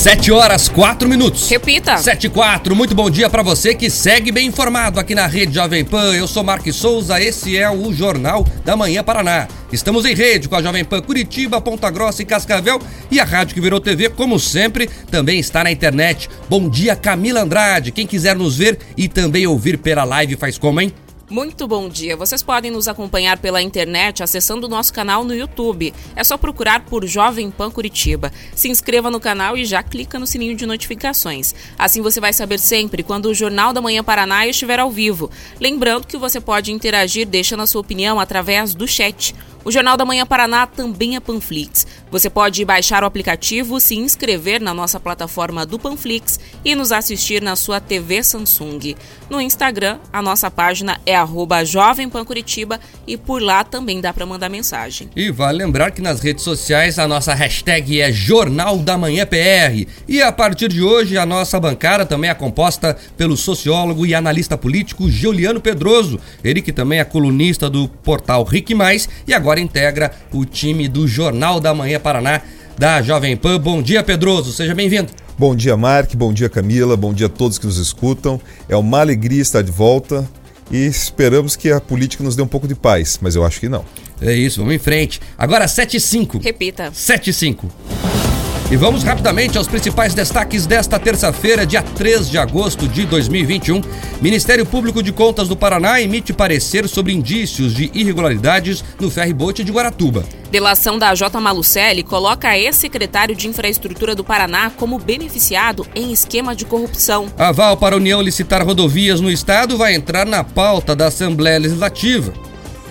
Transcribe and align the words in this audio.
7 0.00 0.32
horas 0.32 0.66
4 0.66 1.06
minutos. 1.06 1.46
Repita. 1.50 1.98
7 1.98 2.26
e 2.26 2.30
4. 2.30 2.74
Muito 2.74 2.94
bom 2.94 3.10
dia 3.10 3.28
para 3.28 3.42
você 3.42 3.74
que 3.74 3.90
segue 3.90 4.32
bem 4.32 4.46
informado 4.46 4.98
aqui 4.98 5.14
na 5.14 5.26
Rede 5.26 5.54
Jovem 5.54 5.84
Pan. 5.84 6.14
Eu 6.14 6.26
sou 6.26 6.42
Marques 6.42 6.74
Souza, 6.74 7.20
esse 7.20 7.54
é 7.58 7.70
o 7.70 7.92
Jornal 7.92 8.46
da 8.64 8.74
Manhã 8.74 9.04
Paraná. 9.04 9.46
Estamos 9.70 10.06
em 10.06 10.14
rede 10.14 10.48
com 10.48 10.56
a 10.56 10.62
Jovem 10.62 10.86
Pan 10.86 11.02
Curitiba, 11.02 11.60
Ponta 11.60 11.90
Grossa 11.90 12.22
e 12.22 12.24
Cascavel 12.24 12.80
e 13.10 13.20
a 13.20 13.24
rádio 13.24 13.54
que 13.54 13.60
virou 13.60 13.78
TV, 13.78 14.08
como 14.08 14.40
sempre, 14.40 14.88
também 15.10 15.38
está 15.38 15.62
na 15.62 15.70
internet. 15.70 16.30
Bom 16.48 16.66
dia, 16.66 16.96
Camila 16.96 17.42
Andrade. 17.42 17.92
Quem 17.92 18.06
quiser 18.06 18.34
nos 18.34 18.56
ver 18.56 18.78
e 18.96 19.06
também 19.06 19.46
ouvir 19.46 19.76
pela 19.76 20.04
live 20.04 20.34
faz 20.34 20.56
como, 20.56 20.80
hein? 20.80 20.94
Muito 21.30 21.68
bom 21.68 21.88
dia. 21.88 22.16
Vocês 22.16 22.42
podem 22.42 22.72
nos 22.72 22.88
acompanhar 22.88 23.38
pela 23.38 23.62
internet 23.62 24.20
acessando 24.20 24.66
o 24.66 24.68
nosso 24.68 24.92
canal 24.92 25.22
no 25.22 25.32
YouTube. 25.32 25.94
É 26.16 26.24
só 26.24 26.36
procurar 26.36 26.84
por 26.86 27.06
Jovem 27.06 27.52
Pan 27.52 27.70
Curitiba. 27.70 28.32
Se 28.52 28.68
inscreva 28.68 29.12
no 29.12 29.20
canal 29.20 29.56
e 29.56 29.64
já 29.64 29.80
clica 29.80 30.18
no 30.18 30.26
sininho 30.26 30.56
de 30.56 30.66
notificações. 30.66 31.54
Assim 31.78 32.02
você 32.02 32.18
vai 32.18 32.32
saber 32.32 32.58
sempre 32.58 33.04
quando 33.04 33.26
o 33.26 33.34
Jornal 33.34 33.72
da 33.72 33.80
Manhã 33.80 34.02
Paraná 34.02 34.44
estiver 34.44 34.80
ao 34.80 34.90
vivo. 34.90 35.30
Lembrando 35.60 36.08
que 36.08 36.16
você 36.16 36.40
pode 36.40 36.72
interagir 36.72 37.28
deixando 37.28 37.62
a 37.62 37.66
sua 37.66 37.80
opinião 37.80 38.18
através 38.18 38.74
do 38.74 38.88
chat. 38.88 39.32
O 39.62 39.70
Jornal 39.70 39.94
da 39.94 40.06
Manhã 40.06 40.24
Paraná 40.24 40.66
também 40.66 41.16
é 41.16 41.20
Panflix. 41.20 41.86
Você 42.10 42.30
pode 42.30 42.64
baixar 42.64 43.04
o 43.04 43.06
aplicativo, 43.06 43.78
se 43.78 43.94
inscrever 43.94 44.58
na 44.58 44.72
nossa 44.72 44.98
plataforma 44.98 45.66
do 45.66 45.78
Panflix 45.78 46.40
e 46.64 46.74
nos 46.74 46.90
assistir 46.90 47.42
na 47.42 47.54
sua 47.54 47.78
TV 47.78 48.22
Samsung. 48.22 48.96
No 49.28 49.38
Instagram, 49.38 49.98
a 50.10 50.22
nossa 50.22 50.50
página 50.50 50.98
é 51.04 51.14
arroba 51.14 51.62
Jovem 51.62 52.08
Pan 52.08 52.24
Curitiba 52.24 52.80
e 53.06 53.18
por 53.18 53.42
lá 53.42 53.62
também 53.62 54.00
dá 54.00 54.14
para 54.14 54.24
mandar 54.24 54.48
mensagem. 54.48 55.10
E 55.14 55.30
vale 55.30 55.58
lembrar 55.58 55.90
que 55.90 56.00
nas 56.00 56.20
redes 56.20 56.42
sociais 56.42 56.98
a 56.98 57.06
nossa 57.06 57.34
hashtag 57.34 58.00
é 58.00 58.10
Jornal 58.10 58.78
da 58.78 58.96
Manhã 58.96 59.26
PR. 59.26 59.86
E 60.08 60.22
a 60.22 60.32
partir 60.32 60.68
de 60.68 60.82
hoje 60.82 61.18
a 61.18 61.26
nossa 61.26 61.60
bancada 61.60 62.06
também 62.06 62.30
é 62.30 62.34
composta 62.34 62.96
pelo 63.14 63.36
sociólogo 63.36 64.06
e 64.06 64.14
analista 64.14 64.56
político 64.56 65.10
Juliano 65.10 65.60
Pedroso, 65.60 66.18
ele 66.42 66.62
que 66.62 66.72
também 66.72 66.98
é 66.98 67.04
colunista 67.04 67.68
do 67.68 67.86
portal 67.88 68.42
Rick 68.42 68.74
Mais 68.74 69.06
e 69.28 69.34
agora 69.34 69.49
agora 69.50 69.60
integra 69.60 70.12
o 70.32 70.44
time 70.44 70.86
do 70.86 71.08
Jornal 71.08 71.58
da 71.58 71.74
Manhã 71.74 71.98
Paraná 71.98 72.40
da 72.78 73.02
Jovem 73.02 73.36
Pan. 73.36 73.58
Bom 73.58 73.82
dia, 73.82 74.00
Pedroso, 74.00 74.52
seja 74.52 74.76
bem-vindo. 74.76 75.12
Bom 75.36 75.56
dia, 75.56 75.76
Mark, 75.76 76.14
bom 76.14 76.32
dia, 76.32 76.48
Camila, 76.48 76.96
bom 76.96 77.12
dia 77.12 77.26
a 77.26 77.28
todos 77.28 77.58
que 77.58 77.66
nos 77.66 77.76
escutam. 77.76 78.40
É 78.68 78.76
uma 78.76 79.00
alegria 79.00 79.42
estar 79.42 79.62
de 79.62 79.72
volta 79.72 80.28
e 80.70 80.86
esperamos 80.86 81.56
que 81.56 81.68
a 81.72 81.80
política 81.80 82.22
nos 82.22 82.36
dê 82.36 82.42
um 82.42 82.46
pouco 82.46 82.68
de 82.68 82.76
paz, 82.76 83.18
mas 83.20 83.34
eu 83.34 83.44
acho 83.44 83.58
que 83.58 83.68
não. 83.68 83.84
É 84.20 84.32
isso, 84.32 84.60
vamos 84.60 84.74
em 84.74 84.78
frente. 84.78 85.20
Agora 85.36 85.66
7 85.66 85.96
e 85.96 86.00
5. 86.00 86.38
Repita. 86.38 86.92
7 86.94 87.30
e 87.30 87.32
5. 87.32 88.29
E 88.70 88.76
vamos 88.76 89.02
rapidamente 89.02 89.58
aos 89.58 89.66
principais 89.66 90.14
destaques 90.14 90.64
desta 90.64 90.96
terça-feira, 90.96 91.66
dia 91.66 91.82
3 91.82 92.30
de 92.30 92.38
agosto 92.38 92.86
de 92.86 93.04
2021. 93.04 93.80
Ministério 94.20 94.64
Público 94.64 95.02
de 95.02 95.10
Contas 95.10 95.48
do 95.48 95.56
Paraná 95.56 96.00
emite 96.00 96.32
parecer 96.32 96.88
sobre 96.88 97.12
indícios 97.12 97.74
de 97.74 97.90
irregularidades 97.92 98.84
no 99.00 99.10
ferryboat 99.10 99.64
de 99.64 99.72
Guaratuba. 99.72 100.24
Delação 100.52 101.00
da 101.00 101.12
J. 101.16 101.40
Malucelli 101.40 102.04
coloca 102.04 102.56
ex-secretário 102.56 103.34
de 103.34 103.48
Infraestrutura 103.48 104.14
do 104.14 104.22
Paraná 104.22 104.70
como 104.70 105.00
beneficiado 105.00 105.84
em 105.92 106.12
esquema 106.12 106.54
de 106.54 106.64
corrupção. 106.64 107.26
Aval 107.36 107.76
para 107.76 107.96
a 107.96 107.98
União 107.98 108.22
licitar 108.22 108.64
rodovias 108.64 109.20
no 109.20 109.32
estado 109.32 109.76
vai 109.76 109.96
entrar 109.96 110.24
na 110.24 110.44
pauta 110.44 110.94
da 110.94 111.08
Assembleia 111.08 111.58
Legislativa. 111.58 112.32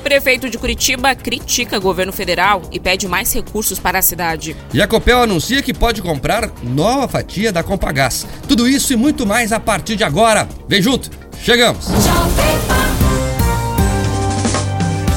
Prefeito 0.04 0.50
de 0.50 0.58
Curitiba 0.58 1.14
critica 1.14 1.78
governo 1.78 2.12
federal 2.12 2.62
e 2.72 2.80
pede 2.80 3.08
mais 3.08 3.34
recursos 3.34 3.80
para 3.80 4.00
a 4.00 4.02
cidade. 4.02 4.56
Jacopel 4.74 5.22
anuncia 5.22 5.62
que 5.62 5.74
pode 5.74 6.02
comprar 6.02 6.50
nova 6.64 7.08
fatia 7.08 7.52
da 7.52 7.64
Compagás. 7.64 8.26
Tudo 8.48 8.68
isso 8.68 8.94
e 8.94 8.96
muito 8.96 9.26
mais 9.26 9.52
a 9.52 9.60
partir 9.60 9.96
de 9.96 10.04
agora. 10.04 10.48
Vem 10.68 10.82
junto, 10.82 11.10
chegamos! 11.44 11.88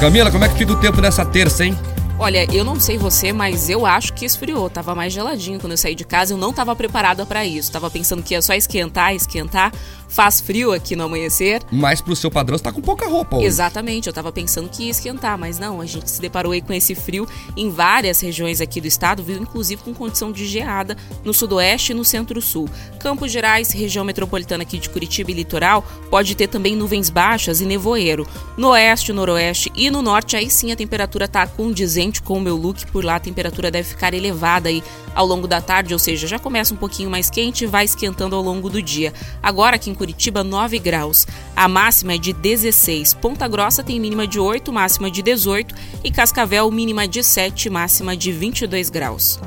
Camila, 0.01 0.33
como 0.33 0.45
é 0.45 0.49
que 0.49 0.57
fica 0.57 0.73
o 0.73 0.81
tempo 0.81 1.01
nessa 1.01 1.25
terça, 1.25 1.65
hein? 1.65 1.79
Olha, 2.19 2.47
eu 2.55 2.65
não 2.65 2.79
sei 2.79 2.99
você, 2.99 3.33
mas 3.33 3.69
eu 3.69 3.85
acho 3.85 4.13
que 4.13 4.25
esfriou. 4.25 4.71
Tava 4.71 4.95
mais 4.95 5.13
geladinho 5.13 5.59
quando 5.59 5.73
eu 5.73 5.77
saí 5.77 5.95
de 5.95 6.05
casa. 6.05 6.33
Eu 6.33 6.39
não 6.39 6.53
tava 6.53 6.75
preparada 6.77 7.27
para 7.27 7.45
isso. 7.45 7.73
Tava 7.73 7.91
pensando 7.91 8.23
que 8.23 8.35
ia 8.35 8.41
só 8.41 8.55
esquentar, 8.55 9.13
esquentar. 9.15 9.73
Faz 10.13 10.43
frio 10.43 10.73
aqui 10.73 10.95
no 10.95 11.05
amanhecer. 11.05 11.63
Mas 11.71 12.03
pro 12.03 12.15
seu 12.15 12.31
padrão 12.31 12.59
você 12.59 12.65
tá 12.65 12.71
com 12.71 12.83
pouca 12.83 13.09
roupa 13.09 13.37
hoje. 13.37 13.47
Exatamente, 13.47 14.09
eu 14.09 14.13
tava 14.13 14.31
pensando 14.31 14.69
que 14.69 14.85
ia 14.85 14.91
esquentar, 14.91 15.39
mas 15.39 15.59
não, 15.59 15.81
a 15.81 15.87
gente 15.87 16.11
se 16.11 16.21
deparou 16.21 16.53
aí 16.53 16.61
com 16.61 16.71
esse 16.75 16.95
frio 16.95 17.27
em 17.57 17.71
várias 17.71 18.21
regiões 18.21 18.61
aqui 18.61 18.79
do 18.79 18.87
estado, 18.87 19.23
viu? 19.23 19.39
Inclusive 19.39 19.83
com 19.83 19.95
condição 19.95 20.31
de 20.31 20.47
geada 20.47 20.99
no 21.25 21.33
sudoeste 21.33 21.93
e 21.93 21.95
no 21.95 22.05
centro-sul. 22.05 22.69
Campos 23.01 23.33
Gerais, 23.33 23.71
região 23.71 24.05
metropolitana 24.05 24.65
aqui 24.65 24.79
de 24.79 24.91
Curitiba 24.91 25.31
e 25.31 25.35
litoral, 25.35 25.83
pode 26.11 26.35
ter 26.35 26.47
também 26.47 26.77
nuvens 26.77 27.09
baixas 27.09 27.63
e 27.63 27.65
nevoeiro. 27.65 28.29
No 28.55 28.69
oeste, 28.69 29.15
noroeste 29.15 29.73
e 29.75 29.91
no 29.91 30.03
norte, 30.03 30.37
aí 30.37 30.51
sim 30.51 30.73
a 30.73 30.77
temperatura 30.77 31.27
tá 31.27 31.47
condizente 31.47 32.21
com 32.21 32.37
o 32.37 32.41
meu 32.41 32.55
look, 32.55 32.87
por 32.89 33.03
lá 33.03 33.17
a 33.17 33.21
temperatura 33.21 33.71
deve 33.71 33.89
ficar 33.89 34.13
elevada 34.13 34.69
aí 34.69 34.85
ao 35.15 35.27
longo 35.27 35.47
da 35.47 35.61
tarde, 35.61 35.93
ou 35.93 35.99
seja, 35.99 36.27
já 36.27 36.39
começa 36.39 36.75
um 36.75 36.77
pouquinho 36.77 37.11
mais 37.11 37.31
quente 37.31 37.65
e 37.65 37.67
vai 37.67 37.85
esquentando 37.85 38.37
ao 38.37 38.43
longo 38.43 38.69
do 38.69 38.83
dia. 38.83 39.13
Agora 39.43 39.77
aqui 39.77 39.91
em 39.91 39.95
Curitiba, 39.95 40.43
9 40.43 40.79
graus. 40.79 41.27
A 41.55 41.69
máxima 41.69 42.15
é 42.15 42.19
de 42.19 42.33
16. 42.33 43.15
Ponta 43.15 43.47
Grossa 43.49 43.83
tem 43.83 44.01
mínima 44.01 44.27
de 44.27 44.39
8, 44.39 44.73
máxima 44.73 45.11
de 45.11 45.23
18. 45.23 45.75
E 46.05 46.11
Cascavel, 46.11 46.71
mínima 46.71 47.07
de 47.07 47.23
7, 47.23 47.69
máxima 47.71 48.17
de 48.17 48.33
22 48.33 48.91
graus. 48.91 49.39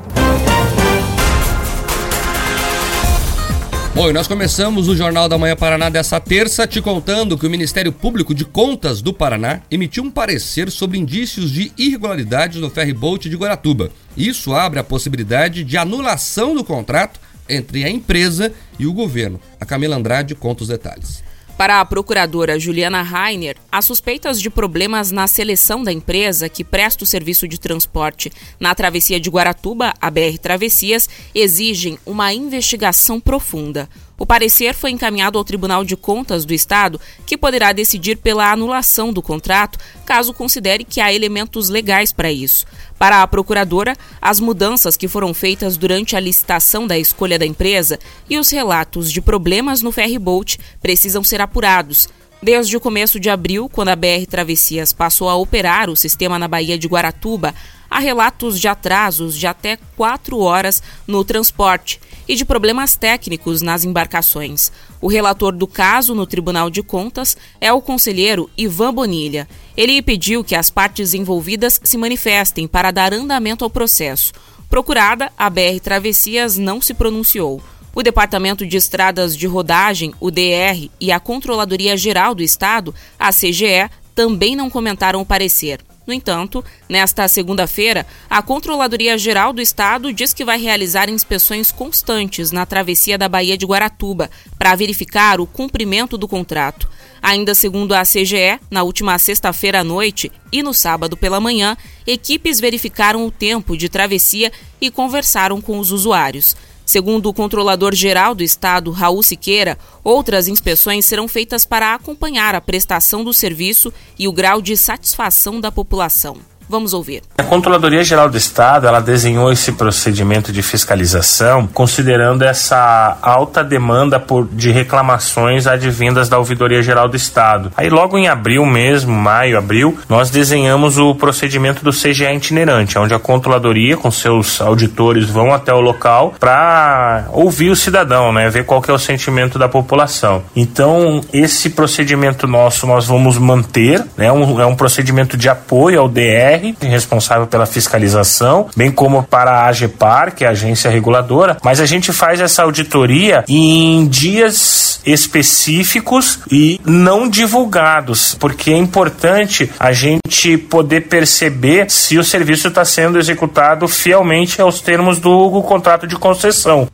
Bom, 3.96 4.10
e 4.10 4.12
nós 4.12 4.28
começamos 4.28 4.88
o 4.88 4.94
Jornal 4.94 5.26
da 5.26 5.38
Manhã 5.38 5.56
Paraná 5.56 5.88
dessa 5.88 6.20
terça 6.20 6.66
te 6.66 6.82
contando 6.82 7.38
que 7.38 7.46
o 7.46 7.50
Ministério 7.50 7.90
Público 7.90 8.34
de 8.34 8.44
Contas 8.44 9.00
do 9.00 9.10
Paraná 9.10 9.62
emitiu 9.70 10.04
um 10.04 10.10
parecer 10.10 10.70
sobre 10.70 10.98
indícios 10.98 11.50
de 11.50 11.72
irregularidades 11.78 12.60
no 12.60 12.68
ferryboat 12.68 13.26
de 13.30 13.36
Guaratuba. 13.36 13.90
Isso 14.16 14.54
abre 14.54 14.78
a 14.78 14.84
possibilidade 14.84 15.62
de 15.62 15.76
anulação 15.76 16.54
do 16.54 16.64
contrato 16.64 17.20
entre 17.48 17.84
a 17.84 17.90
empresa 17.90 18.52
e 18.78 18.86
o 18.86 18.92
governo. 18.92 19.40
A 19.60 19.66
Camila 19.66 19.96
Andrade 19.96 20.34
conta 20.34 20.62
os 20.62 20.68
detalhes. 20.68 21.22
Para 21.56 21.80
a 21.80 21.84
procuradora 21.86 22.60
Juliana 22.60 23.00
Rainer, 23.00 23.56
as 23.72 23.86
suspeitas 23.86 24.42
de 24.42 24.50
problemas 24.50 25.10
na 25.10 25.26
seleção 25.26 25.82
da 25.82 25.90
empresa 25.90 26.50
que 26.50 26.62
presta 26.62 27.02
o 27.02 27.06
serviço 27.06 27.48
de 27.48 27.58
transporte 27.58 28.30
na 28.60 28.74
travessia 28.74 29.18
de 29.18 29.30
Guaratuba, 29.30 29.94
a 29.98 30.10
BR 30.10 30.36
Travessias, 30.40 31.08
exigem 31.34 31.98
uma 32.04 32.30
investigação 32.34 33.18
profunda. 33.18 33.88
O 34.18 34.24
parecer 34.24 34.74
foi 34.74 34.90
encaminhado 34.90 35.36
ao 35.36 35.44
Tribunal 35.44 35.84
de 35.84 35.94
Contas 35.94 36.46
do 36.46 36.54
Estado, 36.54 36.98
que 37.26 37.36
poderá 37.36 37.72
decidir 37.72 38.16
pela 38.16 38.50
anulação 38.50 39.12
do 39.12 39.20
contrato, 39.20 39.78
caso 40.06 40.32
considere 40.32 40.84
que 40.84 41.00
há 41.00 41.12
elementos 41.12 41.68
legais 41.68 42.12
para 42.12 42.32
isso. 42.32 42.64
Para 42.98 43.22
a 43.22 43.26
procuradora, 43.26 43.94
as 44.20 44.40
mudanças 44.40 44.96
que 44.96 45.06
foram 45.06 45.34
feitas 45.34 45.76
durante 45.76 46.16
a 46.16 46.20
licitação 46.20 46.86
da 46.86 46.98
escolha 46.98 47.38
da 47.38 47.44
empresa 47.44 47.98
e 48.28 48.38
os 48.38 48.48
relatos 48.48 49.12
de 49.12 49.20
problemas 49.20 49.82
no 49.82 49.92
ferryboat 49.92 50.58
precisam 50.80 51.22
ser 51.22 51.42
apurados. 51.42 52.08
Desde 52.42 52.76
o 52.76 52.80
começo 52.80 53.18
de 53.18 53.30
abril, 53.30 53.68
quando 53.68 53.88
a 53.88 53.96
BR 53.96 54.26
Travessias 54.28 54.92
passou 54.92 55.28
a 55.28 55.36
operar 55.36 55.88
o 55.88 55.96
sistema 55.96 56.38
na 56.38 56.46
Baía 56.46 56.78
de 56.78 56.86
Guaratuba, 56.86 57.54
há 57.90 57.98
relatos 57.98 58.60
de 58.60 58.68
atrasos 58.68 59.36
de 59.36 59.46
até 59.46 59.78
quatro 59.96 60.38
horas 60.40 60.82
no 61.06 61.24
transporte 61.24 61.98
e 62.28 62.34
de 62.34 62.44
problemas 62.44 62.94
técnicos 62.94 63.62
nas 63.62 63.84
embarcações. 63.84 64.70
O 65.00 65.08
relator 65.08 65.54
do 65.54 65.66
caso 65.66 66.14
no 66.14 66.26
Tribunal 66.26 66.68
de 66.68 66.82
Contas 66.82 67.36
é 67.58 67.72
o 67.72 67.80
conselheiro 67.80 68.50
Ivan 68.56 68.92
Bonilha. 68.92 69.48
Ele 69.74 70.02
pediu 70.02 70.44
que 70.44 70.54
as 70.54 70.68
partes 70.68 71.14
envolvidas 71.14 71.80
se 71.82 71.96
manifestem 71.96 72.68
para 72.68 72.90
dar 72.90 73.14
andamento 73.14 73.64
ao 73.64 73.70
processo. 73.70 74.32
Procurada, 74.68 75.32
a 75.38 75.48
BR 75.48 75.80
Travessias 75.82 76.58
não 76.58 76.82
se 76.82 76.92
pronunciou. 76.92 77.62
O 77.96 78.02
Departamento 78.02 78.66
de 78.66 78.76
Estradas 78.76 79.34
de 79.34 79.46
Rodagem, 79.46 80.12
o 80.20 80.30
DR, 80.30 80.90
e 81.00 81.10
a 81.10 81.18
Controladoria 81.18 81.96
Geral 81.96 82.34
do 82.34 82.42
Estado, 82.42 82.94
a 83.18 83.32
CGE, 83.32 83.88
também 84.14 84.54
não 84.54 84.68
comentaram 84.68 85.22
o 85.22 85.24
parecer. 85.24 85.80
No 86.06 86.12
entanto, 86.12 86.62
nesta 86.90 87.26
segunda-feira, 87.26 88.06
a 88.28 88.42
Controladoria 88.42 89.16
Geral 89.16 89.50
do 89.50 89.62
Estado 89.62 90.12
diz 90.12 90.34
que 90.34 90.44
vai 90.44 90.60
realizar 90.60 91.08
inspeções 91.08 91.72
constantes 91.72 92.50
na 92.52 92.66
travessia 92.66 93.16
da 93.16 93.30
Baía 93.30 93.56
de 93.56 93.64
Guaratuba 93.64 94.30
para 94.58 94.76
verificar 94.76 95.40
o 95.40 95.46
cumprimento 95.46 96.18
do 96.18 96.28
contrato. 96.28 96.86
Ainda 97.22 97.54
segundo 97.54 97.94
a 97.94 98.02
CGE, 98.02 98.60
na 98.70 98.82
última 98.82 99.18
sexta-feira 99.18 99.80
à 99.80 99.84
noite 99.84 100.30
e 100.52 100.62
no 100.62 100.74
sábado 100.74 101.16
pela 101.16 101.40
manhã, 101.40 101.74
equipes 102.06 102.60
verificaram 102.60 103.26
o 103.26 103.30
tempo 103.30 103.74
de 103.74 103.88
travessia 103.88 104.52
e 104.82 104.90
conversaram 104.90 105.62
com 105.62 105.78
os 105.78 105.90
usuários. 105.90 106.54
Segundo 106.86 107.28
o 107.28 107.34
controlador-geral 107.34 108.32
do 108.32 108.44
estado, 108.44 108.92
Raul 108.92 109.20
Siqueira, 109.20 109.76
outras 110.04 110.46
inspeções 110.46 111.04
serão 111.04 111.26
feitas 111.26 111.64
para 111.64 111.92
acompanhar 111.92 112.54
a 112.54 112.60
prestação 112.60 113.24
do 113.24 113.34
serviço 113.34 113.92
e 114.16 114.28
o 114.28 114.32
grau 114.32 114.62
de 114.62 114.76
satisfação 114.76 115.60
da 115.60 115.72
população. 115.72 116.55
Vamos 116.68 116.92
ouvir. 116.92 117.22
A 117.38 117.44
Controladoria 117.44 118.02
Geral 118.02 118.28
do 118.28 118.36
Estado, 118.36 118.86
ela 118.86 119.00
desenhou 119.00 119.52
esse 119.52 119.72
procedimento 119.72 120.52
de 120.52 120.62
fiscalização 120.62 121.66
considerando 121.66 122.42
essa 122.42 123.16
alta 123.22 123.62
demanda 123.62 124.18
por, 124.18 124.48
de 124.50 124.70
reclamações 124.70 125.66
advindas 125.66 126.28
da 126.28 126.38
Ouvidoria 126.38 126.82
Geral 126.82 127.08
do 127.08 127.16
Estado. 127.16 127.72
Aí 127.76 127.88
logo 127.88 128.18
em 128.18 128.26
abril 128.26 128.66
mesmo, 128.66 129.14
maio, 129.14 129.58
abril, 129.58 129.96
nós 130.08 130.30
desenhamos 130.30 130.98
o 130.98 131.14
procedimento 131.14 131.84
do 131.84 131.92
CGA 131.92 132.32
itinerante, 132.32 132.98
onde 132.98 133.14
a 133.14 133.18
Controladoria 133.18 133.96
com 133.96 134.10
seus 134.10 134.60
auditores 134.60 135.28
vão 135.28 135.54
até 135.54 135.72
o 135.72 135.80
local 135.80 136.34
para 136.40 137.26
ouvir 137.32 137.70
o 137.70 137.76
cidadão, 137.76 138.32
né, 138.32 138.48
ver 138.50 138.64
qual 138.64 138.82
que 138.82 138.90
é 138.90 138.94
o 138.94 138.98
sentimento 138.98 139.58
da 139.58 139.68
população. 139.68 140.42
Então, 140.54 141.20
esse 141.32 141.70
procedimento 141.70 142.46
nosso 142.46 142.86
nós 142.86 143.06
vamos 143.06 143.38
manter, 143.38 144.04
né, 144.16 144.32
um, 144.32 144.60
é 144.60 144.66
um 144.66 144.74
procedimento 144.74 145.36
de 145.36 145.48
apoio 145.48 146.00
ao 146.00 146.08
DR 146.08 146.55
responsável 146.80 147.46
pela 147.46 147.66
fiscalização, 147.66 148.68
bem 148.76 148.90
como 148.90 149.22
para 149.22 149.50
a 149.50 149.66
AGEPAR, 149.66 150.34
que 150.34 150.44
é 150.44 150.48
a 150.48 150.50
agência 150.50 150.90
reguladora, 150.90 151.56
mas 151.62 151.80
a 151.80 151.86
gente 151.86 152.12
faz 152.12 152.40
essa 152.40 152.62
auditoria 152.62 153.44
em 153.48 154.06
dias 154.06 155.00
específicos 155.04 156.40
e 156.50 156.80
não 156.84 157.28
divulgados, 157.28 158.34
porque 158.34 158.70
é 158.72 158.76
importante 158.76 159.70
a 159.78 159.92
gente 159.92 160.58
poder 160.58 161.02
perceber 161.02 161.90
se 161.90 162.18
o 162.18 162.24
serviço 162.24 162.68
está 162.68 162.84
sendo 162.84 163.18
executado 163.18 163.86
fielmente 163.88 164.60
aos 164.60 164.80
termos 164.80 165.18
do 165.18 165.62
contrato 165.62 166.06
de 166.06 166.16
concessão. 166.16 166.88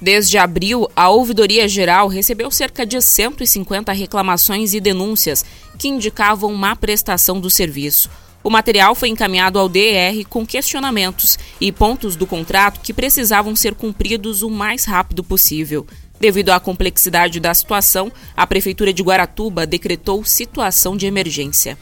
Desde 0.00 0.36
abril, 0.36 0.88
a 0.94 1.08
Ouvidoria 1.08 1.66
Geral 1.66 2.06
recebeu 2.08 2.50
cerca 2.50 2.84
de 2.84 3.00
150 3.00 3.92
reclamações 3.92 4.74
e 4.74 4.80
denúncias 4.80 5.44
que 5.78 5.88
indicavam 5.88 6.52
má 6.52 6.76
prestação 6.76 7.40
do 7.40 7.48
serviço. 7.48 8.10
O 8.46 8.50
material 8.50 8.94
foi 8.94 9.08
encaminhado 9.08 9.58
ao 9.58 9.68
DR 9.68 10.24
com 10.28 10.46
questionamentos 10.46 11.36
e 11.60 11.72
pontos 11.72 12.14
do 12.14 12.28
contrato 12.28 12.78
que 12.78 12.92
precisavam 12.92 13.56
ser 13.56 13.74
cumpridos 13.74 14.40
o 14.40 14.48
mais 14.48 14.84
rápido 14.84 15.24
possível. 15.24 15.84
Devido 16.20 16.50
à 16.50 16.60
complexidade 16.60 17.40
da 17.40 17.52
situação, 17.52 18.08
a 18.36 18.46
Prefeitura 18.46 18.92
de 18.92 19.02
Guaratuba 19.02 19.66
decretou 19.66 20.24
situação 20.24 20.96
de 20.96 21.06
emergência. 21.06 21.76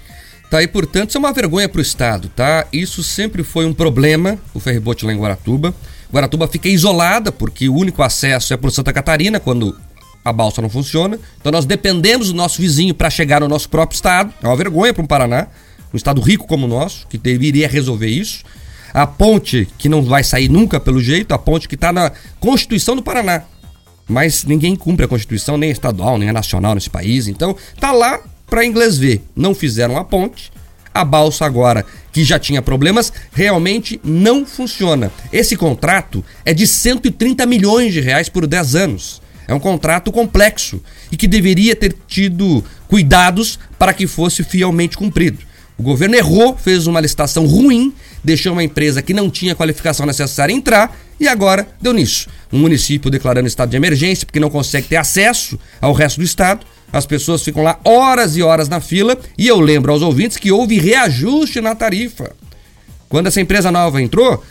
Tá, 0.49 0.63
e 0.63 0.67
portanto, 0.67 1.11
isso 1.11 1.19
é 1.19 1.21
uma 1.21 1.35
vergonha 1.35 1.69
para 1.69 1.81
o 1.81 1.83
Estado, 1.83 2.31
tá? 2.35 2.67
Isso 2.73 3.05
sempre 3.05 3.45
foi 3.45 3.67
um 3.67 3.75
problema, 3.75 4.39
o 4.55 4.59
ferribote 4.59 5.05
lá 5.05 5.13
em 5.13 5.19
Guaratuba. 5.19 5.75
Guaratuba 6.11 6.49
fica 6.49 6.71
isolada, 6.71 7.31
porque 7.31 7.69
o 7.69 7.75
único 7.75 8.03
acesso 8.03 8.55
é 8.55 8.57
por 8.57 8.71
Santa 8.71 8.91
Catarina, 8.91 9.39
quando 9.39 9.79
a 10.25 10.33
balsa 10.33 10.63
não 10.63 10.71
funciona. 10.71 11.19
Então 11.39 11.53
nós 11.53 11.67
dependemos 11.67 12.29
do 12.29 12.35
nosso 12.35 12.59
vizinho 12.59 12.95
para 12.95 13.11
chegar 13.11 13.43
no 13.43 13.49
nosso 13.49 13.69
próprio 13.69 13.97
estado. 13.97 14.33
É 14.43 14.47
uma 14.47 14.57
vergonha 14.57 14.95
para 14.95 15.05
o 15.05 15.07
Paraná 15.07 15.49
um 15.95 15.97
estado 15.97 16.21
rico 16.21 16.49
como 16.49 16.67
o 16.67 16.69
nosso, 16.69 17.07
que 17.07 17.17
deveria 17.17 17.69
resolver 17.69 18.09
isso. 18.09 18.43
A 18.93 19.07
ponte, 19.07 19.69
que 19.79 19.89
não 19.89 20.03
vai 20.03 20.25
sair 20.25 20.49
nunca 20.49 20.81
pelo 20.81 21.01
jeito, 21.01 21.33
a 21.33 21.39
ponte 21.39 21.69
que 21.69 21.77
está 21.77 21.93
na 21.93 22.11
Constituição 22.41 22.97
do 22.97 23.03
Paraná. 23.03 23.45
Mas 24.09 24.45
ninguém 24.45 24.75
cumpre 24.75 25.05
a 25.05 25.09
Constituição, 25.09 25.57
nem 25.57 25.71
a 25.71 25.73
estadual, 25.73 26.19
nem 26.19 26.29
a 26.29 26.33
nacional 26.33 26.75
nesse 26.75 26.91
país. 26.91 27.29
Então, 27.29 27.57
tá 27.79 27.93
lá 27.93 28.21
para 28.47 28.65
inglês 28.65 28.99
ver. 28.99 29.23
Não 29.37 29.55
fizeram 29.55 29.97
a 29.97 30.05
ponte. 30.05 30.53
A 30.93 31.05
balsa 31.05 31.45
agora, 31.45 31.85
que 32.13 32.23
já 32.23 32.39
tinha 32.39 32.63
problemas, 32.63 33.13
realmente 33.33 34.01
não 34.05 34.45
funciona. 34.45 35.11
Esse 35.33 35.57
contrato 35.57 36.25
é 36.45 36.53
de 36.53 36.67
130 36.67 37.47
milhões 37.47 37.93
de 37.93 38.01
reais 38.01 38.29
por 38.29 38.47
10 38.47 38.75
anos. 38.77 39.23
É 39.47 39.55
um 39.55 39.61
contrato 39.61 40.11
complexo 40.13 40.81
e 41.11 41.17
que 41.17 41.27
deveria 41.27 41.75
ter 41.75 41.97
tido 42.07 42.65
cuidados 42.89 43.59
para 43.79 43.93
que 43.93 44.07
fosse 44.07 44.43
fielmente 44.45 44.97
cumprido. 44.97 45.39
O 45.77 45.83
governo 45.83 46.15
errou, 46.15 46.57
fez 46.57 46.87
uma 46.87 47.01
licitação 47.01 47.47
ruim, 47.47 47.93
deixou 48.23 48.53
uma 48.53 48.63
empresa 48.63 49.03
que 49.03 49.13
não 49.13 49.29
tinha 49.29 49.55
qualificação 49.55 50.07
necessária 50.07 50.53
entrar 50.53 50.97
e 51.19 51.27
agora 51.27 51.67
deu 51.81 51.93
nisso. 51.93 52.29
Um 52.53 52.59
município 52.59 53.11
declarando 53.11 53.49
estado 53.49 53.71
de 53.71 53.77
emergência 53.77 54.25
porque 54.25 54.39
não 54.39 54.51
consegue 54.51 54.87
ter 54.87 54.97
acesso 54.97 55.59
ao 55.81 55.93
resto 55.93 56.19
do 56.19 56.25
estado. 56.25 56.65
As 56.93 57.07
pessoas 57.07 57.43
ficam 57.43 57.63
lá 57.63 57.81
horas 57.85 58.37
e 58.37 58.43
horas 58.43 58.69
na 58.69 58.81
fila 58.81 59.19
e 59.37 59.49
eu 59.49 59.59
lembro 59.59 59.93
aos 59.93 60.03
ouvintes 60.03 60.37
que 60.37 60.53
houve 60.53 60.79
reajuste 60.79 61.61
na 61.61 61.75
tarifa. 61.75 62.33
Quando 63.09 63.27
essa 63.27 63.41
empresa 63.41 63.71
nova 63.73 64.01
entrou, 64.01 64.43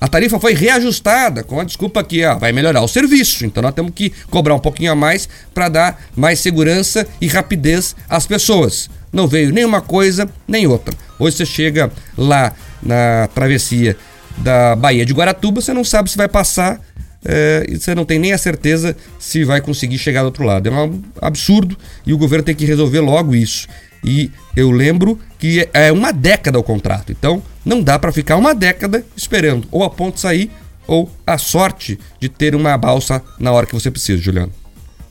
a 0.00 0.06
tarifa 0.06 0.38
foi 0.38 0.54
reajustada 0.54 1.42
com 1.42 1.58
a 1.60 1.64
desculpa 1.64 2.04
que 2.04 2.24
ó, 2.24 2.36
vai 2.36 2.52
melhorar 2.52 2.82
o 2.82 2.88
serviço. 2.88 3.44
Então 3.44 3.62
nós 3.62 3.74
temos 3.74 3.92
que 3.94 4.12
cobrar 4.30 4.54
um 4.54 4.60
pouquinho 4.60 4.92
a 4.92 4.94
mais 4.94 5.28
para 5.52 5.68
dar 5.68 6.02
mais 6.14 6.40
segurança 6.40 7.06
e 7.20 7.26
rapidez 7.26 7.96
às 8.08 8.26
pessoas. 8.26 8.88
Não 9.12 9.26
veio 9.26 9.52
nem 9.52 9.64
uma 9.64 9.80
coisa 9.80 10.28
nem 10.46 10.66
outra. 10.66 10.94
Hoje 11.18 11.36
você 11.36 11.46
chega 11.46 11.90
lá 12.16 12.52
na 12.82 13.28
travessia 13.34 13.96
da 14.36 14.76
Baía 14.76 15.04
de 15.04 15.12
Guaratuba, 15.12 15.60
você 15.60 15.72
não 15.72 15.82
sabe 15.82 16.10
se 16.10 16.16
vai 16.16 16.28
passar 16.28 16.80
é, 17.24 17.66
e 17.68 17.76
você 17.76 17.94
não 17.94 18.04
tem 18.04 18.18
nem 18.18 18.32
a 18.32 18.38
certeza 18.38 18.96
se 19.18 19.44
vai 19.44 19.60
conseguir 19.60 19.98
chegar 19.98 20.20
do 20.20 20.26
outro 20.26 20.44
lado. 20.44 20.68
É 20.68 20.72
um 20.72 21.02
absurdo 21.20 21.76
e 22.06 22.12
o 22.12 22.18
governo 22.18 22.44
tem 22.44 22.54
que 22.54 22.64
resolver 22.64 23.00
logo 23.00 23.34
isso. 23.34 23.66
E 24.04 24.30
eu 24.56 24.70
lembro 24.70 25.18
que 25.38 25.68
é 25.72 25.90
uma 25.92 26.12
década 26.12 26.58
o 26.58 26.62
contrato, 26.62 27.12
então 27.12 27.42
não 27.64 27.82
dá 27.82 27.98
para 27.98 28.12
ficar 28.12 28.36
uma 28.36 28.54
década 28.54 29.04
esperando 29.16 29.66
ou 29.70 29.84
a 29.84 29.90
ponte 29.90 30.20
sair 30.20 30.50
ou 30.86 31.10
a 31.26 31.36
sorte 31.36 31.98
de 32.18 32.28
ter 32.28 32.54
uma 32.54 32.76
balsa 32.78 33.22
na 33.38 33.52
hora 33.52 33.66
que 33.66 33.74
você 33.74 33.90
precisa, 33.90 34.20
Juliano. 34.20 34.52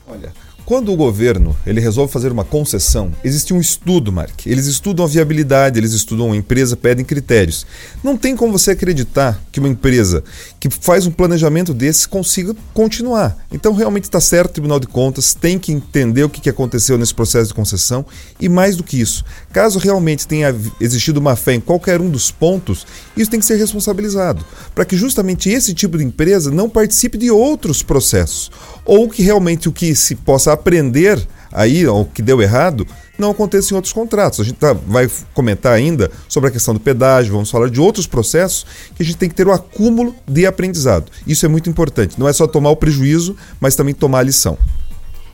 Olha, 0.06 0.32
quando 0.68 0.92
o 0.92 0.96
governo 0.96 1.56
ele 1.66 1.80
resolve 1.80 2.12
fazer 2.12 2.30
uma 2.30 2.44
concessão, 2.44 3.10
existe 3.24 3.54
um 3.54 3.58
estudo, 3.58 4.12
Mark. 4.12 4.46
Eles 4.46 4.66
estudam 4.66 5.02
a 5.02 5.08
viabilidade, 5.08 5.78
eles 5.78 5.92
estudam 5.92 6.30
a 6.30 6.36
empresa, 6.36 6.76
pedem 6.76 7.06
critérios. 7.06 7.64
Não 8.04 8.18
tem 8.18 8.36
como 8.36 8.52
você 8.52 8.72
acreditar 8.72 9.42
que 9.50 9.60
uma 9.60 9.68
empresa 9.70 10.22
que 10.60 10.68
faz 10.68 11.06
um 11.06 11.10
planejamento 11.10 11.72
desse 11.72 12.06
consiga 12.06 12.54
continuar. 12.74 13.34
Então, 13.50 13.72
realmente 13.72 14.04
está 14.04 14.20
certo 14.20 14.50
o 14.50 14.52
Tribunal 14.52 14.78
de 14.78 14.86
Contas, 14.86 15.32
tem 15.32 15.58
que 15.58 15.72
entender 15.72 16.24
o 16.24 16.28
que 16.28 16.50
aconteceu 16.50 16.98
nesse 16.98 17.14
processo 17.14 17.48
de 17.48 17.54
concessão 17.54 18.04
e, 18.38 18.46
mais 18.46 18.76
do 18.76 18.84
que 18.84 19.00
isso, 19.00 19.24
caso 19.50 19.78
realmente 19.78 20.28
tenha 20.28 20.54
existido 20.78 21.18
uma 21.18 21.34
fé 21.34 21.54
em 21.54 21.60
qualquer 21.60 21.98
um 21.98 22.10
dos 22.10 22.30
pontos, 22.30 22.86
isso 23.16 23.30
tem 23.30 23.40
que 23.40 23.46
ser 23.46 23.56
responsabilizado, 23.56 24.44
para 24.74 24.84
que 24.84 24.98
justamente 24.98 25.48
esse 25.48 25.72
tipo 25.72 25.96
de 25.96 26.04
empresa 26.04 26.50
não 26.50 26.68
participe 26.68 27.16
de 27.16 27.30
outros 27.30 27.82
processos 27.82 28.50
ou 28.84 29.06
que 29.06 29.22
realmente 29.22 29.68
o 29.68 29.72
que 29.72 29.94
se 29.94 30.14
possa 30.14 30.57
aprender 30.58 31.26
aí, 31.52 31.86
o 31.86 32.04
que 32.04 32.22
deu 32.22 32.42
errado, 32.42 32.86
não 33.18 33.30
aconteça 33.30 33.72
em 33.72 33.76
outros 33.76 33.92
contratos. 33.92 34.40
A 34.40 34.44
gente 34.44 34.56
tá, 34.56 34.72
vai 34.72 35.10
comentar 35.34 35.72
ainda 35.72 36.10
sobre 36.28 36.48
a 36.50 36.52
questão 36.52 36.74
do 36.74 36.80
pedágio, 36.80 37.32
vamos 37.32 37.50
falar 37.50 37.68
de 37.68 37.80
outros 37.80 38.06
processos 38.06 38.66
que 38.94 39.02
a 39.02 39.06
gente 39.06 39.16
tem 39.16 39.28
que 39.28 39.34
ter 39.34 39.46
o 39.46 39.50
um 39.50 39.54
acúmulo 39.54 40.14
de 40.26 40.46
aprendizado. 40.46 41.10
Isso 41.26 41.44
é 41.44 41.48
muito 41.48 41.68
importante. 41.68 42.18
Não 42.18 42.28
é 42.28 42.32
só 42.32 42.46
tomar 42.46 42.70
o 42.70 42.76
prejuízo, 42.76 43.36
mas 43.60 43.74
também 43.74 43.94
tomar 43.94 44.20
a 44.20 44.22
lição. 44.22 44.58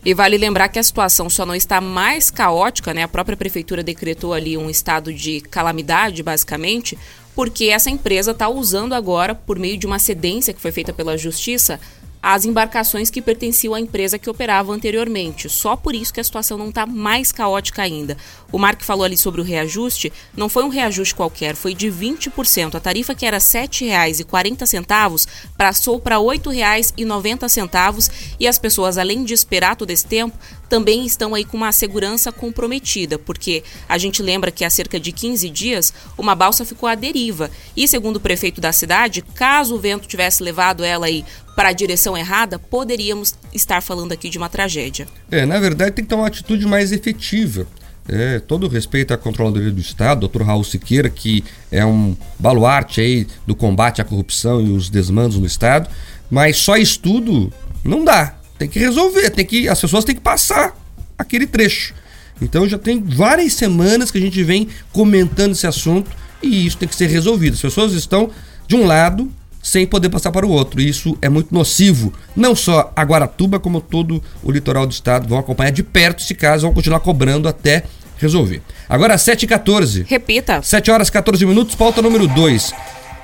E 0.05 0.13
vale 0.13 0.37
lembrar 0.37 0.69
que 0.69 0.79
a 0.79 0.83
situação 0.83 1.31
só 1.31 1.47
não 1.47 1.55
está 1.55 1.81
mais 1.81 2.31
caótica, 2.31 2.93
né? 2.93 3.05
A 3.05 3.09
própria 3.09 3.37
prefeitura 3.37 3.83
decretou 3.83 4.35
ali 4.35 4.57
um 4.57 4.69
estado 4.69 5.13
de 5.13 5.41
calamidade, 5.41 6.23
basicamente, 6.23 6.99
porque 7.35 7.67
essa 7.67 7.89
empresa 7.89 8.33
está 8.33 8.47
usando 8.49 8.93
agora, 8.93 9.35
por 9.35 9.59
meio 9.59 9.79
de 9.79 9.87
uma 9.87 9.99
cedência 9.99 10.53
que 10.53 10.61
foi 10.61 10.73
feita 10.73 10.93
pela 10.93 11.17
justiça, 11.17 11.81
as 12.27 12.47
embarcações 12.47 13.11
que 13.11 13.21
pertenciam 13.21 13.75
à 13.75 13.81
empresa 13.81 14.19
que 14.19 14.31
operava 14.31 14.73
anteriormente. 14.73 15.47
Só 15.51 15.77
por 15.77 15.95
isso 15.95 16.11
que 16.11 16.21
a 16.21 16.25
situação 16.25 16.57
não 16.57 16.71
está 16.71 16.87
mais 16.87 17.31
caótica 17.31 17.83
ainda. 17.83 18.17
O 18.51 18.59
Mark 18.59 18.81
falou 18.81 19.05
ali 19.05 19.15
sobre 19.15 19.43
o 19.43 19.45
reajuste, 19.45 20.11
não 20.35 20.49
foi 20.49 20.65
um 20.65 20.71
reajuste 20.71 21.15
qualquer, 21.15 21.55
foi 21.55 21.75
de 21.75 21.89
20%. 21.89 22.77
A 22.77 22.81
tarifa 22.81 23.15
que 23.15 23.27
era 23.27 23.37
R$ 23.37 23.43
7,40 23.43 25.29
passou 25.55 26.01
para 26.01 26.17
R$ 26.17 26.23
8,90 26.23 28.11
e 28.41 28.49
as 28.49 28.59
pessoas, 28.59 28.97
além 28.97 29.23
de 29.23 29.35
esperar 29.35 29.77
todo 29.77 29.91
esse 29.91 30.07
tempo, 30.07 30.39
também 30.69 31.05
estão 31.05 31.35
aí 31.35 31.45
com 31.45 31.57
uma 31.57 31.73
segurança 31.73 32.33
comprometida, 32.33 33.19
porque 33.19 33.63
a 33.89 33.99
gente 33.99 34.23
lembra 34.23 34.51
que 34.51 34.65
há 34.65 34.71
cerca 34.71 34.99
de 34.99 35.13
15 35.13 35.49
dias 35.51 35.95
uma 36.17 36.35
balsa 36.35 36.65
ficou 36.65 36.89
à 36.89 36.95
deriva. 36.95 37.51
E 37.77 37.87
segundo 37.87 38.17
o 38.17 38.21
prefeito 38.21 38.61
da 38.61 38.73
cidade, 38.73 39.23
caso 39.35 39.75
o 39.75 39.79
vento 39.79 40.09
tivesse 40.09 40.43
levado 40.43 40.85
ela 40.85 41.07
aí 41.07 41.25
para 41.55 41.69
a 41.69 41.73
direção 41.73 42.17
errada, 42.17 42.59
poderíamos 42.59 43.35
estar 43.53 43.81
falando 43.81 44.13
aqui 44.13 44.29
de 44.29 44.39
uma 44.39 44.49
tragédia. 44.49 45.07
É, 45.31 45.47
na 45.47 45.59
verdade 45.61 45.93
tem 45.93 46.05
que 46.05 46.09
ter 46.09 46.15
uma 46.15 46.27
atitude 46.27 46.67
mais 46.67 46.93
efetiva. 46.93 47.67
é, 48.09 48.39
todo 48.39 48.69
respeito 48.69 49.15
à 49.15 49.17
Controladoria 49.17 49.71
do 49.71 49.81
Estado, 49.81 50.21
doutor 50.21 50.43
Raul 50.43 50.65
Siqueira, 50.65 51.09
que 51.09 51.43
é 51.71 51.85
um 51.85 52.17
baluarte 52.39 53.01
aí 53.01 53.27
do 53.47 53.55
combate 53.55 54.03
à 54.03 54.05
corrupção 54.05 54.61
e 54.61 54.71
os 54.71 54.91
desmandos 54.91 55.39
no 55.39 55.47
Estado, 55.47 55.89
mas 56.31 56.59
só 56.59 56.77
estudo 56.77 57.53
não 57.83 58.05
dá. 58.05 58.35
Tem 58.65 58.71
que 58.71 58.79
resolver, 58.79 59.29
tem 59.29 59.45
que, 59.45 59.69
as 59.69 59.79
pessoas 59.79 60.07
têm 60.07 60.15
que 60.15 60.23
passar 60.23 60.75
aquele 61.19 61.47
trecho. 61.47 61.93
Então 62.41 62.67
já 62.67 62.79
tem 62.79 62.99
várias 63.03 63.53
semanas 63.53 64.11
que 64.11 64.17
a 64.17 64.21
gente 64.21 64.43
vem 64.43 64.69
comentando 64.91 65.53
esse 65.53 65.67
assunto 65.67 66.11
e 66.43 66.67
isso 66.67 66.79
tem 66.79 66.89
que 66.89 66.97
ser 66.97 67.09
resolvido. 67.09 67.55
As 67.55 67.61
pessoas 67.61 67.93
estão 67.93 68.31
de 68.67 68.75
um 68.75 68.87
lado 68.87 69.31
sem 69.63 69.87
poder 69.87 70.09
passar 70.09 70.33
para 70.33 70.47
o 70.47 70.51
outro. 70.51 70.81
Isso 70.81 71.15
é 71.21 71.29
muito 71.29 71.55
nocivo. 71.55 72.11
Não 72.35 72.57
só 72.57 72.91
a 72.97 73.03
Guaratuba, 73.03 73.61
como 73.61 73.83
todo 73.83 74.23
o 74.43 74.51
litoral 74.51 74.87
do 74.87 74.93
estado 74.93 75.29
vão 75.29 75.39
acompanhar 75.39 75.71
de 75.71 75.83
perto 75.83 76.23
esse 76.23 76.35
caso, 76.35 76.63
vão 76.63 76.73
continuar 76.73 77.01
cobrando 77.01 77.47
até 77.47 77.85
resolver. 78.17 78.63
Agora 78.89 79.17
7h14. 79.17 80.07
Repita. 80.09 80.63
7 80.63 80.91
horas 80.91 81.11
14 81.11 81.45
minutos, 81.45 81.75
pauta 81.75 82.01
número 82.01 82.27
2. 82.27 82.73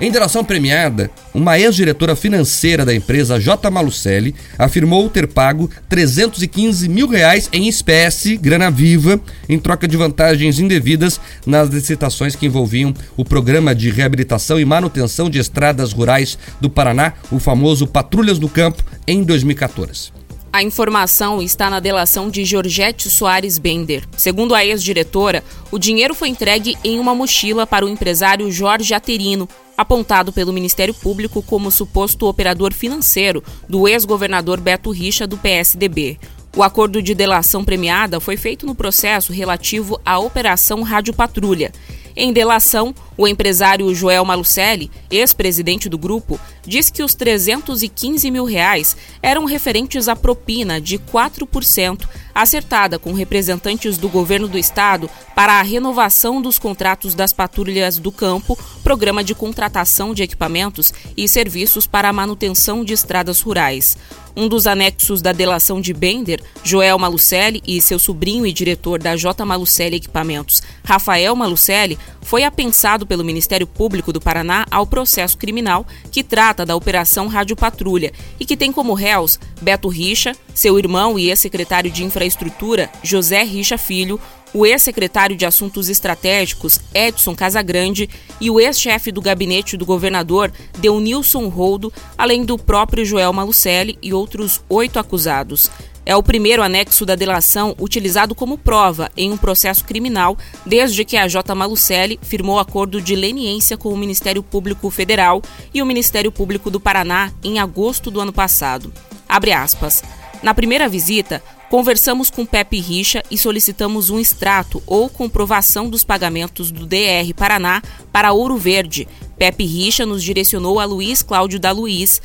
Em 0.01 0.09
delação 0.09 0.43
premiada, 0.43 1.11
uma 1.31 1.59
ex-diretora 1.59 2.15
financeira 2.15 2.83
da 2.83 2.91
empresa 2.91 3.39
J. 3.39 3.69
Malucelli 3.69 4.33
afirmou 4.57 5.07
ter 5.07 5.27
pago 5.27 5.69
315 5.87 6.89
mil 6.89 7.07
reais 7.07 7.47
em 7.53 7.67
espécie, 7.67 8.35
grana 8.35 8.71
viva, 8.71 9.21
em 9.47 9.59
troca 9.59 9.87
de 9.87 9.95
vantagens 9.95 10.57
indevidas 10.57 11.21
nas 11.45 11.69
licitações 11.69 12.35
que 12.35 12.47
envolviam 12.47 12.95
o 13.15 13.23
programa 13.23 13.75
de 13.75 13.91
reabilitação 13.91 14.59
e 14.59 14.65
manutenção 14.65 15.29
de 15.29 15.37
estradas 15.37 15.93
rurais 15.93 16.35
do 16.59 16.67
Paraná, 16.67 17.13
o 17.31 17.37
famoso 17.37 17.85
Patrulhas 17.85 18.39
do 18.39 18.49
Campo, 18.49 18.83
em 19.05 19.21
2014. 19.21 20.20
A 20.53 20.61
informação 20.61 21.41
está 21.41 21.69
na 21.69 21.79
delação 21.79 22.29
de 22.29 22.43
Georgette 22.43 23.09
Soares 23.09 23.57
Bender. 23.57 24.03
Segundo 24.17 24.53
a 24.53 24.65
ex-diretora, 24.65 25.41
o 25.71 25.79
dinheiro 25.79 26.13
foi 26.13 26.27
entregue 26.27 26.77
em 26.83 26.99
uma 26.99 27.15
mochila 27.15 27.65
para 27.65 27.85
o 27.85 27.89
empresário 27.89 28.51
Jorge 28.51 28.93
Aterino, 28.93 29.47
apontado 29.77 30.33
pelo 30.33 30.51
Ministério 30.51 30.93
Público 30.93 31.41
como 31.41 31.71
suposto 31.71 32.27
operador 32.27 32.73
financeiro 32.73 33.41
do 33.67 33.87
ex-governador 33.87 34.59
Beto 34.59 34.91
Richa 34.91 35.25
do 35.25 35.37
PSDB. 35.37 36.19
O 36.53 36.61
acordo 36.61 37.01
de 37.01 37.15
delação 37.15 37.63
premiada 37.63 38.19
foi 38.19 38.35
feito 38.35 38.65
no 38.65 38.75
processo 38.75 39.31
relativo 39.31 40.01
à 40.05 40.19
Operação 40.19 40.81
Rádio 40.81 41.13
Patrulha. 41.13 41.71
Em 42.15 42.33
delação, 42.33 42.93
o 43.17 43.27
empresário 43.27 43.93
Joel 43.93 44.25
Malucelli, 44.25 44.91
ex-presidente 45.09 45.87
do 45.87 45.97
grupo, 45.97 46.39
disse 46.65 46.91
que 46.91 47.03
os 47.03 47.13
315 47.13 48.29
mil 48.29 48.45
reais 48.45 48.95
eram 49.21 49.45
referentes 49.45 50.07
à 50.07 50.15
propina 50.15 50.79
de 50.79 50.97
4%, 50.97 52.07
acertada 52.33 52.97
com 52.97 53.13
representantes 53.13 53.97
do 53.97 54.09
governo 54.09 54.47
do 54.47 54.57
estado 54.57 55.09
para 55.35 55.59
a 55.59 55.61
renovação 55.61 56.41
dos 56.41 56.59
contratos 56.59 57.13
das 57.13 57.33
patrulhas 57.33 57.97
do 57.97 58.11
campo, 58.11 58.57
programa 58.83 59.23
de 59.23 59.35
contratação 59.35 60.13
de 60.13 60.23
equipamentos 60.23 60.93
e 61.15 61.27
serviços 61.27 61.87
para 61.87 62.09
a 62.09 62.13
manutenção 62.13 62.83
de 62.83 62.93
estradas 62.93 63.41
rurais. 63.41 63.97
Um 64.35 64.47
dos 64.47 64.67
anexos 64.67 65.21
da 65.21 65.31
delação 65.31 65.81
de 65.81 65.93
Bender, 65.93 66.41
Joel 66.63 66.97
Malucelli 66.97 67.61
e 67.67 67.81
seu 67.81 67.99
sobrinho 67.99 68.45
e 68.45 68.53
diretor 68.53 68.99
da 68.99 69.15
J. 69.15 69.45
Malucelli 69.45 69.97
Equipamentos, 69.97 70.61
Rafael 70.83 71.35
Malucelli, 71.35 71.97
foi 72.21 72.43
apensado 72.43 73.05
pelo 73.05 73.23
Ministério 73.23 73.67
Público 73.67 74.13
do 74.13 74.21
Paraná 74.21 74.65
ao 74.71 74.85
processo 74.87 75.37
criminal 75.37 75.85
que 76.11 76.23
trata 76.23 76.65
da 76.65 76.75
Operação 76.75 77.27
Rádio 77.27 77.55
Patrulha 77.55 78.11
e 78.39 78.45
que 78.45 78.57
tem 78.57 78.71
como 78.71 78.93
réus 78.93 79.39
Beto 79.61 79.87
Richa, 79.87 80.33
seu 80.53 80.77
irmão 80.77 81.17
e 81.17 81.29
ex-secretário 81.29 81.91
de 81.91 82.03
Infraestrutura, 82.03 82.89
José 83.03 83.43
Richa 83.43 83.77
Filho, 83.77 84.19
o 84.53 84.65
ex-secretário 84.65 85.35
de 85.35 85.45
Assuntos 85.45 85.89
Estratégicos, 85.89 86.79
Edson 86.93 87.35
Casagrande, 87.35 88.09
e 88.39 88.49
o 88.49 88.59
ex-chefe 88.59 89.11
do 89.11 89.21
gabinete 89.21 89.77
do 89.77 89.85
governador, 89.85 90.51
Deunilson 90.77 91.47
Roldo, 91.47 91.91
além 92.17 92.43
do 92.43 92.57
próprio 92.57 93.05
Joel 93.05 93.31
Malucelli 93.33 93.97
e 94.01 94.13
outros 94.13 94.61
oito 94.69 94.99
acusados. 94.99 95.69
É 96.05 96.15
o 96.15 96.23
primeiro 96.23 96.63
anexo 96.63 97.05
da 97.05 97.15
delação 97.15 97.75
utilizado 97.79 98.33
como 98.33 98.57
prova 98.57 99.11
em 99.15 99.31
um 99.31 99.37
processo 99.37 99.85
criminal 99.85 100.35
desde 100.65 101.05
que 101.05 101.15
a 101.15 101.27
J. 101.27 101.53
Malucelli 101.53 102.19
firmou 102.23 102.59
acordo 102.59 102.99
de 102.99 103.15
leniência 103.15 103.77
com 103.77 103.89
o 103.93 103.97
Ministério 103.97 104.41
Público 104.41 104.89
Federal 104.89 105.41
e 105.71 105.81
o 105.81 105.85
Ministério 105.85 106.31
Público 106.31 106.71
do 106.71 106.79
Paraná 106.79 107.31
em 107.43 107.59
agosto 107.59 108.09
do 108.09 108.19
ano 108.19 108.33
passado. 108.33 108.91
Abre 109.29 109.51
aspas. 109.53 110.03
Na 110.41 110.55
primeira 110.55 110.89
visita, 110.89 111.41
Conversamos 111.71 112.29
com 112.29 112.45
Pepe 112.45 112.81
Richa 112.81 113.23
e 113.31 113.37
solicitamos 113.37 114.09
um 114.09 114.19
extrato 114.19 114.83
ou 114.85 115.07
comprovação 115.07 115.89
dos 115.89 116.03
pagamentos 116.03 116.69
do 116.69 116.85
DR 116.85 117.33
Paraná 117.33 117.81
para 118.11 118.33
Ouro 118.33 118.57
Verde. 118.57 119.07
Pepe 119.37 119.63
Richa 119.63 120.05
nos 120.05 120.21
direcionou 120.21 120.81
a 120.81 120.83
Luiz 120.83 121.21
Cláudio 121.21 121.57
da 121.57 121.71
Luiz, 121.71 122.21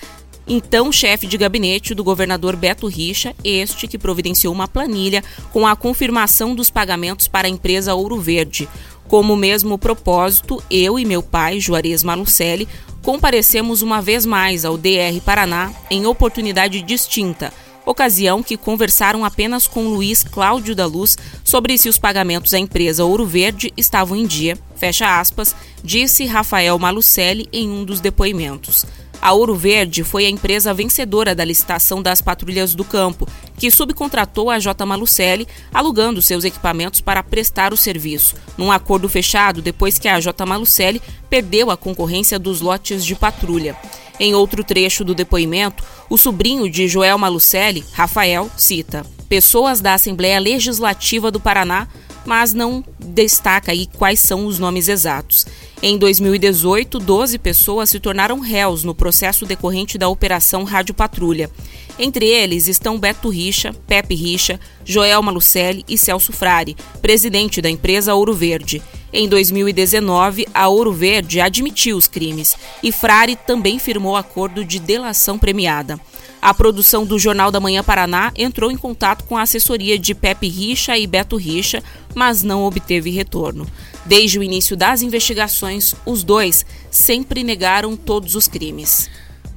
então 0.48 0.90
chefe 0.90 1.28
de 1.28 1.38
gabinete 1.38 1.94
do 1.94 2.02
governador 2.02 2.56
Beto 2.56 2.88
Richa, 2.88 3.36
este 3.44 3.86
que 3.86 3.96
providenciou 3.96 4.52
uma 4.52 4.66
planilha 4.66 5.22
com 5.52 5.64
a 5.64 5.76
confirmação 5.76 6.52
dos 6.52 6.68
pagamentos 6.68 7.28
para 7.28 7.46
a 7.46 7.50
empresa 7.50 7.94
Ouro 7.94 8.20
Verde. 8.20 8.68
Como 9.06 9.36
mesmo 9.36 9.78
propósito, 9.78 10.60
eu 10.68 10.98
e 10.98 11.04
meu 11.04 11.22
pai, 11.22 11.60
Juarez 11.60 12.02
Malucelli, 12.02 12.66
comparecemos 13.00 13.80
uma 13.80 14.02
vez 14.02 14.26
mais 14.26 14.64
ao 14.64 14.76
DR 14.76 15.20
Paraná 15.24 15.72
em 15.88 16.04
oportunidade 16.04 16.82
distinta– 16.82 17.52
ocasião 17.86 18.42
que 18.42 18.56
conversaram 18.56 19.24
apenas 19.24 19.66
com 19.66 19.88
Luiz 19.88 20.22
Cláudio 20.22 20.74
da 20.74 20.84
Luz 20.84 21.16
sobre 21.44 21.78
se 21.78 21.88
os 21.88 21.96
pagamentos 21.96 22.52
à 22.52 22.58
empresa 22.58 23.04
Ouro 23.04 23.24
Verde 23.24 23.72
estavam 23.76 24.16
em 24.16 24.26
dia, 24.26 24.58
fecha 24.74 25.18
aspas, 25.18 25.54
disse 25.82 26.26
Rafael 26.26 26.76
Malucelli 26.78 27.48
em 27.52 27.70
um 27.70 27.84
dos 27.84 28.00
depoimentos. 28.00 28.84
A 29.20 29.32
Ouro 29.32 29.54
Verde 29.54 30.04
foi 30.04 30.26
a 30.26 30.30
empresa 30.30 30.74
vencedora 30.74 31.34
da 31.34 31.44
licitação 31.44 32.02
das 32.02 32.20
patrulhas 32.20 32.74
do 32.74 32.84
campo, 32.84 33.26
que 33.56 33.70
subcontratou 33.70 34.50
a 34.50 34.58
J. 34.58 34.84
Malucelli, 34.84 35.48
alugando 35.72 36.20
seus 36.20 36.44
equipamentos 36.44 37.00
para 37.00 37.22
prestar 37.22 37.72
o 37.72 37.76
serviço, 37.76 38.34
num 38.58 38.70
acordo 38.70 39.08
fechado 39.08 39.62
depois 39.62 39.98
que 39.98 40.08
a 40.08 40.20
J. 40.20 40.44
Malucelli 40.44 41.00
perdeu 41.30 41.70
a 41.70 41.76
concorrência 41.76 42.38
dos 42.38 42.60
lotes 42.60 43.04
de 43.04 43.14
patrulha. 43.14 43.74
Em 44.18 44.34
outro 44.34 44.64
trecho 44.64 45.04
do 45.04 45.14
depoimento, 45.14 45.84
o 46.08 46.16
sobrinho 46.16 46.70
de 46.70 46.88
Joel 46.88 47.18
Malucelli, 47.18 47.84
Rafael, 47.92 48.50
cita: 48.56 49.04
Pessoas 49.28 49.80
da 49.80 49.94
Assembleia 49.94 50.38
Legislativa 50.38 51.30
do 51.30 51.38
Paraná, 51.38 51.86
mas 52.24 52.52
não 52.52 52.84
destaca 52.98 53.72
aí 53.72 53.86
quais 53.86 54.20
são 54.20 54.46
os 54.46 54.58
nomes 54.58 54.88
exatos. 54.88 55.46
Em 55.82 55.96
2018, 55.98 56.98
12 56.98 57.38
pessoas 57.38 57.90
se 57.90 58.00
tornaram 58.00 58.40
réus 58.40 58.82
no 58.82 58.94
processo 58.94 59.44
decorrente 59.44 59.98
da 59.98 60.08
Operação 60.08 60.64
Rádio 60.64 60.94
Patrulha. 60.94 61.50
Entre 61.98 62.26
eles 62.26 62.66
estão 62.66 62.98
Beto 62.98 63.28
Richa, 63.28 63.74
Pepe 63.86 64.14
Richa, 64.14 64.58
Joel 64.84 65.22
Malucelli 65.22 65.84
e 65.88 65.96
Celso 65.96 66.32
Frari, 66.32 66.76
presidente 67.00 67.62
da 67.62 67.70
empresa 67.70 68.14
Ouro 68.14 68.34
Verde. 68.34 68.82
Em 69.18 69.26
2019, 69.26 70.46
a 70.52 70.68
Ouro 70.68 70.92
Verde 70.92 71.40
admitiu 71.40 71.96
os 71.96 72.06
crimes 72.06 72.54
e 72.82 72.92
Frari 72.92 73.34
também 73.34 73.78
firmou 73.78 74.14
acordo 74.14 74.62
de 74.62 74.78
delação 74.78 75.38
premiada. 75.38 75.98
A 76.42 76.52
produção 76.52 77.06
do 77.06 77.18
Jornal 77.18 77.50
da 77.50 77.58
Manhã 77.58 77.82
Paraná 77.82 78.30
entrou 78.36 78.70
em 78.70 78.76
contato 78.76 79.24
com 79.24 79.34
a 79.34 79.40
assessoria 79.40 79.98
de 79.98 80.14
Pepe 80.14 80.48
Richa 80.48 80.98
e 80.98 81.06
Beto 81.06 81.36
Richa, 81.36 81.82
mas 82.14 82.42
não 82.42 82.64
obteve 82.64 83.08
retorno. 83.08 83.66
Desde 84.04 84.38
o 84.38 84.42
início 84.42 84.76
das 84.76 85.00
investigações, 85.00 85.94
os 86.04 86.22
dois 86.22 86.66
sempre 86.90 87.42
negaram 87.42 87.96
todos 87.96 88.34
os 88.34 88.46
crimes. 88.46 89.08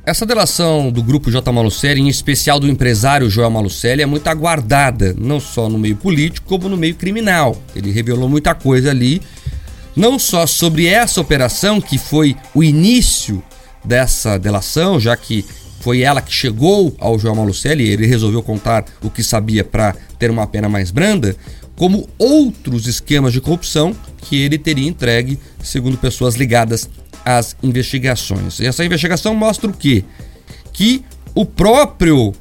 Essa 0.05 0.25
delação 0.25 0.89
do 0.89 1.03
grupo 1.03 1.29
J. 1.29 1.51
Malucelli, 1.51 1.99
em 2.01 2.07
especial 2.07 2.59
do 2.59 2.67
empresário 2.67 3.29
Joel 3.29 3.51
Malucelli, 3.51 4.01
é 4.01 4.05
muito 4.05 4.25
aguardada, 4.27 5.13
não 5.19 5.39
só 5.39 5.67
no 5.67 5.77
meio 5.77 5.97
político, 5.97 6.47
como 6.47 6.69
no 6.69 6.77
meio 6.77 6.95
criminal. 6.95 7.61
Ele 7.75 7.91
revelou 7.91 8.29
muita 8.29 8.55
coisa 8.55 8.89
ali, 8.89 9.21
não 9.99 10.17
só 10.17 10.47
sobre 10.47 10.87
essa 10.87 11.19
operação, 11.19 11.81
que 11.81 11.97
foi 11.97 12.33
o 12.55 12.63
início 12.63 13.43
dessa 13.83 14.39
delação, 14.39 14.97
já 14.97 15.15
que 15.17 15.45
foi 15.81 16.01
ela 16.01 16.21
que 16.21 16.33
chegou 16.33 16.95
ao 16.99 17.19
Joel 17.19 17.35
Malucelli, 17.35 17.85
ele 17.85 18.07
resolveu 18.07 18.41
contar 18.41 18.85
o 19.01 19.09
que 19.09 19.21
sabia 19.21 19.61
para 19.61 19.93
ter 20.17 20.31
uma 20.31 20.47
pena 20.47 20.69
mais 20.69 20.89
branda, 20.89 21.35
como 21.75 22.07
outros 22.17 22.87
esquemas 22.87 23.33
de 23.33 23.41
corrupção 23.41 23.93
que 24.21 24.41
ele 24.41 24.57
teria 24.57 24.87
entregue, 24.87 25.37
segundo 25.61 25.97
pessoas 25.97 26.35
ligadas 26.35 26.89
as 27.25 27.57
investigações. 27.61 28.61
E 28.61 28.67
essa 28.67 28.85
investigação 28.85 29.35
mostra 29.35 29.69
o 29.69 29.73
quê? 29.73 30.05
Que 30.71 31.03
o 31.35 31.45
próprio 31.45 32.33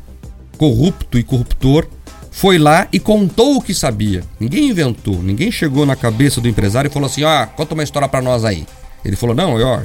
corrupto 0.57 1.19
e 1.19 1.25
corruptor 1.25 1.89
foi 2.31 2.59
lá 2.59 2.89
e 2.93 2.99
contou 2.99 3.57
o 3.57 3.63
que 3.63 3.75
sabia. 3.75 4.23
Ninguém 4.39 4.69
inventou, 4.69 5.23
ninguém 5.23 5.51
chegou 5.51 5.85
na 5.85 5.97
cabeça 5.97 6.41
do 6.41 6.49
empresário 6.49 6.89
e 6.89 6.93
falou 6.93 7.07
assim: 7.07 7.25
"Ah, 7.25 7.47
conta 7.47 7.75
uma 7.75 7.83
história 7.83 8.09
para 8.09 8.23
nós 8.23 8.45
aí". 8.45 8.67
Ele 9.05 9.17
falou: 9.17 9.35
"Não, 9.35 9.55
ó, 9.61 9.81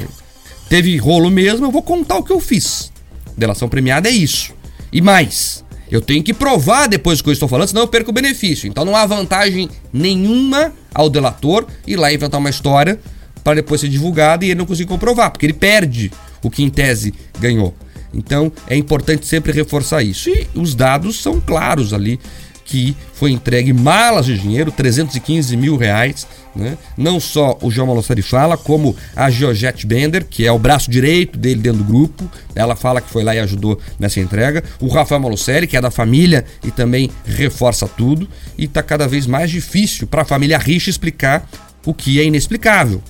teve 0.70 0.96
rolo 0.98 1.30
mesmo, 1.30 1.66
eu 1.66 1.72
vou 1.72 1.82
contar 1.82 2.18
o 2.18 2.24
que 2.24 2.32
eu 2.32 2.40
fiz". 2.40 2.92
Delação 3.38 3.68
premiada 3.68 4.10
é 4.10 4.12
isso. 4.12 4.54
E 4.92 5.02
mais, 5.02 5.64
Eu 5.94 6.02
tenho 6.02 6.24
que 6.24 6.34
provar 6.34 6.88
depois 6.88 7.20
do 7.20 7.24
que 7.24 7.30
eu 7.30 7.34
estou 7.34 7.48
falando, 7.48 7.68
senão 7.68 7.84
eu 7.84 7.88
perco 7.88 8.10
o 8.10 8.14
benefício. 8.14 8.68
Então 8.68 8.84
não 8.84 8.96
há 8.96 9.06
vantagem 9.06 9.70
nenhuma 9.92 10.74
ao 10.92 11.08
delator 11.08 11.68
ir 11.86 11.98
lá 11.98 12.12
inventar 12.12 12.40
uma 12.40 12.50
história 12.50 13.00
para 13.44 13.56
depois 13.56 13.80
ser 13.80 13.90
divulgada 13.90 14.44
e 14.44 14.50
ele 14.50 14.58
não 14.58 14.66
conseguir 14.66 14.90
comprovar, 14.90 15.30
porque 15.30 15.46
ele 15.46 15.54
perde 15.54 16.12
o 16.42 16.50
que 16.50 16.64
em 16.64 16.70
tese 16.70 17.14
ganhou. 17.40 17.76
Então 18.14 18.52
é 18.68 18.76
importante 18.76 19.26
sempre 19.26 19.52
reforçar 19.52 20.04
isso. 20.04 20.30
E 20.30 20.48
os 20.56 20.76
dados 20.76 21.22
são 21.22 21.42
claros 21.42 21.94
ali 21.94 22.20
que 22.66 22.96
foi 23.14 23.32
entregue 23.32 23.74
malas 23.74 24.26
de 24.26 24.38
dinheiro, 24.38 24.72
315 24.72 25.56
mil 25.58 25.76
reais. 25.76 26.26
Né? 26.56 26.78
Não 26.98 27.20
só 27.20 27.58
o 27.62 27.70
João 27.70 27.88
Malossari 27.88 28.22
fala, 28.22 28.58
como 28.58 28.96
a 29.16 29.30
Georgette 29.30 29.86
Bender, 29.86 30.26
que 30.26 30.46
é 30.46 30.52
o 30.52 30.60
braço 30.60 30.90
direito 30.90 31.38
dele 31.38 31.62
dentro 31.62 31.80
do 31.80 31.84
grupo. 31.84 32.30
Ela 32.56 32.76
fala 32.76 33.02
que 33.02 33.10
foi 33.10 33.24
lá 33.24 33.36
e 33.36 33.40
ajudou 33.40 33.80
nessa 34.00 34.20
entrega. 34.20 34.64
O 34.80 34.88
Rafael 34.88 35.22
Malossari, 35.22 35.68
que 35.68 35.78
é 35.78 35.82
da 35.82 35.92
família 35.92 36.46
e 36.64 36.72
também 36.72 37.10
reforça 37.26 37.88
tudo. 37.88 38.28
E 38.58 38.66
está 38.66 38.82
cada 38.82 39.08
vez 39.08 39.28
mais 39.28 39.50
difícil 39.52 40.08
para 40.08 40.22
a 40.22 40.26
família 40.26 40.58
Richa 40.58 40.90
explicar 40.90 41.48
o 41.86 41.94
que 41.94 42.20
é 42.20 42.24
inexplicável. 42.24 43.02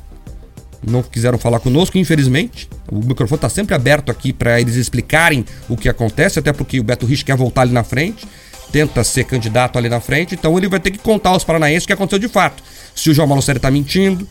Não 0.86 1.02
quiseram 1.02 1.38
falar 1.38 1.60
conosco, 1.60 1.98
infelizmente. 1.98 2.70
O 2.92 2.98
microfone 2.98 3.38
está 3.38 3.50
sempre 3.50 3.74
aberto 3.74 4.12
aqui 4.12 4.34
para 4.34 4.60
eles 4.60 4.76
explicarem 4.76 5.46
o 5.70 5.78
que 5.78 5.88
acontece, 5.88 6.40
até 6.40 6.52
porque 6.52 6.80
o 6.80 6.84
Beto 6.84 7.06
Rich 7.06 7.26
quer 7.26 7.36
voltar 7.36 7.62
ali 7.62 7.72
na 7.72 7.84
frente 7.84 8.28
tenta 8.72 9.04
ser 9.04 9.26
candidato 9.26 9.78
ali 9.78 9.88
na 9.88 10.00
frente, 10.00 10.34
então 10.34 10.58
ele 10.58 10.68
vai 10.68 10.80
ter 10.80 10.90
que 10.90 10.98
contar 10.98 11.30
aos 11.30 11.44
paranaenses 11.44 11.84
o 11.84 11.88
que 11.88 11.94
aconteceu 11.94 12.18
de 12.18 12.28
fato. 12.28 12.64
Se 12.96 13.08
o 13.12 13.14
João 13.14 13.28
Malocério 13.28 13.60
está 13.60 13.70
mentindo, 13.70 14.28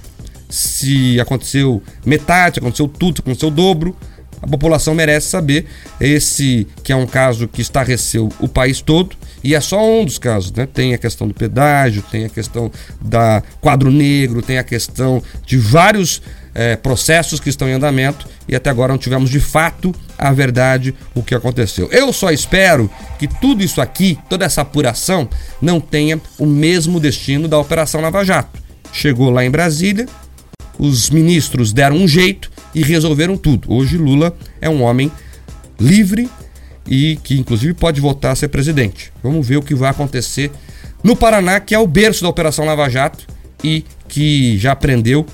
se 0.51 1.19
aconteceu 1.21 1.81
metade, 2.05 2.55
se 2.55 2.59
aconteceu 2.59 2.89
tudo, 2.89 3.17
se 3.17 3.21
aconteceu 3.21 3.49
o 3.49 3.53
dobro. 3.53 3.97
A 4.43 4.47
população 4.49 4.97
merece 4.97 5.29
saber. 5.29 5.67
Esse 6.01 6.67
que 6.83 6.93
é 6.93 6.97
um 6.97 7.07
caso 7.07 7.47
que 7.47 7.63
estarreceu 7.63 8.29
o 8.41 8.49
país 8.49 8.81
todo 8.81 9.17
e 9.45 9.55
é 9.55 9.61
só 9.61 9.81
um 9.81 10.05
dos 10.05 10.19
casos, 10.19 10.53
né? 10.53 10.67
Tem 10.67 10.93
a 10.93 10.99
questão 10.99 11.29
do 11.29 11.35
pedágio, 11.35 12.03
tem 12.11 12.25
a 12.25 12.29
questão 12.29 12.71
da 13.01 13.43
quadro 13.61 13.93
negro, 13.93 14.43
tem 14.43 14.59
a 14.59 14.65
questão 14.65 15.23
de 15.47 15.57
vários 15.57 16.21
é, 16.55 16.77
processos 16.77 17.41
que 17.41 17.49
estão 17.49 17.69
em 17.69 17.73
andamento 17.73 18.27
e 18.49 18.55
até 18.55 18.71
agora 18.71 18.93
não 18.93 18.99
tivemos 18.99 19.31
de 19.31 19.41
fato 19.41 19.95
a 20.19 20.33
verdade, 20.33 20.95
o 21.15 21.23
que 21.23 21.35
aconteceu. 21.35 21.89
Eu 21.91 22.13
só 22.13 22.31
espero 22.31 22.91
que 23.19 23.27
tudo 23.27 23.63
isso 23.63 23.81
aqui, 23.81 24.19
toda 24.29 24.45
essa 24.45 24.61
apuração, 24.61 25.29
não 25.61 25.81
tenha 25.81 26.21
o 26.39 26.47
mesmo 26.47 27.01
destino 27.01 27.49
da 27.49 27.59
Operação 27.59 28.01
Lava 28.01 28.25
Jato. 28.25 28.61
Chegou 28.93 29.31
lá 29.31 29.45
em 29.45 29.51
Brasília, 29.51 30.07
os 30.79 31.11
ministros 31.11 31.73
deram 31.73 31.97
um 31.97 32.09
jeito 32.09 32.51
e 32.75 32.83
resolveram 32.83 33.37
tudo. 33.37 33.73
Hoje 33.73 33.97
Lula 33.97 34.37
é 34.61 34.69
um 34.69 34.83
homem 34.83 35.11
livre 35.81 36.29
e 36.87 37.19
que 37.23 37.39
inclusive 37.39 37.75
pode 37.75 38.01
voltar 38.01 38.33
a 38.33 38.37
ser 38.37 38.49
presidente. 38.49 39.13
Vamos 39.23 39.47
ver 39.47 39.57
o 39.57 39.63
que 39.63 39.75
vai 39.75 39.91
acontecer 39.91 40.51
no 41.03 41.17
Paraná, 41.17 41.59
que 41.61 41.75
é 41.75 41.79
o 41.79 41.87
berço 41.87 42.23
da 42.23 42.29
Operação 42.29 42.65
Lava 42.65 42.89
Jato 42.89 43.27
e 43.63 43.85
que 44.09 44.59
já 44.59 44.73
aprendeu 44.73 45.27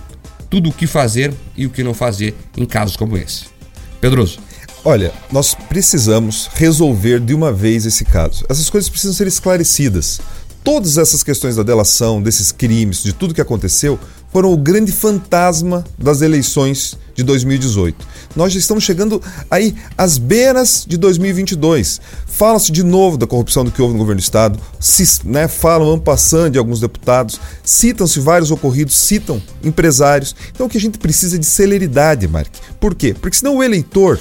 tudo 0.50 0.70
o 0.70 0.72
que 0.72 0.86
fazer 0.86 1.32
e 1.56 1.66
o 1.66 1.70
que 1.70 1.82
não 1.82 1.94
fazer 1.94 2.34
em 2.56 2.64
casos 2.64 2.96
como 2.96 3.16
esse. 3.16 3.46
Pedroso. 4.00 4.38
Olha, 4.84 5.12
nós 5.30 5.54
precisamos 5.54 6.48
resolver 6.54 7.20
de 7.20 7.34
uma 7.34 7.52
vez 7.52 7.84
esse 7.84 8.04
caso. 8.04 8.44
Essas 8.48 8.70
coisas 8.70 8.88
precisam 8.88 9.14
ser 9.14 9.26
esclarecidas. 9.26 10.20
Todas 10.62 10.98
essas 10.98 11.22
questões 11.22 11.56
da 11.56 11.62
delação, 11.62 12.22
desses 12.22 12.52
crimes, 12.52 13.02
de 13.02 13.12
tudo 13.12 13.34
que 13.34 13.40
aconteceu, 13.40 13.98
foram 14.32 14.52
o 14.52 14.56
grande 14.56 14.92
fantasma 14.92 15.84
das 15.98 16.20
eleições 16.20 16.98
de 17.14 17.22
2018. 17.22 18.06
Nós 18.36 18.52
já 18.52 18.58
estamos 18.58 18.84
chegando 18.84 19.20
aí 19.50 19.74
às 19.96 20.18
beiras 20.18 20.84
de 20.86 20.96
2022. 20.96 22.00
Fala-se 22.26 22.70
de 22.70 22.84
novo 22.84 23.16
da 23.16 23.26
corrupção 23.26 23.64
do 23.64 23.72
que 23.72 23.82
houve 23.82 23.94
no 23.94 23.98
governo 23.98 24.20
do 24.20 24.24
estado, 24.24 24.60
se, 24.78 25.26
né, 25.26 25.48
falam 25.48 25.90
ampassando 25.92 26.50
de 26.50 26.58
alguns 26.58 26.80
deputados, 26.80 27.40
citam-se 27.64 28.20
vários 28.20 28.50
ocorridos, 28.50 28.96
citam 28.96 29.42
empresários. 29.64 30.36
Então 30.52 30.66
o 30.66 30.70
que 30.70 30.78
a 30.78 30.80
gente 30.80 30.98
precisa 30.98 31.36
é 31.36 31.38
de 31.38 31.46
celeridade, 31.46 32.28
Mark. 32.28 32.52
Por 32.78 32.94
quê? 32.94 33.14
Porque 33.18 33.36
senão 33.36 33.56
o 33.56 33.62
eleitor 33.62 34.20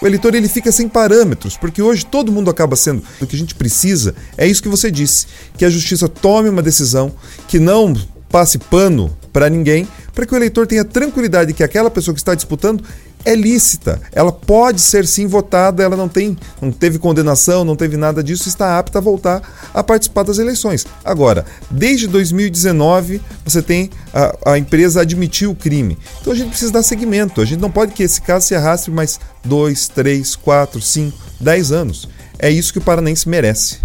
o 0.00 0.06
eleitor 0.06 0.32
ele 0.34 0.48
fica 0.48 0.70
sem 0.70 0.88
parâmetros, 0.88 1.56
porque 1.56 1.82
hoje 1.82 2.06
todo 2.06 2.30
mundo 2.30 2.48
acaba 2.48 2.76
sendo. 2.76 3.02
O 3.20 3.26
que 3.26 3.34
a 3.34 3.38
gente 3.38 3.54
precisa 3.54 4.14
é 4.36 4.46
isso 4.46 4.62
que 4.62 4.68
você 4.68 4.92
disse: 4.92 5.26
que 5.56 5.64
a 5.64 5.70
justiça 5.70 6.08
tome 6.08 6.48
uma 6.48 6.62
decisão, 6.62 7.12
que 7.48 7.58
não 7.58 7.92
passe 8.28 8.58
pano 8.58 9.16
para 9.32 9.48
ninguém, 9.48 9.86
para 10.14 10.26
que 10.26 10.34
o 10.34 10.36
eleitor 10.36 10.66
tenha 10.66 10.84
tranquilidade 10.84 11.52
que 11.52 11.62
aquela 11.62 11.90
pessoa 11.90 12.14
que 12.14 12.20
está 12.20 12.34
disputando 12.34 12.82
é 13.24 13.34
lícita. 13.34 14.00
Ela 14.12 14.32
pode 14.32 14.80
ser 14.80 15.06
sim 15.06 15.26
votada, 15.26 15.82
ela 15.82 15.96
não 15.96 16.08
tem, 16.08 16.36
não 16.60 16.70
teve 16.70 16.98
condenação, 16.98 17.64
não 17.64 17.76
teve 17.76 17.96
nada 17.96 18.22
disso, 18.22 18.48
está 18.48 18.78
apta 18.78 18.98
a 18.98 19.02
voltar 19.02 19.42
a 19.74 19.82
participar 19.82 20.22
das 20.22 20.38
eleições. 20.38 20.86
Agora, 21.04 21.44
desde 21.70 22.06
2019, 22.06 23.20
você 23.44 23.62
tem 23.62 23.90
a, 24.12 24.52
a 24.52 24.58
empresa 24.58 25.02
admitiu 25.02 25.50
o 25.50 25.56
crime. 25.56 25.98
Então 26.20 26.32
a 26.32 26.36
gente 26.36 26.50
precisa 26.50 26.72
dar 26.72 26.82
seguimento. 26.82 27.40
A 27.40 27.44
gente 27.44 27.60
não 27.60 27.70
pode 27.70 27.92
que 27.92 28.02
esse 28.02 28.20
caso 28.20 28.46
se 28.46 28.54
arraste 28.54 28.90
mais 28.90 29.20
dois, 29.44 29.88
três, 29.88 30.34
quatro, 30.34 30.80
cinco, 30.80 31.18
dez 31.40 31.72
anos. 31.72 32.08
É 32.38 32.50
isso 32.50 32.72
que 32.72 32.78
o 32.78 32.82
Paranense 32.82 33.28
merece. 33.28 33.78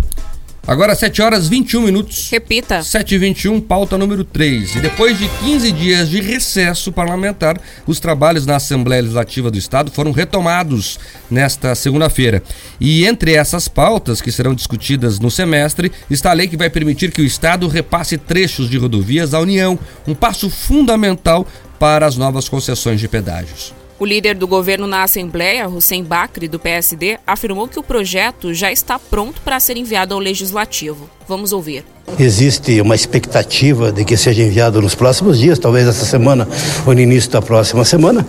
Agora 0.65 0.95
7 0.95 1.21
horas 1.21 1.49
21 1.49 1.81
minutos. 1.81 2.29
Repita. 2.31 2.81
7 2.81 3.15
e 3.15 3.17
21 3.17 3.59
pauta 3.59 3.97
número 3.97 4.23
3. 4.23 4.77
E 4.77 4.79
depois 4.79 5.19
de 5.19 5.27
15 5.27 5.71
dias 5.73 6.09
de 6.09 6.21
recesso 6.21 6.89
parlamentar, 6.89 7.59
os 7.85 7.99
trabalhos 7.99 8.45
na 8.45 8.55
Assembleia 8.55 9.01
Legislativa 9.01 9.51
do 9.51 9.57
Estado 9.57 9.91
foram 9.91 10.13
retomados 10.13 10.97
nesta 11.29 11.75
segunda-feira. 11.75 12.41
E 12.79 13.05
entre 13.05 13.33
essas 13.33 13.67
pautas 13.67 14.21
que 14.21 14.31
serão 14.31 14.55
discutidas 14.55 15.19
no 15.19 15.29
semestre 15.29 15.91
está 16.09 16.31
a 16.31 16.33
lei 16.33 16.47
que 16.47 16.55
vai 16.55 16.69
permitir 16.69 17.11
que 17.11 17.21
o 17.21 17.25
Estado 17.25 17.67
repasse 17.67 18.17
trechos 18.17 18.69
de 18.69 18.77
rodovias 18.77 19.33
à 19.33 19.41
União, 19.41 19.77
um 20.07 20.15
passo 20.15 20.49
fundamental 20.49 21.45
para 21.77 22.05
as 22.05 22.15
novas 22.15 22.47
concessões 22.47 23.01
de 23.01 23.09
pedágios. 23.09 23.73
O 24.03 24.05
líder 24.05 24.35
do 24.35 24.45
governo 24.45 24.85
na 24.85 25.03
Assembleia, 25.03 25.65
Hussein 25.69 26.03
Bakri, 26.03 26.49
do 26.49 26.59
PSD, 26.59 27.19
afirmou 27.25 27.69
que 27.69 27.79
o 27.79 27.83
projeto 27.83 28.53
já 28.53 28.69
está 28.69 28.99
pronto 28.99 29.39
para 29.39 29.57
ser 29.61 29.77
enviado 29.77 30.13
ao 30.13 30.19
Legislativo. 30.19 31.09
Vamos 31.25 31.53
ouvir. 31.53 31.85
Existe 32.19 32.81
uma 32.81 32.95
expectativa 32.95 33.93
de 33.93 34.03
que 34.03 34.17
seja 34.17 34.43
enviado 34.43 34.81
nos 34.81 34.93
próximos 34.93 35.39
dias, 35.39 35.57
talvez 35.57 35.87
essa 35.87 36.03
semana 36.03 36.45
ou 36.85 36.93
no 36.93 36.99
início 36.99 37.31
da 37.31 37.41
próxima 37.41 37.85
semana, 37.85 38.27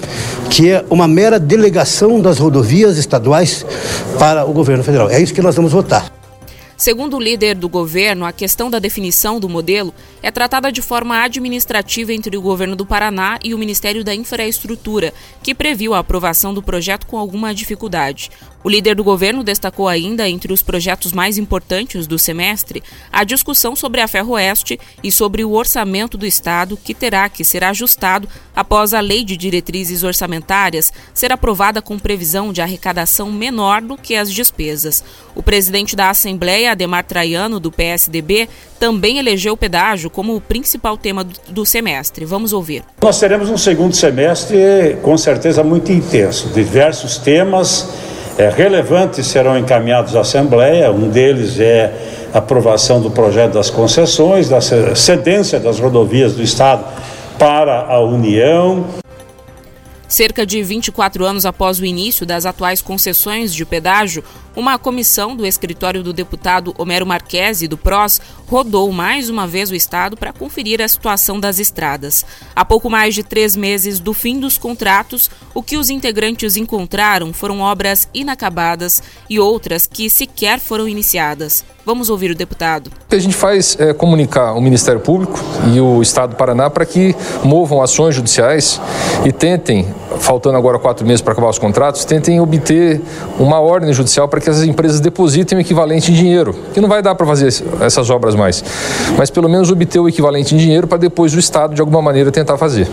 que 0.48 0.70
é 0.70 0.84
uma 0.88 1.08
mera 1.08 1.40
delegação 1.40 2.20
das 2.20 2.38
rodovias 2.38 2.96
estaduais 2.96 3.66
para 4.16 4.44
o 4.44 4.52
governo 4.52 4.84
federal. 4.84 5.10
É 5.10 5.20
isso 5.20 5.34
que 5.34 5.42
nós 5.42 5.56
vamos 5.56 5.72
votar. 5.72 6.08
Segundo 6.84 7.16
o 7.16 7.18
líder 7.18 7.54
do 7.54 7.66
governo, 7.66 8.26
a 8.26 8.30
questão 8.30 8.68
da 8.68 8.78
definição 8.78 9.40
do 9.40 9.48
modelo 9.48 9.94
é 10.22 10.30
tratada 10.30 10.70
de 10.70 10.82
forma 10.82 11.22
administrativa 11.22 12.12
entre 12.12 12.36
o 12.36 12.42
governo 12.42 12.76
do 12.76 12.84
Paraná 12.84 13.38
e 13.42 13.54
o 13.54 13.58
Ministério 13.58 14.04
da 14.04 14.14
Infraestrutura, 14.14 15.14
que 15.42 15.54
previu 15.54 15.94
a 15.94 16.00
aprovação 16.00 16.52
do 16.52 16.62
projeto 16.62 17.06
com 17.06 17.16
alguma 17.16 17.54
dificuldade. 17.54 18.30
O 18.64 18.70
líder 18.70 18.94
do 18.94 19.04
governo 19.04 19.44
destacou 19.44 19.88
ainda, 19.88 20.26
entre 20.26 20.50
os 20.50 20.62
projetos 20.62 21.12
mais 21.12 21.36
importantes 21.36 22.06
do 22.06 22.18
semestre, 22.18 22.82
a 23.12 23.22
discussão 23.22 23.76
sobre 23.76 24.00
a 24.00 24.08
Ferroeste 24.08 24.80
e 25.02 25.12
sobre 25.12 25.44
o 25.44 25.52
orçamento 25.52 26.16
do 26.16 26.24
Estado, 26.24 26.78
que 26.82 26.94
terá 26.94 27.28
que 27.28 27.44
ser 27.44 27.62
ajustado 27.62 28.26
após 28.56 28.94
a 28.94 29.00
Lei 29.00 29.22
de 29.22 29.36
Diretrizes 29.36 30.02
Orçamentárias 30.02 30.90
ser 31.12 31.30
aprovada 31.30 31.82
com 31.82 31.98
previsão 31.98 32.54
de 32.54 32.62
arrecadação 32.62 33.30
menor 33.30 33.82
do 33.82 33.98
que 33.98 34.16
as 34.16 34.32
despesas. 34.32 35.04
O 35.34 35.42
presidente 35.42 35.94
da 35.94 36.08
Assembleia, 36.08 36.73
Ademar 36.74 37.04
Traiano, 37.04 37.58
do 37.58 37.72
PSDB, 37.72 38.48
também 38.78 39.18
elegeu 39.18 39.54
o 39.54 39.56
pedágio 39.56 40.10
como 40.10 40.36
o 40.36 40.40
principal 40.40 40.96
tema 40.96 41.26
do 41.48 41.64
semestre. 41.64 42.24
Vamos 42.24 42.52
ouvir. 42.52 42.84
Nós 43.02 43.18
teremos 43.18 43.48
um 43.48 43.56
segundo 43.56 43.94
semestre 43.94 44.98
com 45.02 45.16
certeza 45.16 45.64
muito 45.64 45.90
intenso, 45.90 46.48
diversos 46.48 47.16
temas 47.16 47.88
é, 48.36 48.48
relevantes 48.48 49.28
serão 49.28 49.56
encaminhados 49.56 50.16
à 50.16 50.20
Assembleia, 50.20 50.90
um 50.90 51.08
deles 51.08 51.60
é 51.60 51.92
a 52.32 52.38
aprovação 52.38 53.00
do 53.00 53.08
projeto 53.08 53.52
das 53.52 53.70
concessões, 53.70 54.48
da 54.48 54.60
cedência 54.60 55.60
das 55.60 55.78
rodovias 55.78 56.32
do 56.32 56.42
Estado 56.42 56.84
para 57.38 57.82
a 57.82 58.00
União. 58.00 58.86
Cerca 60.08 60.44
de 60.44 60.60
24 60.64 61.24
anos 61.24 61.46
após 61.46 61.78
o 61.78 61.84
início 61.84 62.26
das 62.26 62.44
atuais 62.44 62.82
concessões 62.82 63.54
de 63.54 63.64
pedágio, 63.64 64.24
uma 64.56 64.78
comissão 64.78 65.34
do 65.34 65.44
escritório 65.44 66.02
do 66.02 66.12
deputado 66.12 66.74
Homero 66.78 67.06
Marquesi, 67.06 67.66
do 67.66 67.76
PROS, 67.76 68.20
rodou 68.46 68.92
mais 68.92 69.28
uma 69.28 69.46
vez 69.46 69.70
o 69.70 69.74
Estado 69.74 70.16
para 70.16 70.32
conferir 70.32 70.80
a 70.80 70.88
situação 70.88 71.40
das 71.40 71.58
estradas. 71.58 72.24
Há 72.54 72.64
pouco 72.64 72.88
mais 72.88 73.14
de 73.14 73.22
três 73.22 73.56
meses 73.56 73.98
do 73.98 74.12
fim 74.12 74.38
dos 74.38 74.56
contratos, 74.56 75.30
o 75.52 75.62
que 75.62 75.76
os 75.76 75.90
integrantes 75.90 76.56
encontraram 76.56 77.32
foram 77.32 77.60
obras 77.60 78.08
inacabadas 78.14 79.02
e 79.28 79.40
outras 79.40 79.86
que 79.86 80.08
sequer 80.08 80.60
foram 80.60 80.88
iniciadas. 80.88 81.64
Vamos 81.86 82.08
ouvir 82.08 82.30
o 82.30 82.34
deputado. 82.34 82.86
O 82.86 83.08
que 83.10 83.14
a 83.14 83.18
gente 83.18 83.36
faz 83.36 83.76
é 83.78 83.92
comunicar 83.92 84.54
o 84.54 84.60
Ministério 84.60 85.00
Público 85.00 85.38
e 85.74 85.78
o 85.78 86.00
Estado 86.00 86.30
do 86.30 86.36
Paraná 86.36 86.70
para 86.70 86.86
que 86.86 87.14
movam 87.42 87.82
ações 87.82 88.14
judiciais 88.14 88.80
e 89.22 89.30
tentem, 89.30 89.86
faltando 90.18 90.56
agora 90.56 90.78
quatro 90.78 91.06
meses 91.06 91.20
para 91.20 91.32
acabar 91.32 91.50
os 91.50 91.58
contratos, 91.58 92.06
tentem 92.06 92.40
obter 92.40 93.02
uma 93.38 93.60
ordem 93.60 93.92
judicial 93.92 94.26
para 94.28 94.40
que 94.40 94.43
as 94.50 94.62
empresas 94.62 95.00
depositem 95.00 95.58
o 95.58 95.60
equivalente 95.60 96.10
em 96.10 96.14
dinheiro, 96.14 96.54
que 96.72 96.80
não 96.80 96.88
vai 96.88 97.02
dar 97.02 97.14
para 97.14 97.26
fazer 97.26 97.48
essas 97.80 98.10
obras 98.10 98.34
mais, 98.34 98.64
mas 99.16 99.30
pelo 99.30 99.48
menos 99.48 99.70
obter 99.70 99.98
o 99.98 100.08
equivalente 100.08 100.54
em 100.54 100.58
dinheiro 100.58 100.86
para 100.86 100.98
depois 100.98 101.34
o 101.34 101.38
Estado, 101.38 101.74
de 101.74 101.80
alguma 101.80 102.02
maneira, 102.02 102.30
tentar 102.30 102.58
fazer. 102.58 102.88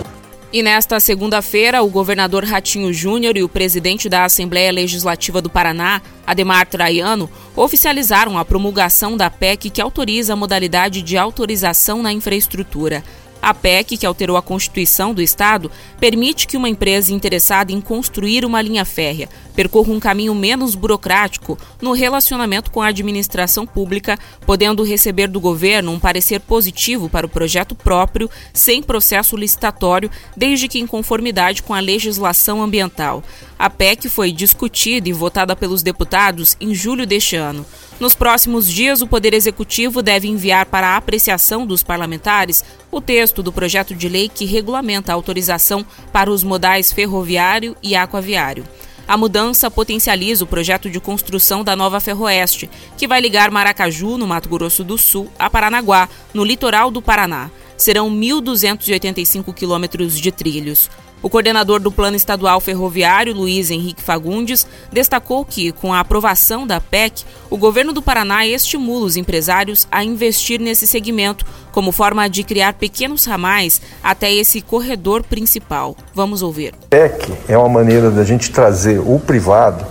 E 0.53 0.61
nesta 0.61 0.99
segunda-feira, 0.99 1.81
o 1.81 1.87
governador 1.87 2.43
Ratinho 2.43 2.91
Júnior 2.91 3.37
e 3.37 3.43
o 3.43 3.47
presidente 3.47 4.09
da 4.09 4.25
Assembleia 4.25 4.69
Legislativa 4.69 5.41
do 5.41 5.49
Paraná, 5.49 6.01
Ademar 6.27 6.67
Traiano, 6.67 7.29
oficializaram 7.55 8.37
a 8.37 8.43
promulgação 8.43 9.15
da 9.15 9.29
PEC 9.29 9.69
que 9.69 9.81
autoriza 9.81 10.33
a 10.33 10.35
modalidade 10.35 11.01
de 11.01 11.17
autorização 11.17 12.03
na 12.03 12.11
infraestrutura. 12.11 13.01
A 13.41 13.53
PEC, 13.53 13.97
que 13.97 14.05
alterou 14.05 14.37
a 14.37 14.41
Constituição 14.41 15.13
do 15.13 15.21
Estado, 15.21 15.71
permite 15.99 16.45
que 16.45 16.55
uma 16.55 16.69
empresa 16.69 17.11
interessada 17.11 17.71
em 17.71 17.81
construir 17.81 18.45
uma 18.45 18.61
linha 18.61 18.85
férrea 18.85 19.29
percorra 19.55 19.91
um 19.91 19.99
caminho 19.99 20.33
menos 20.33 20.75
burocrático 20.75 21.57
no 21.81 21.91
relacionamento 21.93 22.71
com 22.71 22.81
a 22.81 22.87
administração 22.87 23.65
pública, 23.65 24.17
podendo 24.45 24.83
receber 24.83 25.27
do 25.27 25.39
governo 25.39 25.91
um 25.91 25.99
parecer 25.99 26.39
positivo 26.39 27.09
para 27.09 27.25
o 27.25 27.29
projeto 27.29 27.75
próprio, 27.75 28.29
sem 28.53 28.81
processo 28.81 29.35
licitatório, 29.35 30.09
desde 30.35 30.67
que 30.67 30.79
em 30.79 30.87
conformidade 30.87 31.63
com 31.63 31.73
a 31.73 31.79
legislação 31.79 32.61
ambiental. 32.61 33.23
A 33.61 33.69
PEC 33.69 34.09
foi 34.09 34.31
discutida 34.31 35.07
e 35.07 35.13
votada 35.13 35.55
pelos 35.55 35.83
deputados 35.83 36.57
em 36.59 36.73
julho 36.73 37.05
deste 37.05 37.35
ano. 37.35 37.63
Nos 37.99 38.15
próximos 38.15 38.67
dias, 38.67 39.03
o 39.03 39.07
Poder 39.07 39.35
Executivo 39.35 40.01
deve 40.01 40.27
enviar 40.27 40.65
para 40.65 40.87
a 40.87 40.97
apreciação 40.97 41.63
dos 41.63 41.83
parlamentares 41.83 42.65
o 42.89 42.99
texto 42.99 43.43
do 43.43 43.53
projeto 43.53 43.93
de 43.93 44.09
lei 44.09 44.27
que 44.27 44.45
regulamenta 44.45 45.11
a 45.11 45.15
autorização 45.15 45.85
para 46.11 46.31
os 46.31 46.43
modais 46.43 46.91
ferroviário 46.91 47.77
e 47.83 47.95
aquaviário. 47.95 48.63
A 49.07 49.15
mudança 49.15 49.69
potencializa 49.69 50.43
o 50.43 50.47
projeto 50.47 50.89
de 50.89 50.99
construção 50.99 51.63
da 51.63 51.75
nova 51.75 51.99
Ferroeste, 51.99 52.67
que 52.97 53.07
vai 53.07 53.21
ligar 53.21 53.51
Maracaju, 53.51 54.17
no 54.17 54.25
Mato 54.25 54.49
Grosso 54.49 54.83
do 54.83 54.97
Sul, 54.97 55.31
a 55.37 55.51
Paranaguá, 55.51 56.09
no 56.33 56.43
litoral 56.43 56.89
do 56.89 56.99
Paraná. 56.99 57.51
Serão 57.77 58.09
1.285 58.09 59.53
quilômetros 59.53 60.19
de 60.19 60.31
trilhos. 60.31 60.89
O 61.23 61.29
coordenador 61.29 61.79
do 61.79 61.91
Plano 61.91 62.17
Estadual 62.17 62.59
Ferroviário, 62.59 63.35
Luiz 63.35 63.69
Henrique 63.69 64.01
Fagundes, 64.01 64.65
destacou 64.91 65.45
que, 65.45 65.71
com 65.71 65.93
a 65.93 65.99
aprovação 65.99 66.65
da 66.65 66.81
PEC, 66.81 67.23
o 67.47 67.57
governo 67.57 67.93
do 67.93 68.01
Paraná 68.01 68.43
estimula 68.47 69.05
os 69.05 69.15
empresários 69.15 69.87
a 69.91 70.03
investir 70.03 70.59
nesse 70.59 70.87
segmento, 70.87 71.45
como 71.71 71.91
forma 71.91 72.27
de 72.27 72.43
criar 72.43 72.73
pequenos 72.73 73.25
ramais 73.25 73.79
até 74.03 74.33
esse 74.33 74.61
corredor 74.61 75.21
principal. 75.21 75.95
Vamos 76.11 76.41
ouvir. 76.41 76.73
PEC 76.89 77.31
é 77.47 77.55
uma 77.55 77.69
maneira 77.69 78.09
da 78.09 78.23
gente 78.23 78.49
trazer 78.49 78.99
o 78.99 79.19
privado 79.19 79.85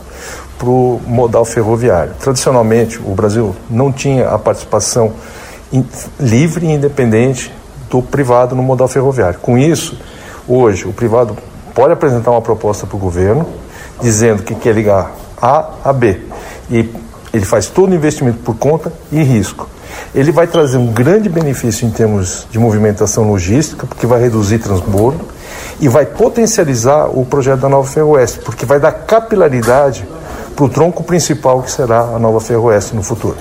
para 0.59 0.69
o 0.69 1.01
modal 1.07 1.45
ferroviário. 1.45 2.12
Tradicionalmente, 2.19 2.99
o 2.99 3.14
Brasil 3.14 3.55
não 3.71 3.93
tinha 3.93 4.29
a 4.31 4.38
participação 4.38 5.14
livre 6.19 6.66
e 6.66 6.73
independente 6.73 7.53
do 7.88 8.03
privado 8.03 8.57
no 8.57 8.62
modal 8.64 8.88
ferroviário. 8.88 9.38
Com 9.38 9.57
isso, 9.57 9.97
Hoje, 10.48 10.87
o 10.87 10.92
privado 10.92 11.37
pode 11.74 11.92
apresentar 11.92 12.31
uma 12.31 12.42
proposta 12.42 12.87
para 12.87 12.96
o 12.96 12.98
governo 12.98 13.46
dizendo 14.00 14.42
que 14.42 14.55
quer 14.55 14.74
ligar 14.74 15.12
A 15.40 15.70
a 15.85 15.92
B 15.92 16.20
e 16.70 16.88
ele 17.33 17.44
faz 17.44 17.66
todo 17.66 17.92
o 17.92 17.94
investimento 17.94 18.38
por 18.38 18.57
conta 18.57 18.92
e 19.12 19.22
risco. 19.22 19.68
Ele 20.14 20.33
vai 20.33 20.46
trazer 20.46 20.76
um 20.79 20.88
grande 20.88 21.29
benefício 21.29 21.87
em 21.87 21.90
termos 21.90 22.46
de 22.50 22.59
movimentação 22.59 23.31
logística, 23.31 23.87
porque 23.87 24.07
vai 24.07 24.20
reduzir 24.20 24.59
transbordo 24.59 25.20
e 25.81 25.88
vai 25.88 26.05
potencializar 26.07 27.07
o 27.07 27.24
projeto 27.24 27.61
da 27.61 27.68
Nova 27.68 27.88
Ferroeste, 27.88 28.40
porque 28.40 28.66
vai 28.66 28.81
dar 28.81 28.92
capilaridade 28.92 30.07
para 30.57 30.64
o 30.64 30.68
tronco 30.68 31.05
principal 31.05 31.62
que 31.62 31.70
será 31.70 32.00
a 32.00 32.18
Nova 32.18 32.40
Ferroeste 32.40 32.94
no 32.94 33.03
futuro. 33.03 33.37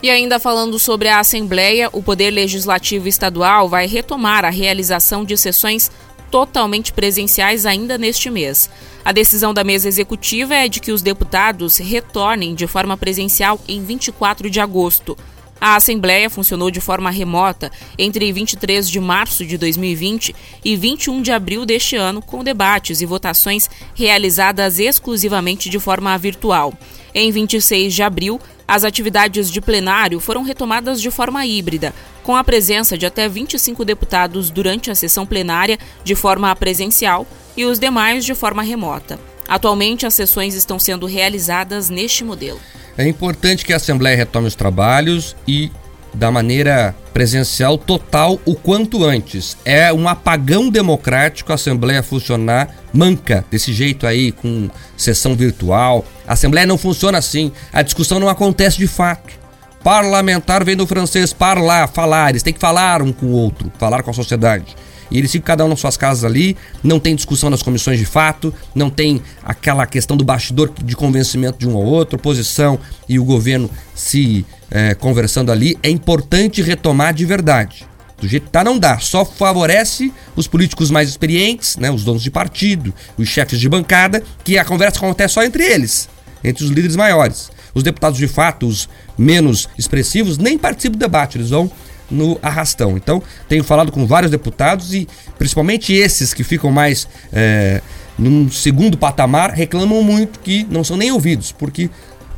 E 0.00 0.10
ainda 0.10 0.38
falando 0.38 0.78
sobre 0.78 1.08
a 1.08 1.18
Assembleia, 1.18 1.88
o 1.92 2.00
Poder 2.00 2.30
Legislativo 2.30 3.08
Estadual 3.08 3.68
vai 3.68 3.86
retomar 3.86 4.44
a 4.44 4.50
realização 4.50 5.24
de 5.24 5.36
sessões 5.36 5.90
totalmente 6.30 6.92
presenciais 6.92 7.66
ainda 7.66 7.98
neste 7.98 8.30
mês. 8.30 8.70
A 9.04 9.10
decisão 9.10 9.52
da 9.52 9.64
mesa 9.64 9.88
executiva 9.88 10.54
é 10.54 10.68
de 10.68 10.78
que 10.78 10.92
os 10.92 11.02
deputados 11.02 11.78
retornem 11.78 12.54
de 12.54 12.66
forma 12.68 12.96
presencial 12.96 13.60
em 13.66 13.82
24 13.82 14.48
de 14.48 14.60
agosto. 14.60 15.16
A 15.60 15.74
Assembleia 15.74 16.30
funcionou 16.30 16.70
de 16.70 16.80
forma 16.80 17.10
remota 17.10 17.72
entre 17.98 18.30
23 18.32 18.88
de 18.88 19.00
março 19.00 19.44
de 19.44 19.58
2020 19.58 20.32
e 20.64 20.76
21 20.76 21.20
de 21.20 21.32
abril 21.32 21.66
deste 21.66 21.96
ano, 21.96 22.22
com 22.22 22.44
debates 22.44 23.00
e 23.00 23.06
votações 23.06 23.68
realizadas 23.94 24.78
exclusivamente 24.78 25.68
de 25.68 25.80
forma 25.80 26.16
virtual. 26.16 26.72
Em 27.12 27.32
26 27.32 27.92
de 27.92 28.02
abril, 28.04 28.40
as 28.68 28.84
atividades 28.84 29.50
de 29.50 29.62
plenário 29.62 30.20
foram 30.20 30.42
retomadas 30.42 31.00
de 31.00 31.10
forma 31.10 31.46
híbrida, 31.46 31.94
com 32.22 32.36
a 32.36 32.44
presença 32.44 32.98
de 32.98 33.06
até 33.06 33.26
25 33.26 33.82
deputados 33.82 34.50
durante 34.50 34.90
a 34.90 34.94
sessão 34.94 35.24
plenária 35.24 35.78
de 36.04 36.14
forma 36.14 36.54
presencial 36.54 37.26
e 37.56 37.64
os 37.64 37.78
demais 37.78 38.26
de 38.26 38.34
forma 38.34 38.62
remota. 38.62 39.18
Atualmente, 39.48 40.04
as 40.04 40.12
sessões 40.12 40.54
estão 40.54 40.78
sendo 40.78 41.06
realizadas 41.06 41.88
neste 41.88 42.22
modelo. 42.22 42.60
É 42.98 43.08
importante 43.08 43.64
que 43.64 43.72
a 43.72 43.76
Assembleia 43.76 44.14
retome 44.14 44.46
os 44.46 44.54
trabalhos 44.54 45.34
e 45.46 45.72
da 46.14 46.30
maneira 46.30 46.94
presencial 47.12 47.76
total 47.76 48.38
o 48.44 48.54
quanto 48.54 49.04
antes. 49.04 49.56
É 49.64 49.92
um 49.92 50.08
apagão 50.08 50.70
democrático 50.70 51.52
a 51.52 51.54
Assembleia 51.54 52.02
funcionar 52.02 52.68
manca 52.92 53.44
desse 53.50 53.72
jeito 53.72 54.06
aí, 54.06 54.32
com 54.32 54.70
sessão 54.96 55.34
virtual. 55.34 56.04
A 56.26 56.32
Assembleia 56.32 56.66
não 56.66 56.78
funciona 56.78 57.18
assim. 57.18 57.52
A 57.72 57.82
discussão 57.82 58.18
não 58.18 58.28
acontece 58.28 58.78
de 58.78 58.86
fato. 58.86 59.38
Parlamentar 59.82 60.64
vem 60.64 60.76
do 60.76 60.86
francês 60.86 61.32
parlar, 61.32 61.88
falar. 61.88 62.30
Eles 62.30 62.42
têm 62.42 62.52
que 62.52 62.60
falar 62.60 63.02
um 63.02 63.12
com 63.12 63.26
o 63.26 63.32
outro, 63.32 63.72
falar 63.78 64.02
com 64.02 64.10
a 64.10 64.14
sociedade. 64.14 64.76
E 65.10 65.18
eles 65.18 65.30
ficam 65.32 65.46
cada 65.46 65.64
um 65.64 65.68
nas 65.68 65.80
suas 65.80 65.96
casas 65.96 66.24
ali, 66.24 66.56
não 66.82 67.00
tem 67.00 67.14
discussão 67.14 67.50
nas 67.50 67.62
comissões 67.62 67.98
de 67.98 68.04
fato, 68.04 68.52
não 68.74 68.90
tem 68.90 69.22
aquela 69.42 69.86
questão 69.86 70.16
do 70.16 70.24
bastidor 70.24 70.72
de 70.82 70.94
convencimento 70.94 71.58
de 71.58 71.68
um 71.68 71.74
ou 71.74 71.84
outro, 71.84 72.18
oposição 72.18 72.78
e 73.08 73.18
o 73.18 73.24
governo 73.24 73.70
se 73.94 74.44
é, 74.70 74.94
conversando 74.94 75.50
ali. 75.50 75.78
É 75.82 75.90
importante 75.90 76.62
retomar 76.62 77.14
de 77.14 77.24
verdade. 77.24 77.86
Do 78.20 78.26
jeito 78.26 78.46
que 78.46 78.50
tá, 78.50 78.64
não 78.64 78.78
dá. 78.78 78.98
Só 78.98 79.24
favorece 79.24 80.12
os 80.34 80.48
políticos 80.48 80.90
mais 80.90 81.08
experientes, 81.08 81.76
né, 81.76 81.90
os 81.90 82.04
donos 82.04 82.22
de 82.22 82.30
partido, 82.30 82.92
os 83.16 83.28
chefes 83.28 83.60
de 83.60 83.68
bancada, 83.68 84.22
que 84.42 84.58
a 84.58 84.64
conversa 84.64 84.98
acontece 84.98 85.34
só 85.34 85.44
entre 85.44 85.62
eles, 85.62 86.08
entre 86.42 86.64
os 86.64 86.70
líderes 86.70 86.96
maiores. 86.96 87.50
Os 87.72 87.84
deputados 87.84 88.18
de 88.18 88.26
fato, 88.26 88.66
os 88.66 88.88
menos 89.16 89.68
expressivos, 89.78 90.36
nem 90.36 90.58
participam 90.58 90.96
do 90.96 90.98
debate, 90.98 91.38
eles 91.38 91.50
vão 91.50 91.70
no 92.10 92.38
arrastão. 92.42 92.96
Então, 92.96 93.22
tenho 93.48 93.62
falado 93.62 93.92
com 93.92 94.06
vários 94.06 94.30
deputados 94.30 94.94
e 94.94 95.06
principalmente 95.38 95.92
esses 95.92 96.32
que 96.32 96.42
ficam 96.42 96.70
mais 96.70 97.08
é, 97.32 97.80
num 98.18 98.50
segundo 98.50 98.98
patamar 98.98 99.50
reclamam 99.50 100.02
muito 100.02 100.40
que 100.40 100.66
não 100.70 100.82
são 100.82 100.96
nem 100.96 101.12
ouvidos, 101.12 101.52
porque 101.52 101.90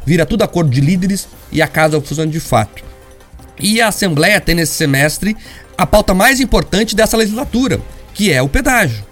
vira 0.05 0.27
tudo 0.27 0.43
acordo 0.43 0.71
de 0.71 0.81
líderes 0.81 1.29
e 1.51 1.63
a 1.63 1.69
casa 1.69 2.01
funciona 2.01 2.31
de 2.31 2.41
fato. 2.41 2.83
E 3.59 3.81
a 3.81 3.89
Assembleia 3.89 4.41
tem 4.41 4.55
nesse 4.55 4.75
semestre 4.75 5.37
a 5.77 5.87
pauta 5.87 6.15
mais 6.15 6.41
importante 6.41 6.95
dessa 6.97 7.17
legislatura, 7.17 7.81
que 8.15 8.33
é 8.33 8.43
o 8.43 8.49
pedágio. 8.49 9.05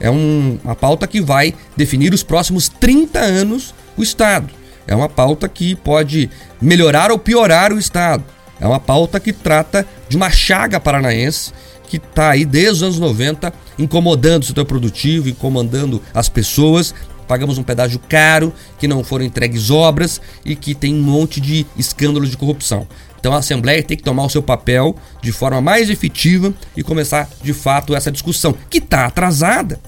É 0.00 0.10
um, 0.10 0.58
uma 0.62 0.76
pauta 0.76 1.06
que 1.06 1.20
vai 1.20 1.54
definir 1.76 2.12
os 2.12 2.22
próximos 2.22 2.68
30 2.68 3.18
anos 3.18 3.74
o 3.96 4.02
Estado. 4.02 4.48
É 4.86 4.94
uma 4.94 5.08
pauta 5.08 5.48
que 5.48 5.74
pode 5.74 6.30
melhorar 6.60 7.10
ou 7.10 7.18
piorar 7.18 7.72
o 7.72 7.78
Estado. 7.78 8.24
É 8.60 8.66
uma 8.66 8.80
pauta 8.80 9.20
que 9.20 9.32
trata 9.32 9.86
de 10.08 10.16
uma 10.16 10.30
chaga 10.30 10.80
paranaense 10.80 11.52
que 11.88 11.96
está 11.96 12.30
aí 12.30 12.44
desde 12.44 12.72
os 12.72 12.82
anos 12.82 12.98
90 12.98 13.52
incomodando 13.78 14.42
o 14.42 14.46
setor 14.46 14.64
produtivo, 14.64 15.28
incomodando 15.28 16.02
as 16.12 16.28
pessoas. 16.28 16.94
Pagamos 17.26 17.58
um 17.58 17.62
pedágio 17.62 18.00
caro, 18.08 18.52
que 18.78 18.88
não 18.88 19.04
foram 19.04 19.24
entregues 19.24 19.70
obras 19.70 20.20
e 20.44 20.56
que 20.56 20.74
tem 20.74 20.94
um 20.94 21.02
monte 21.02 21.40
de 21.40 21.66
escândalos 21.76 22.30
de 22.30 22.36
corrupção. 22.36 22.86
Então 23.20 23.32
a 23.32 23.38
Assembleia 23.38 23.82
tem 23.82 23.96
que 23.96 24.02
tomar 24.02 24.24
o 24.24 24.30
seu 24.30 24.42
papel 24.42 24.96
de 25.20 25.32
forma 25.32 25.60
mais 25.60 25.90
efetiva 25.90 26.52
e 26.76 26.82
começar 26.82 27.28
de 27.42 27.52
fato 27.52 27.94
essa 27.94 28.10
discussão, 28.10 28.54
que 28.70 28.78
está 28.78 29.06
atrasada. 29.06 29.80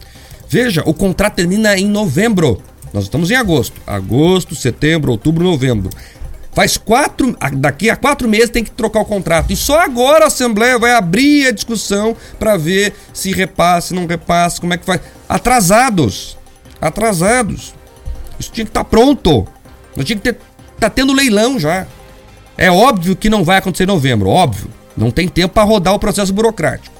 Veja, 0.48 0.82
o 0.84 0.92
contrato 0.92 1.36
termina 1.36 1.78
em 1.78 1.86
novembro. 1.86 2.60
Nós 2.92 3.04
estamos 3.04 3.30
em 3.30 3.36
agosto. 3.36 3.80
Agosto, 3.86 4.54
setembro, 4.54 5.12
outubro, 5.12 5.44
novembro. 5.44 5.88
Faz 6.52 6.76
quatro. 6.76 7.36
Daqui 7.54 7.88
a 7.88 7.96
quatro 7.96 8.28
meses 8.28 8.50
tem 8.50 8.64
que 8.64 8.70
trocar 8.70 9.00
o 9.00 9.04
contrato. 9.04 9.52
E 9.52 9.56
só 9.56 9.80
agora 9.80 10.24
a 10.24 10.28
Assembleia 10.28 10.78
vai 10.78 10.92
abrir 10.92 11.46
a 11.46 11.52
discussão 11.52 12.16
para 12.38 12.56
ver 12.56 12.94
se 13.12 13.32
repassa, 13.32 13.88
se 13.88 13.94
não 13.94 14.06
repassa, 14.06 14.60
como 14.60 14.74
é 14.74 14.76
que 14.76 14.84
faz. 14.84 15.00
Atrasados. 15.28 16.36
Atrasados. 16.80 17.74
Isso 18.38 18.50
tinha 18.50 18.64
que 18.64 18.70
estar 18.70 18.84
tá 18.84 18.90
pronto. 18.90 19.46
Não 19.96 20.04
tinha 20.04 20.16
que 20.16 20.32
ter. 20.32 20.38
Tá 20.78 20.88
tendo 20.88 21.12
leilão 21.12 21.58
já. 21.58 21.86
É 22.56 22.70
óbvio 22.70 23.14
que 23.14 23.30
não 23.30 23.44
vai 23.44 23.58
acontecer 23.58 23.84
em 23.84 23.86
novembro, 23.86 24.28
óbvio. 24.28 24.70
Não 24.96 25.10
tem 25.10 25.28
tempo 25.28 25.54
para 25.54 25.62
rodar 25.62 25.94
o 25.94 25.98
processo 25.98 26.32
burocrático. 26.32 26.94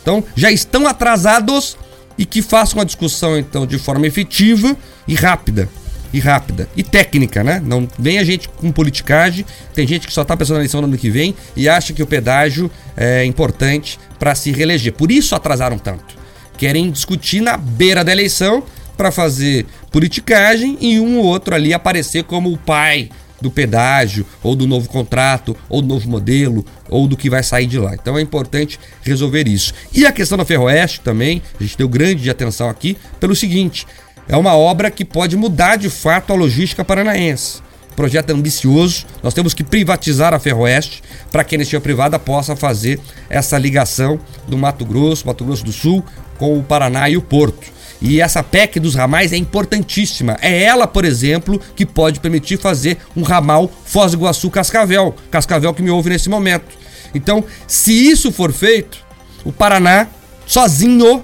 Então, 0.00 0.22
já 0.34 0.50
estão 0.50 0.86
atrasados 0.86 1.76
e 2.16 2.24
que 2.24 2.42
façam 2.42 2.80
a 2.80 2.84
discussão 2.84 3.38
então 3.38 3.66
de 3.66 3.78
forma 3.78 4.06
efetiva 4.06 4.76
e 5.06 5.14
rápida. 5.14 5.68
E 6.12 6.20
rápida. 6.20 6.68
E 6.76 6.82
técnica, 6.82 7.42
né? 7.42 7.62
Não 7.64 7.88
vem 7.98 8.18
a 8.18 8.24
gente 8.24 8.48
com 8.48 8.70
politicagem. 8.70 9.46
Tem 9.74 9.86
gente 9.86 10.06
que 10.06 10.12
só 10.12 10.24
tá 10.24 10.36
pensando 10.36 10.56
na 10.56 10.60
eleição 10.60 10.80
no 10.80 10.86
ano 10.86 10.98
que 10.98 11.10
vem 11.10 11.34
e 11.56 11.68
acha 11.68 11.92
que 11.92 12.02
o 12.02 12.06
pedágio 12.06 12.70
é 12.96 13.24
importante 13.24 13.98
para 14.18 14.34
se 14.34 14.52
reeleger. 14.52 14.92
Por 14.92 15.10
isso 15.10 15.34
atrasaram 15.34 15.78
tanto. 15.78 16.14
Querem 16.58 16.90
discutir 16.90 17.40
na 17.40 17.56
beira 17.56 18.04
da 18.04 18.12
eleição 18.12 18.62
para 18.96 19.10
fazer 19.10 19.66
politicagem 19.90 20.76
e 20.80 21.00
um 21.00 21.18
ou 21.18 21.24
outro 21.24 21.54
ali 21.54 21.72
aparecer 21.72 22.24
como 22.24 22.52
o 22.52 22.58
pai 22.58 23.08
do 23.42 23.50
pedágio, 23.50 24.24
ou 24.42 24.54
do 24.54 24.68
novo 24.68 24.88
contrato, 24.88 25.56
ou 25.68 25.82
do 25.82 25.88
novo 25.88 26.08
modelo, 26.08 26.64
ou 26.88 27.08
do 27.08 27.16
que 27.16 27.28
vai 27.28 27.42
sair 27.42 27.66
de 27.66 27.78
lá. 27.78 27.92
Então 27.94 28.16
é 28.16 28.22
importante 28.22 28.78
resolver 29.02 29.48
isso. 29.48 29.74
E 29.92 30.06
a 30.06 30.12
questão 30.12 30.38
da 30.38 30.44
Ferroeste 30.44 31.00
também, 31.00 31.42
a 31.58 31.62
gente 31.62 31.76
deu 31.76 31.88
grande 31.88 32.30
atenção 32.30 32.70
aqui, 32.70 32.96
pelo 33.18 33.34
seguinte: 33.34 33.84
é 34.32 34.36
uma 34.36 34.56
obra 34.56 34.90
que 34.90 35.04
pode 35.04 35.36
mudar 35.36 35.76
de 35.76 35.90
fato 35.90 36.32
a 36.32 36.36
logística 36.36 36.82
paranaense. 36.82 37.60
projeto 37.94 38.30
ambicioso, 38.30 39.04
nós 39.22 39.34
temos 39.34 39.52
que 39.52 39.62
privatizar 39.62 40.32
a 40.32 40.38
Ferroeste 40.38 41.02
para 41.30 41.44
que 41.44 41.54
a 41.54 41.56
iniciativa 41.56 41.82
privada 41.82 42.18
possa 42.18 42.56
fazer 42.56 42.98
essa 43.28 43.58
ligação 43.58 44.18
do 44.48 44.56
Mato 44.56 44.86
Grosso, 44.86 45.26
Mato 45.26 45.44
Grosso 45.44 45.62
do 45.62 45.72
Sul, 45.72 46.02
com 46.38 46.58
o 46.58 46.62
Paraná 46.62 47.10
e 47.10 47.16
o 47.18 47.20
Porto. 47.20 47.70
E 48.00 48.22
essa 48.22 48.42
PEC 48.42 48.80
dos 48.80 48.94
ramais 48.94 49.34
é 49.34 49.36
importantíssima. 49.36 50.38
É 50.40 50.62
ela, 50.62 50.86
por 50.86 51.04
exemplo, 51.04 51.60
que 51.76 51.84
pode 51.84 52.18
permitir 52.18 52.56
fazer 52.56 52.96
um 53.14 53.20
ramal 53.20 53.70
Foz 53.84 54.12
do 54.12 54.16
Iguaçu 54.16 54.50
Cascavel. 54.50 55.14
Cascavel 55.30 55.74
que 55.74 55.82
me 55.82 55.90
ouve 55.90 56.08
nesse 56.08 56.30
momento. 56.30 56.74
Então, 57.14 57.44
se 57.68 57.92
isso 57.92 58.32
for 58.32 58.50
feito, 58.50 58.96
o 59.44 59.52
Paraná 59.52 60.06
sozinho 60.46 61.22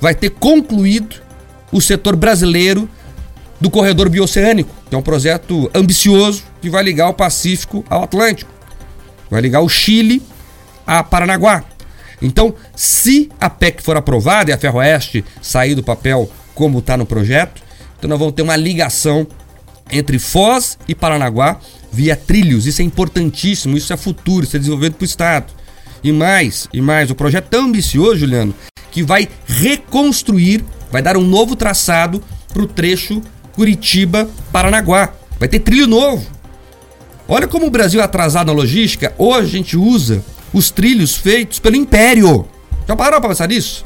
vai 0.00 0.12
ter 0.12 0.30
concluído 0.30 1.27
o 1.70 1.80
setor 1.80 2.16
brasileiro 2.16 2.88
do 3.60 3.70
corredor 3.70 4.08
bioceânico, 4.08 4.70
que 4.88 4.94
é 4.94 4.98
um 4.98 5.02
projeto 5.02 5.70
ambicioso 5.74 6.44
que 6.60 6.70
vai 6.70 6.82
ligar 6.82 7.08
o 7.08 7.14
Pacífico 7.14 7.84
ao 7.90 8.04
Atlântico. 8.04 8.50
Vai 9.30 9.40
ligar 9.40 9.60
o 9.60 9.68
Chile 9.68 10.22
a 10.86 11.02
Paranaguá. 11.02 11.64
Então, 12.20 12.54
se 12.74 13.30
a 13.40 13.50
PEC 13.50 13.82
for 13.82 13.96
aprovada 13.96 14.50
e 14.50 14.54
a 14.54 14.58
Ferroeste 14.58 15.24
sair 15.40 15.74
do 15.74 15.82
papel 15.82 16.30
como 16.54 16.78
está 16.78 16.96
no 16.96 17.06
projeto, 17.06 17.62
então 17.98 18.08
nós 18.08 18.18
vamos 18.18 18.34
ter 18.34 18.42
uma 18.42 18.56
ligação 18.56 19.26
entre 19.90 20.18
Foz 20.18 20.78
e 20.88 20.94
Paranaguá 20.94 21.58
via 21.92 22.16
trilhos. 22.16 22.66
Isso 22.66 22.82
é 22.82 22.84
importantíssimo, 22.84 23.76
isso 23.76 23.92
é 23.92 23.96
futuro, 23.96 24.44
isso 24.44 24.56
é 24.56 24.58
desenvolvimento 24.58 24.96
para 24.96 25.04
o 25.04 25.06
Estado. 25.06 25.52
E 26.02 26.12
mais, 26.12 26.68
e 26.72 26.80
mais, 26.80 27.10
o 27.10 27.14
projeto 27.14 27.46
é 27.46 27.48
tão 27.48 27.66
ambicioso, 27.66 28.18
Juliano, 28.18 28.54
que 28.90 29.02
vai 29.02 29.28
reconstruir, 29.46 30.64
vai 30.90 31.02
dar 31.02 31.16
um 31.16 31.22
novo 31.22 31.56
traçado 31.56 32.22
para 32.52 32.62
o 32.62 32.66
trecho 32.66 33.22
Curitiba-Paranaguá. 33.52 35.12
Vai 35.38 35.48
ter 35.48 35.60
trilho 35.60 35.86
novo. 35.86 36.26
Olha 37.26 37.46
como 37.46 37.66
o 37.66 37.70
Brasil 37.70 38.00
é 38.00 38.04
atrasado 38.04 38.46
na 38.46 38.52
logística. 38.52 39.12
Hoje 39.18 39.48
a 39.48 39.58
gente 39.58 39.76
usa 39.76 40.24
os 40.52 40.70
trilhos 40.70 41.14
feitos 41.14 41.58
pelo 41.58 41.76
Império. 41.76 42.46
Já 42.86 42.96
pararam 42.96 43.20
para 43.20 43.30
pensar 43.30 43.48
nisso? 43.48 43.84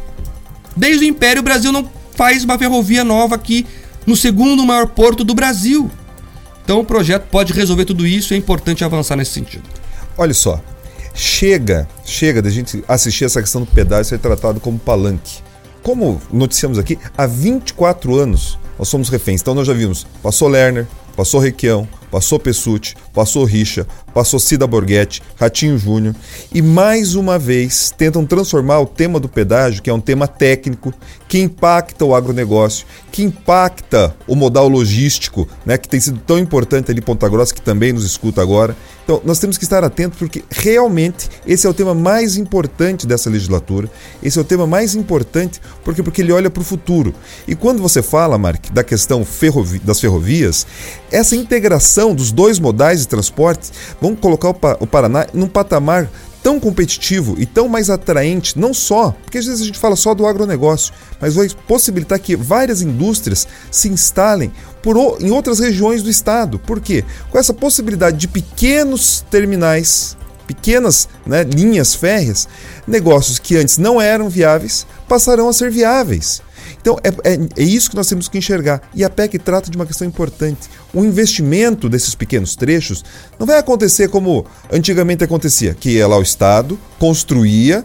Desde 0.76 1.04
o 1.04 1.08
Império, 1.08 1.40
o 1.40 1.44
Brasil 1.44 1.72
não 1.72 1.90
faz 2.14 2.44
uma 2.44 2.58
ferrovia 2.58 3.02
nova 3.02 3.34
aqui 3.34 3.66
no 4.06 4.16
segundo 4.16 4.64
maior 4.64 4.86
porto 4.86 5.24
do 5.24 5.34
Brasil. 5.34 5.90
Então 6.64 6.80
o 6.80 6.84
projeto 6.84 7.24
pode 7.24 7.52
resolver 7.52 7.84
tudo 7.84 8.06
isso 8.06 8.34
é 8.34 8.36
importante 8.36 8.84
avançar 8.84 9.16
nesse 9.16 9.32
sentido. 9.32 9.64
Olha 10.16 10.34
só, 10.34 10.60
chega, 11.14 11.88
chega 12.04 12.40
da 12.40 12.50
gente 12.50 12.84
assistir 12.86 13.24
essa 13.24 13.40
questão 13.40 13.62
do 13.62 13.66
pedágio 13.66 14.04
ser 14.04 14.18
tratado 14.18 14.60
como 14.60 14.78
palanque. 14.78 15.42
Como 15.82 16.20
noticiamos 16.32 16.78
aqui, 16.78 16.98
há 17.16 17.26
24 17.26 18.16
anos 18.16 18.58
nós 18.78 18.88
somos 18.88 19.08
reféns. 19.08 19.40
Então 19.40 19.54
nós 19.54 19.66
já 19.66 19.72
vimos, 19.72 20.06
passou 20.22 20.48
Lerner, 20.48 20.86
passou 21.16 21.40
Requião, 21.40 21.88
passou 22.12 22.38
Pessuti, 22.38 22.94
passou 23.14 23.42
Richa, 23.44 23.86
passou 24.12 24.38
Cida 24.38 24.66
Borghetti, 24.66 25.22
Ratinho 25.34 25.78
Júnior 25.78 26.14
e 26.52 26.60
mais 26.60 27.14
uma 27.14 27.38
vez 27.38 27.90
tentam 27.90 28.26
transformar 28.26 28.80
o 28.80 28.86
tema 28.86 29.18
do 29.18 29.30
pedágio, 29.30 29.82
que 29.82 29.88
é 29.88 29.94
um 29.94 30.00
tema 30.00 30.28
técnico, 30.28 30.92
que 31.26 31.38
impacta 31.38 32.04
o 32.04 32.14
agronegócio, 32.14 32.86
que 33.10 33.22
impacta 33.22 34.14
o 34.26 34.36
modal 34.36 34.68
logístico, 34.68 35.48
né, 35.64 35.78
que 35.78 35.88
tem 35.88 35.98
sido 35.98 36.18
tão 36.18 36.38
importante 36.38 36.90
ali 36.90 37.00
Ponta 37.00 37.26
Grossa, 37.30 37.54
que 37.54 37.62
também 37.62 37.94
nos 37.94 38.04
escuta 38.04 38.42
agora. 38.42 38.76
Então, 39.04 39.20
nós 39.24 39.38
temos 39.38 39.58
que 39.58 39.64
estar 39.64 39.82
atentos 39.82 40.18
porque 40.18 40.44
realmente 40.50 41.28
esse 41.46 41.66
é 41.66 41.70
o 41.70 41.74
tema 41.74 41.94
mais 41.94 42.36
importante 42.36 43.06
dessa 43.06 43.28
legislatura. 43.28 43.90
Esse 44.22 44.38
é 44.38 44.42
o 44.42 44.44
tema 44.44 44.66
mais 44.66 44.94
importante 44.94 45.60
porque, 45.82 46.02
porque 46.02 46.22
ele 46.22 46.32
olha 46.32 46.50
para 46.50 46.60
o 46.60 46.64
futuro. 46.64 47.14
E 47.48 47.54
quando 47.56 47.82
você 47.82 48.02
fala, 48.02 48.38
Mark, 48.38 48.70
da 48.70 48.84
questão 48.84 49.24
ferrovi 49.24 49.78
das 49.80 49.98
ferrovias, 49.98 50.66
essa 51.10 51.34
integração 51.34 52.01
dos 52.14 52.32
dois 52.32 52.58
modais 52.58 53.00
de 53.00 53.08
transporte 53.08 53.70
vão 54.00 54.16
colocar 54.16 54.48
o, 54.48 54.54
pa 54.54 54.76
o 54.80 54.86
Paraná 54.86 55.26
num 55.32 55.46
patamar 55.46 56.08
tão 56.42 56.58
competitivo 56.58 57.36
e 57.38 57.46
tão 57.46 57.68
mais 57.68 57.88
atraente, 57.88 58.58
não 58.58 58.74
só, 58.74 59.14
porque 59.22 59.38
às 59.38 59.46
vezes 59.46 59.62
a 59.62 59.64
gente 59.64 59.78
fala 59.78 59.94
só 59.94 60.12
do 60.12 60.26
agronegócio, 60.26 60.92
mas 61.20 61.34
vai 61.34 61.48
possibilitar 61.68 62.18
que 62.18 62.34
várias 62.34 62.82
indústrias 62.82 63.46
se 63.70 63.88
instalem 63.88 64.52
por, 64.82 64.96
em 65.20 65.30
outras 65.30 65.60
regiões 65.60 66.02
do 66.02 66.10
estado. 66.10 66.58
Por 66.58 66.80
quê? 66.80 67.04
Com 67.30 67.38
essa 67.38 67.54
possibilidade 67.54 68.16
de 68.16 68.26
pequenos 68.26 69.24
terminais, 69.30 70.16
pequenas 70.46 71.08
né, 71.24 71.44
linhas 71.44 71.94
férreas, 71.94 72.48
negócios 72.86 73.38
que 73.38 73.56
antes 73.56 73.78
não 73.78 74.00
eram 74.00 74.28
viáveis 74.28 74.84
passarão 75.08 75.48
a 75.48 75.52
ser 75.52 75.70
viáveis. 75.70 76.42
Então 76.82 76.98
é, 77.02 77.08
é, 77.32 77.38
é, 77.56 77.62
isso 77.62 77.88
que 77.88 77.96
nós 77.96 78.08
temos 78.08 78.28
que 78.28 78.36
enxergar. 78.36 78.82
E 78.94 79.04
a 79.04 79.08
PEC 79.08 79.38
trata 79.38 79.70
de 79.70 79.76
uma 79.76 79.86
questão 79.86 80.06
importante. 80.06 80.68
O 80.92 81.04
investimento 81.04 81.88
desses 81.88 82.14
pequenos 82.14 82.54
trechos 82.54 83.04
não 83.38 83.46
vai 83.46 83.56
acontecer 83.56 84.08
como 84.08 84.44
antigamente 84.70 85.24
acontecia, 85.24 85.74
que 85.74 85.90
ia 85.90 86.06
lá 86.06 86.18
o 86.18 86.22
Estado, 86.22 86.78
construía, 86.98 87.84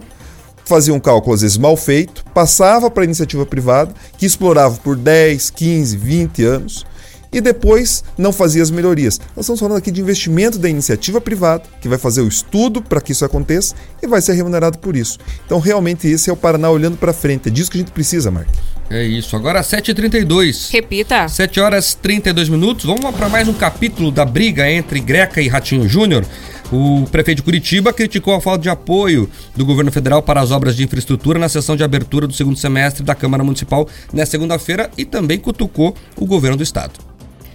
fazia 0.64 0.92
um 0.92 1.00
cálculo 1.00 1.34
às 1.34 1.40
vezes 1.40 1.56
mal 1.56 1.76
feito, 1.76 2.24
passava 2.34 2.90
para 2.90 3.04
a 3.04 3.06
iniciativa 3.06 3.46
privada, 3.46 3.94
que 4.18 4.26
explorava 4.26 4.76
por 4.76 4.96
10, 4.96 5.50
15, 5.50 5.96
20 5.96 6.44
anos 6.44 6.86
e 7.32 7.40
depois 7.40 8.04
não 8.16 8.32
fazia 8.32 8.62
as 8.62 8.70
melhorias. 8.70 9.20
Nós 9.36 9.44
estamos 9.44 9.60
falando 9.60 9.78
aqui 9.78 9.90
de 9.90 10.00
investimento 10.00 10.58
da 10.58 10.68
iniciativa 10.68 11.20
privada, 11.20 11.62
que 11.80 11.88
vai 11.88 11.98
fazer 11.98 12.22
o 12.22 12.28
estudo 12.28 12.82
para 12.82 13.00
que 13.00 13.12
isso 13.12 13.24
aconteça 13.24 13.74
e 14.02 14.06
vai 14.06 14.20
ser 14.20 14.34
remunerado 14.34 14.78
por 14.78 14.96
isso. 14.96 15.18
Então, 15.44 15.58
realmente, 15.58 16.06
esse 16.06 16.30
é 16.30 16.32
o 16.32 16.36
Paraná 16.36 16.70
olhando 16.70 16.96
para 16.96 17.12
frente. 17.12 17.48
É 17.48 17.50
disso 17.50 17.70
que 17.70 17.78
a 17.78 17.80
gente 17.80 17.92
precisa, 17.92 18.30
Mark. 18.30 18.48
É 18.90 19.02
isso. 19.04 19.36
Agora 19.36 19.60
7h32. 19.60 20.72
Repita. 20.72 21.28
7 21.28 21.60
horas 21.60 21.94
32 21.94 22.48
minutos. 22.48 22.86
Vamos 22.86 23.14
para 23.14 23.28
mais 23.28 23.46
um 23.46 23.52
capítulo 23.52 24.10
da 24.10 24.24
briga 24.24 24.70
entre 24.70 24.98
Greca 24.98 25.42
e 25.42 25.48
Ratinho 25.48 25.86
Júnior. 25.86 26.24
O 26.70 27.06
prefeito 27.10 27.38
de 27.38 27.42
Curitiba 27.42 27.92
criticou 27.92 28.34
a 28.34 28.40
falta 28.40 28.62
de 28.62 28.68
apoio 28.68 29.28
do 29.56 29.64
governo 29.64 29.90
federal 29.90 30.22
para 30.22 30.40
as 30.40 30.50
obras 30.50 30.76
de 30.76 30.84
infraestrutura 30.84 31.38
na 31.38 31.48
sessão 31.48 31.76
de 31.76 31.82
abertura 31.82 32.26
do 32.26 32.34
segundo 32.34 32.58
semestre 32.58 33.02
da 33.02 33.14
Câmara 33.14 33.42
Municipal 33.42 33.88
nesta 34.12 34.32
segunda-feira 34.32 34.90
e 34.96 35.04
também 35.04 35.38
cutucou 35.38 35.94
o 36.16 36.26
governo 36.26 36.58
do 36.58 36.62
estado. 36.62 36.98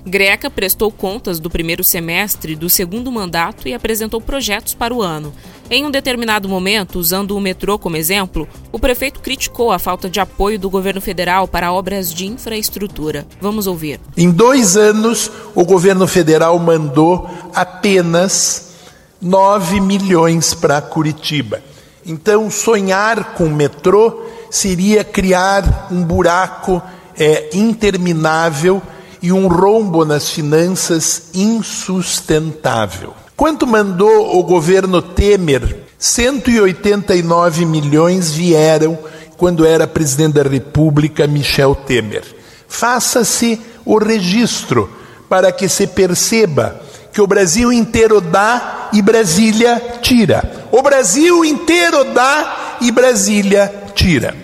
Greca 0.05 0.49
prestou 0.49 0.91
contas 0.91 1.39
do 1.39 1.49
primeiro 1.49 1.83
semestre 1.83 2.55
do 2.55 2.69
segundo 2.69 3.09
mandato 3.11 3.67
e 3.67 3.73
apresentou 3.73 4.19
projetos 4.19 4.73
para 4.73 4.93
o 4.93 5.01
ano. 5.01 5.33
Em 5.69 5.85
um 5.85 5.91
determinado 5.91 6.49
momento, 6.49 6.99
usando 6.99 7.35
o 7.37 7.41
metrô 7.41 7.79
como 7.79 7.95
exemplo, 7.95 8.47
o 8.71 8.77
prefeito 8.77 9.21
criticou 9.21 9.71
a 9.71 9.79
falta 9.79 10.09
de 10.09 10.19
apoio 10.19 10.59
do 10.59 10.69
governo 10.69 10.99
federal 10.99 11.47
para 11.47 11.71
obras 11.71 12.13
de 12.13 12.27
infraestrutura. 12.27 13.25
Vamos 13.39 13.65
ouvir. 13.65 13.99
Em 14.17 14.29
dois 14.29 14.75
anos, 14.75 15.31
o 15.55 15.63
governo 15.63 16.05
federal 16.05 16.59
mandou 16.59 17.29
apenas 17.55 18.73
9 19.21 19.79
milhões 19.79 20.53
para 20.53 20.81
Curitiba. 20.81 21.61
Então, 22.05 22.51
sonhar 22.51 23.35
com 23.35 23.47
metrô 23.47 24.25
seria 24.51 25.03
criar 25.05 25.87
um 25.89 26.03
buraco 26.03 26.81
é, 27.17 27.49
interminável 27.53 28.81
e 29.23 29.31
um 29.31 29.47
rombo 29.47 30.03
nas 30.03 30.29
finanças 30.29 31.29
insustentável. 31.33 33.13
Quanto 33.37 33.65
mandou 33.65 34.37
o 34.37 34.43
governo 34.43 35.01
Temer? 35.01 35.77
189 35.97 37.65
milhões 37.65 38.31
vieram 38.31 38.99
quando 39.37 39.65
era 39.65 39.87
presidente 39.87 40.33
da 40.33 40.43
República 40.43 41.25
Michel 41.25 41.73
Temer. 41.73 42.23
Faça-se 42.67 43.61
o 43.85 43.97
registro 43.97 44.89
para 45.29 45.53
que 45.53 45.69
se 45.69 45.87
perceba 45.87 46.81
que 47.13 47.21
o 47.21 47.27
Brasil 47.27 47.71
inteiro 47.71 48.19
dá 48.19 48.89
e 48.91 49.01
Brasília 49.01 49.81
tira. 50.01 50.67
O 50.69 50.81
Brasil 50.81 51.45
inteiro 51.45 52.03
dá 52.13 52.77
e 52.81 52.91
Brasília 52.91 53.73
tira. 53.95 54.42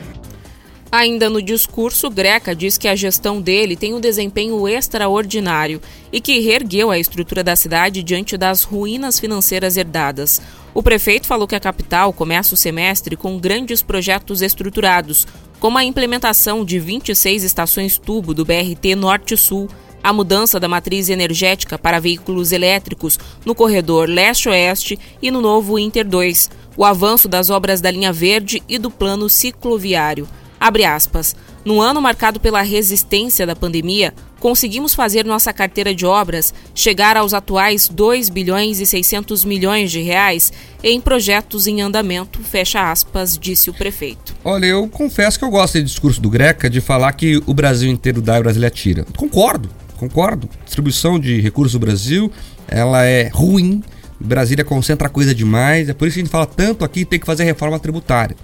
Ainda 0.92 1.30
no 1.30 1.40
discurso, 1.40 2.10
Greca 2.10 2.56
diz 2.56 2.76
que 2.76 2.88
a 2.88 2.96
gestão 2.96 3.40
dele 3.40 3.76
tem 3.76 3.94
um 3.94 4.00
desempenho 4.00 4.68
extraordinário 4.68 5.80
e 6.12 6.20
que 6.20 6.40
reergueu 6.40 6.90
a 6.90 6.98
estrutura 6.98 7.44
da 7.44 7.56
cidade 7.56 8.02
diante 8.02 8.36
das 8.36 8.64
ruínas 8.64 9.20
financeiras 9.20 9.78
herdadas. 9.78 10.42
O 10.74 10.82
prefeito 10.82 11.28
falou 11.28 11.48
que 11.48 11.54
a 11.54 11.60
capital 11.60 12.12
começa 12.12 12.56
o 12.56 12.58
semestre 12.58 13.16
com 13.16 13.38
grandes 13.38 13.84
projetos 13.84 14.42
estruturados, 14.42 15.28
como 15.60 15.78
a 15.78 15.84
implementação 15.84 16.66
de 16.66 16.80
26 16.80 17.44
estações 17.44 18.00
tubo 18.00 18.34
do 18.34 18.44
BRT 18.44 18.96
Norte-Sul, 18.96 19.70
a 20.02 20.12
mudança 20.12 20.60
da 20.60 20.68
matriz 20.68 21.08
energética 21.10 21.78
para 21.78 22.00
veículos 22.00 22.52
elétricos 22.52 23.20
no 23.46 23.54
corredor 23.54 24.10
leste-oeste 24.10 24.98
e 25.22 25.30
no 25.30 25.40
novo 25.40 25.78
Inter 25.78 26.08
2, 26.08 26.50
o 26.76 26.84
avanço 26.84 27.28
das 27.28 27.52
obras 27.52 27.80
da 27.80 27.92
linha 27.92 28.12
verde 28.12 28.64
e 28.68 28.80
do 28.80 28.90
plano 28.90 29.30
cicloviário. 29.30 30.28
Abre 30.70 30.86
aspas. 30.86 31.36
No 31.66 31.82
ano 31.82 32.00
marcado 32.00 32.40
pela 32.40 32.62
resistência 32.62 33.44
da 33.44 33.56
pandemia, 33.56 34.14
conseguimos 34.40 34.94
fazer 34.94 35.26
nossa 35.26 35.52
carteira 35.52 35.96
de 35.96 36.06
obras 36.06 36.54
chegar 36.76 37.18
aos 37.18 37.34
atuais 37.34 37.88
2 37.88 38.30
bilhões 38.30 38.80
e 38.80 38.86
600 38.86 39.44
milhões 39.46 39.90
de 39.90 40.00
reais 40.00 40.54
em 40.84 41.02
projetos 41.02 41.66
em 41.66 41.82
andamento, 41.82 42.40
fecha 42.44 42.92
aspas, 42.92 43.36
disse 43.36 43.68
o 43.68 43.74
prefeito. 43.74 44.36
Olha, 44.46 44.68
eu 44.68 44.88
confesso 44.88 45.40
que 45.40 45.44
eu 45.44 45.50
gosto 45.50 45.74
desse 45.74 45.86
discurso 45.86 46.22
do 46.22 46.30
Greca 46.30 46.70
de 46.70 46.82
falar 46.82 47.14
que 47.14 47.42
o 47.48 47.54
Brasil 47.56 47.90
inteiro 47.90 48.22
dá 48.22 48.38
e 48.38 48.40
o 48.40 48.44
Brasília 48.44 48.70
tira. 48.70 49.08
Concordo, 49.18 49.72
concordo. 49.98 50.48
Distribuição 50.66 51.20
de 51.20 51.42
recursos 51.42 51.74
do 51.74 51.80
Brasil, 51.80 52.32
ela 52.68 53.04
é 53.06 53.28
ruim. 53.30 53.82
Brasília 54.20 54.64
concentra 54.64 55.10
coisa 55.10 55.34
demais, 55.34 55.90
é 55.90 55.94
por 55.94 56.08
isso 56.08 56.16
que 56.16 56.20
a 56.20 56.24
gente 56.26 56.32
fala 56.32 56.46
tanto 56.46 56.86
aqui 56.86 57.06
tem 57.06 57.18
que 57.18 57.26
fazer 57.26 57.46
reforma 57.46 57.80
tributária. 57.80 58.36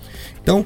Então, 0.42 0.64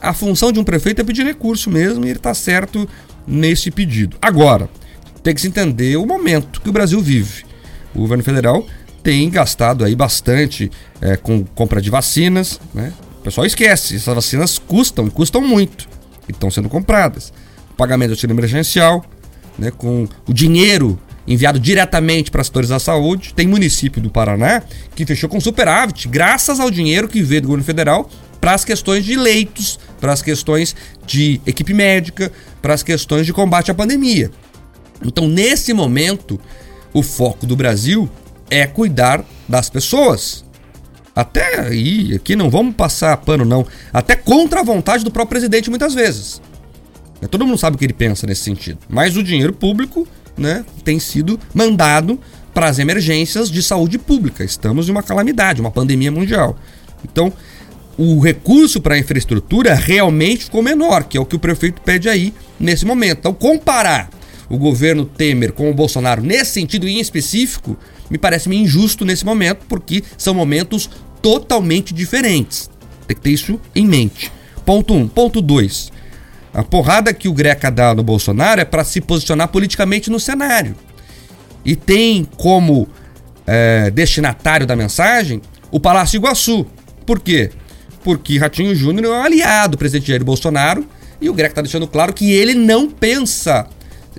a 0.00 0.12
função 0.12 0.52
de 0.52 0.58
um 0.58 0.64
prefeito 0.64 1.00
é 1.00 1.04
pedir 1.04 1.24
recurso 1.24 1.70
mesmo 1.70 2.04
e 2.04 2.08
ele 2.08 2.18
está 2.18 2.34
certo 2.34 2.88
nesse 3.26 3.70
pedido. 3.70 4.16
Agora, 4.20 4.68
tem 5.22 5.34
que 5.34 5.40
se 5.40 5.48
entender 5.48 5.96
o 5.96 6.06
momento 6.06 6.60
que 6.60 6.68
o 6.68 6.72
Brasil 6.72 7.00
vive. 7.00 7.44
O 7.94 8.00
governo 8.00 8.22
federal 8.22 8.64
tem 9.02 9.28
gastado 9.30 9.84
aí 9.84 9.94
bastante 9.94 10.70
é, 11.00 11.16
com 11.16 11.44
compra 11.44 11.80
de 11.80 11.90
vacinas, 11.90 12.60
né? 12.74 12.92
O 13.20 13.22
pessoal 13.22 13.46
esquece, 13.46 13.96
essas 13.96 14.14
vacinas 14.14 14.58
custam, 14.58 15.08
custam 15.10 15.40
muito 15.40 15.88
e 16.28 16.32
estão 16.32 16.50
sendo 16.50 16.68
compradas. 16.68 17.32
pagamento 17.76 18.10
do 18.10 18.12
auxílio 18.12 18.34
emergencial, 18.34 19.04
né, 19.58 19.70
com 19.70 20.06
o 20.28 20.32
dinheiro 20.32 20.98
enviado 21.26 21.58
diretamente 21.58 22.30
para 22.30 22.44
setores 22.44 22.68
da 22.68 22.78
saúde. 22.78 23.34
Tem 23.34 23.46
município 23.46 24.00
do 24.00 24.10
Paraná 24.10 24.62
que 24.94 25.04
fechou 25.04 25.28
com 25.28 25.40
superávit, 25.40 26.08
graças 26.08 26.60
ao 26.60 26.70
dinheiro 26.70 27.08
que 27.08 27.22
veio 27.22 27.42
do 27.42 27.48
governo 27.48 27.64
federal 27.64 28.08
para 28.46 28.54
as 28.54 28.64
questões 28.64 29.04
de 29.04 29.16
leitos, 29.16 29.76
para 30.00 30.12
as 30.12 30.22
questões 30.22 30.76
de 31.04 31.40
equipe 31.44 31.74
médica, 31.74 32.30
para 32.62 32.74
as 32.74 32.80
questões 32.80 33.26
de 33.26 33.32
combate 33.32 33.72
à 33.72 33.74
pandemia. 33.74 34.30
Então, 35.04 35.26
nesse 35.26 35.72
momento, 35.72 36.38
o 36.92 37.02
foco 37.02 37.44
do 37.44 37.56
Brasil 37.56 38.08
é 38.48 38.64
cuidar 38.64 39.24
das 39.48 39.68
pessoas. 39.68 40.44
Até 41.12 41.58
aí, 41.58 42.14
aqui 42.14 42.36
não 42.36 42.48
vamos 42.48 42.76
passar 42.76 43.16
pano, 43.16 43.44
não. 43.44 43.66
Até 43.92 44.14
contra 44.14 44.60
a 44.60 44.62
vontade 44.62 45.02
do 45.02 45.10
próprio 45.10 45.40
presidente, 45.40 45.68
muitas 45.68 45.92
vezes. 45.92 46.40
Todo 47.28 47.44
mundo 47.44 47.58
sabe 47.58 47.74
o 47.74 47.78
que 47.80 47.84
ele 47.86 47.92
pensa 47.92 48.28
nesse 48.28 48.42
sentido. 48.44 48.78
Mas 48.88 49.16
o 49.16 49.24
dinheiro 49.24 49.52
público 49.52 50.06
né, 50.38 50.64
tem 50.84 51.00
sido 51.00 51.36
mandado 51.52 52.16
para 52.54 52.68
as 52.68 52.78
emergências 52.78 53.50
de 53.50 53.60
saúde 53.60 53.98
pública. 53.98 54.44
Estamos 54.44 54.88
em 54.88 54.92
uma 54.92 55.02
calamidade, 55.02 55.60
uma 55.60 55.72
pandemia 55.72 56.12
mundial. 56.12 56.56
Então, 57.04 57.32
o 57.98 58.20
recurso 58.20 58.80
para 58.80 58.94
a 58.94 58.98
infraestrutura 58.98 59.74
realmente 59.74 60.44
ficou 60.44 60.62
menor, 60.62 61.04
que 61.04 61.16
é 61.16 61.20
o 61.20 61.24
que 61.24 61.36
o 61.36 61.38
prefeito 61.38 61.80
pede 61.80 62.08
aí 62.08 62.34
nesse 62.60 62.84
momento. 62.84 63.18
Então, 63.20 63.32
comparar 63.32 64.10
o 64.48 64.58
governo 64.58 65.04
Temer 65.04 65.52
com 65.52 65.70
o 65.70 65.74
Bolsonaro 65.74 66.22
nesse 66.22 66.52
sentido 66.52 66.86
em 66.86 67.00
específico, 67.00 67.76
me 68.10 68.18
parece 68.18 68.48
meio 68.48 68.62
injusto 68.62 69.04
nesse 69.04 69.24
momento, 69.24 69.64
porque 69.68 70.04
são 70.16 70.34
momentos 70.34 70.90
totalmente 71.22 71.94
diferentes. 71.94 72.70
Tem 73.06 73.16
que 73.16 73.22
ter 73.22 73.30
isso 73.30 73.58
em 73.74 73.86
mente. 73.86 74.30
Ponto 74.64 74.94
1. 74.94 74.98
Um. 74.98 75.08
Ponto 75.08 75.40
2. 75.40 75.92
A 76.52 76.62
porrada 76.62 77.12
que 77.12 77.28
o 77.28 77.32
Greca 77.32 77.70
dá 77.70 77.94
no 77.94 78.02
Bolsonaro 78.02 78.60
é 78.60 78.64
para 78.64 78.84
se 78.84 79.00
posicionar 79.00 79.48
politicamente 79.48 80.10
no 80.10 80.20
cenário. 80.20 80.74
E 81.64 81.74
tem 81.74 82.26
como 82.36 82.88
é, 83.46 83.90
destinatário 83.90 84.66
da 84.66 84.76
mensagem 84.76 85.40
o 85.70 85.80
Palácio 85.80 86.16
Iguaçu. 86.16 86.66
Por 87.04 87.20
quê? 87.20 87.50
Porque 88.06 88.38
Ratinho 88.38 88.72
Júnior 88.72 89.06
é 89.06 89.08
um 89.08 89.20
aliado 89.20 89.72
do 89.72 89.78
presidente 89.78 90.06
Jair 90.06 90.24
Bolsonaro 90.24 90.86
e 91.20 91.28
o 91.28 91.34
Greco 91.34 91.50
está 91.50 91.60
deixando 91.60 91.88
claro 91.88 92.12
que 92.12 92.30
ele 92.30 92.54
não 92.54 92.88
pensa 92.88 93.66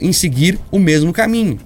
em 0.01 0.11
seguir 0.11 0.59
o 0.69 0.77
mesmo 0.77 1.13
caminho. 1.13 1.57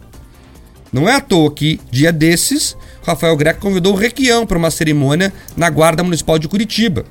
Não 0.93 1.09
é 1.09 1.15
à 1.15 1.19
toa 1.19 1.51
que, 1.51 1.79
dia 1.89 2.11
desses, 2.11 2.77
Rafael 3.03 3.35
Greco 3.35 3.59
convidou 3.59 3.93
o 3.93 3.97
Requião 3.97 4.45
para 4.45 4.55
uma 4.55 4.69
cerimônia 4.69 5.33
na 5.57 5.67
Guarda 5.67 6.03
Municipal 6.03 6.37
de 6.37 6.47
Curitiba. 6.47 7.05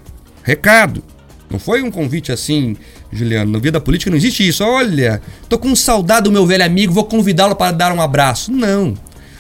Recado. 0.44 1.03
Não 1.51 1.59
foi 1.59 1.83
um 1.83 1.90
convite 1.90 2.31
assim, 2.31 2.77
Juliano. 3.11 3.51
Na 3.51 3.59
vida 3.59 3.81
política 3.81 4.12
não 4.12 4.16
existe 4.16 4.46
isso. 4.46 4.62
Olha, 4.62 5.20
tô 5.49 5.59
com 5.59 5.75
saudade 5.75 6.23
do 6.23 6.31
meu 6.31 6.46
velho 6.46 6.64
amigo, 6.64 6.92
vou 6.92 7.05
convidá-lo 7.05 7.57
para 7.57 7.73
dar 7.73 7.92
um 7.92 8.01
abraço. 8.01 8.53
Não. 8.53 8.94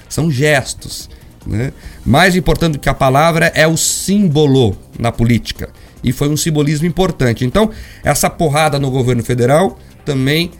São 0.08 0.32
gestos. 0.32 1.08
Né? 1.46 1.72
Mais 2.04 2.36
importante 2.36 2.74
do 2.74 2.78
que 2.78 2.88
a 2.88 2.94
palavra 2.94 3.46
é 3.54 3.66
o 3.66 3.76
símbolo 3.76 4.76
na 4.98 5.10
política. 5.10 5.70
E 6.02 6.12
foi 6.12 6.28
um 6.28 6.36
simbolismo 6.36 6.86
importante. 6.86 7.44
Então, 7.44 7.70
essa 8.02 8.28
porrada 8.28 8.78
no 8.78 8.90
governo 8.90 9.22
federal 9.22 9.78
também 10.04 10.50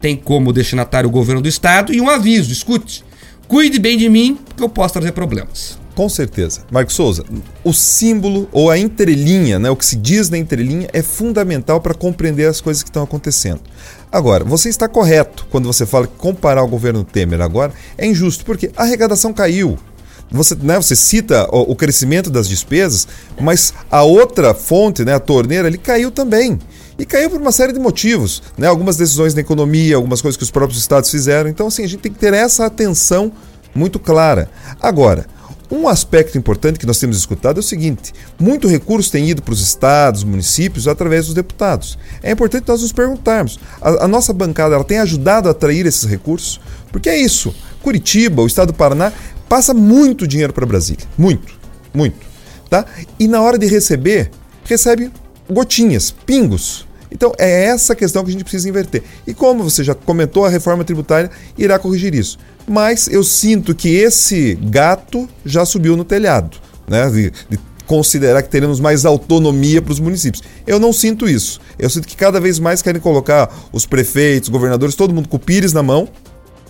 tem 0.00 0.16
como 0.16 0.52
destinatário 0.52 1.08
o 1.08 1.12
governo 1.12 1.42
do 1.42 1.48
estado 1.48 1.92
e 1.92 2.00
um 2.00 2.08
aviso: 2.08 2.52
escute, 2.52 3.04
cuide 3.46 3.78
bem 3.78 3.96
de 3.96 4.08
mim, 4.08 4.38
porque 4.46 4.62
eu 4.62 4.68
posso 4.68 4.94
trazer 4.94 5.12
problemas. 5.12 5.78
Com 5.94 6.08
certeza. 6.08 6.60
Marcos 6.70 6.94
Souza, 6.94 7.24
o 7.64 7.72
símbolo 7.72 8.48
ou 8.52 8.70
a 8.70 8.78
entrelinha, 8.78 9.58
né, 9.58 9.68
o 9.68 9.74
que 9.74 9.84
se 9.84 9.96
diz 9.96 10.30
na 10.30 10.38
entrelinha, 10.38 10.88
é 10.92 11.02
fundamental 11.02 11.80
para 11.80 11.92
compreender 11.92 12.46
as 12.46 12.60
coisas 12.60 12.84
que 12.84 12.88
estão 12.88 13.02
acontecendo. 13.02 13.60
Agora, 14.10 14.44
você 14.44 14.68
está 14.68 14.86
correto 14.88 15.44
quando 15.50 15.66
você 15.66 15.84
fala 15.84 16.06
que 16.06 16.14
comparar 16.16 16.62
o 16.62 16.68
governo 16.68 17.02
Temer 17.02 17.40
agora 17.40 17.72
é 17.96 18.06
injusto, 18.06 18.44
porque 18.44 18.70
a 18.76 18.84
arrecadação 18.84 19.32
caiu, 19.32 19.76
você, 20.30 20.54
né, 20.54 20.76
você 20.76 20.94
cita 20.94 21.48
o, 21.50 21.72
o, 21.72 21.76
crescimento 21.76 22.30
das 22.30 22.48
despesas, 22.48 23.08
mas 23.40 23.72
a 23.90 24.02
outra 24.02 24.52
fonte, 24.52 25.04
né, 25.04 25.14
a 25.14 25.20
torneira, 25.20 25.68
ele 25.68 25.78
caiu 25.78 26.10
também. 26.10 26.58
E 26.98 27.06
caiu 27.06 27.30
por 27.30 27.40
uma 27.40 27.52
série 27.52 27.72
de 27.72 27.78
motivos, 27.78 28.42
né? 28.56 28.66
Algumas 28.66 28.96
decisões 28.96 29.32
na 29.32 29.40
economia, 29.40 29.94
algumas 29.94 30.20
coisas 30.20 30.36
que 30.36 30.42
os 30.42 30.50
próprios 30.50 30.80
estados 30.80 31.08
fizeram. 31.08 31.48
Então, 31.48 31.68
assim, 31.68 31.84
a 31.84 31.86
gente 31.86 32.00
tem 32.00 32.12
que 32.12 32.18
ter 32.18 32.34
essa 32.34 32.66
atenção 32.66 33.30
muito 33.72 34.00
clara. 34.00 34.50
Agora, 34.80 35.26
um 35.70 35.86
aspecto 35.86 36.38
importante 36.38 36.78
que 36.78 36.86
nós 36.86 36.98
temos 36.98 37.16
escutado 37.16 37.58
é 37.58 37.60
o 37.60 37.62
seguinte: 37.62 38.12
muito 38.38 38.66
recurso 38.66 39.12
tem 39.12 39.28
ido 39.28 39.42
para 39.42 39.52
os 39.52 39.60
estados, 39.60 40.24
municípios, 40.24 40.88
através 40.88 41.26
dos 41.26 41.34
deputados. 41.34 41.98
É 42.22 42.32
importante 42.32 42.66
nós 42.66 42.82
nos 42.82 42.92
perguntarmos: 42.92 43.60
a, 43.80 44.04
a 44.04 44.08
nossa 44.08 44.32
bancada 44.32 44.74
ela 44.74 44.84
tem 44.84 44.98
ajudado 44.98 45.46
a 45.46 45.52
atrair 45.52 45.86
esses 45.86 46.04
recursos? 46.04 46.60
Porque 46.90 47.08
é 47.08 47.16
isso. 47.16 47.54
Curitiba, 47.82 48.42
o 48.42 48.46
estado 48.46 48.68
do 48.68 48.74
Paraná, 48.74 49.12
passa 49.48 49.72
muito 49.72 50.26
dinheiro 50.26 50.52
para 50.52 50.66
Brasília. 50.66 51.04
Muito, 51.16 51.54
muito. 51.92 52.26
Tá? 52.68 52.84
E 53.18 53.26
na 53.26 53.40
hora 53.40 53.58
de 53.58 53.66
receber, 53.66 54.30
recebe 54.64 55.10
gotinhas, 55.50 56.10
pingos. 56.10 56.86
Então 57.10 57.32
é 57.38 57.64
essa 57.64 57.94
questão 57.94 58.22
que 58.22 58.28
a 58.28 58.32
gente 58.32 58.44
precisa 58.44 58.68
inverter. 58.68 59.02
E 59.26 59.32
como 59.32 59.64
você 59.64 59.82
já 59.82 59.94
comentou, 59.94 60.44
a 60.44 60.48
reforma 60.48 60.84
tributária 60.84 61.30
irá 61.56 61.78
corrigir 61.78 62.14
isso. 62.14 62.38
Mas 62.68 63.08
eu 63.08 63.24
sinto 63.24 63.74
que 63.74 63.88
esse 63.88 64.54
gato 64.62 65.28
já 65.44 65.64
subiu 65.64 65.96
no 65.96 66.04
telhado, 66.04 66.58
né? 66.86 67.08
De, 67.08 67.32
de 67.48 67.58
considerar 67.86 68.42
que 68.42 68.50
teremos 68.50 68.78
mais 68.78 69.06
autonomia 69.06 69.80
para 69.80 69.92
os 69.92 69.98
municípios. 69.98 70.42
Eu 70.66 70.78
não 70.78 70.92
sinto 70.92 71.26
isso. 71.26 71.58
Eu 71.78 71.88
sinto 71.88 72.06
que 72.06 72.14
cada 72.14 72.38
vez 72.38 72.58
mais 72.58 72.82
querem 72.82 73.00
colocar 73.00 73.50
os 73.72 73.86
prefeitos, 73.86 74.50
governadores, 74.50 74.94
todo 74.94 75.14
mundo 75.14 75.26
com 75.26 75.38
o 75.38 75.40
pires 75.40 75.72
na 75.72 75.82
mão, 75.82 76.06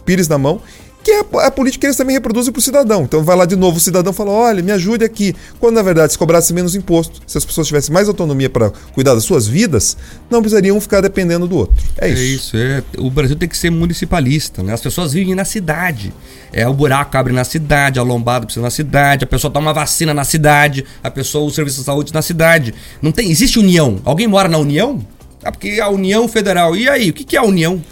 pires 0.05 0.29
na 0.29 0.39
mão, 0.39 0.63
que 1.09 1.13
é 1.13 1.47
a 1.47 1.51
política 1.51 1.81
que 1.81 1.87
eles 1.87 1.97
também 1.97 2.15
reproduzem 2.15 2.53
para 2.53 2.61
o 2.61 2.63
cidadão. 2.63 3.05
Então 3.05 3.25
vai 3.25 3.35
lá 3.35 3.47
de 3.47 3.57
novo 3.57 3.79
o 3.79 3.81
cidadão 3.81 4.13
fala: 4.13 4.31
olha, 4.31 4.63
me 4.63 4.71
ajude 4.71 5.05
aqui. 5.07 5.35
Quando 5.59 5.77
na 5.77 5.83
verdade 5.83 6.13
se 6.13 6.19
cobrasse 6.19 6.53
menos 6.53 6.75
imposto, 6.75 7.23
se 7.27 7.39
as 7.39 7.47
pessoas 7.47 7.67
tivessem 7.67 7.95
mais 7.95 8.09
autonomia 8.09 8.51
para 8.51 8.71
cuidar 8.93 9.15
das 9.15 9.25
suas 9.25 9.47
vidas, 9.47 9.97
não 10.29 10.43
precisariam 10.43 10.79
ficar 10.79 11.01
dependendo 11.01 11.49
do 11.49 11.57
outro. 11.57 11.75
É 11.97 12.09
isso. 12.09 12.21
É 12.21 12.25
isso. 12.27 12.57
É. 12.59 12.83
O 12.99 13.11
Brasil 13.11 13.37
tem 13.37 13.49
que 13.49 13.57
ser 13.57 13.71
municipalista. 13.71 14.63
Né? 14.63 14.75
As 14.75 14.83
pessoas 14.83 15.15
vivem 15.15 15.35
na 15.35 15.47
cidade. 15.47 16.13
É, 16.53 16.69
o 16.69 16.75
buraco 16.75 17.17
abre 17.17 17.33
na 17.33 17.45
cidade, 17.45 17.99
a 17.99 18.03
lombada 18.03 18.45
precisa 18.45 18.63
na 18.63 18.71
cidade, 18.71 19.25
a 19.25 19.27
pessoa 19.27 19.51
toma 19.51 19.73
vacina 19.73 20.13
na 20.13 20.25
cidade, 20.25 20.85
a 21.03 21.11
pessoa 21.11 21.47
o 21.47 21.51
serviço 21.51 21.79
de 21.79 21.85
saúde 21.85 22.13
na 22.13 22.21
cidade. 22.21 22.75
Não 23.01 23.13
tem, 23.13 23.31
existe 23.31 23.59
união. 23.59 23.99
Alguém 24.05 24.27
mora 24.27 24.49
na 24.49 24.59
União? 24.59 25.01
Ah, 25.43 25.51
porque 25.51 25.81
a 25.81 25.89
União 25.89 26.29
Federal. 26.29 26.77
E 26.77 26.87
aí, 26.87 27.09
o 27.09 27.13
que 27.15 27.35
é 27.35 27.39
a 27.39 27.45
União? 27.45 27.83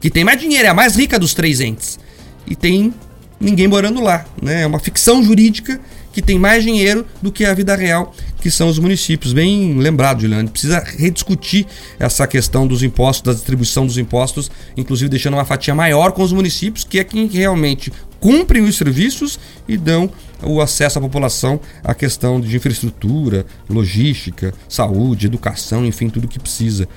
Que 0.00 0.10
tem 0.10 0.22
mais 0.22 0.38
dinheiro, 0.38 0.66
é 0.66 0.70
a 0.70 0.74
mais 0.74 0.96
rica 0.96 1.18
dos 1.18 1.32
três 1.32 1.60
entes 1.60 1.98
e 2.48 2.56
tem 2.56 2.92
ninguém 3.40 3.68
morando 3.68 4.00
lá. 4.00 4.24
Né? 4.40 4.62
É 4.62 4.66
uma 4.66 4.78
ficção 4.78 5.22
jurídica 5.22 5.80
que 6.12 6.22
tem 6.22 6.38
mais 6.38 6.64
dinheiro 6.64 7.06
do 7.22 7.30
que 7.30 7.44
a 7.44 7.54
vida 7.54 7.76
real, 7.76 8.12
que 8.40 8.50
são 8.50 8.68
os 8.68 8.78
municípios. 8.78 9.32
Bem 9.32 9.78
lembrado, 9.78 10.22
Juliano. 10.22 10.48
Precisa 10.48 10.80
rediscutir 10.80 11.66
essa 11.98 12.26
questão 12.26 12.66
dos 12.66 12.82
impostos, 12.82 13.22
da 13.22 13.32
distribuição 13.32 13.86
dos 13.86 13.98
impostos, 13.98 14.50
inclusive 14.76 15.08
deixando 15.08 15.34
uma 15.34 15.44
fatia 15.44 15.74
maior 15.74 16.12
com 16.12 16.22
os 16.22 16.32
municípios, 16.32 16.82
que 16.82 16.98
é 16.98 17.04
quem 17.04 17.26
realmente 17.28 17.92
cumprem 18.18 18.64
os 18.64 18.76
serviços 18.76 19.38
e 19.68 19.76
dão 19.76 20.10
o 20.42 20.60
acesso 20.60 20.98
à 20.98 21.02
população 21.02 21.60
à 21.84 21.94
questão 21.94 22.40
de 22.40 22.56
infraestrutura, 22.56 23.46
logística, 23.68 24.52
saúde, 24.68 25.26
educação, 25.26 25.86
enfim, 25.86 26.08
tudo 26.08 26.26
que 26.26 26.40
precisa. 26.40 26.88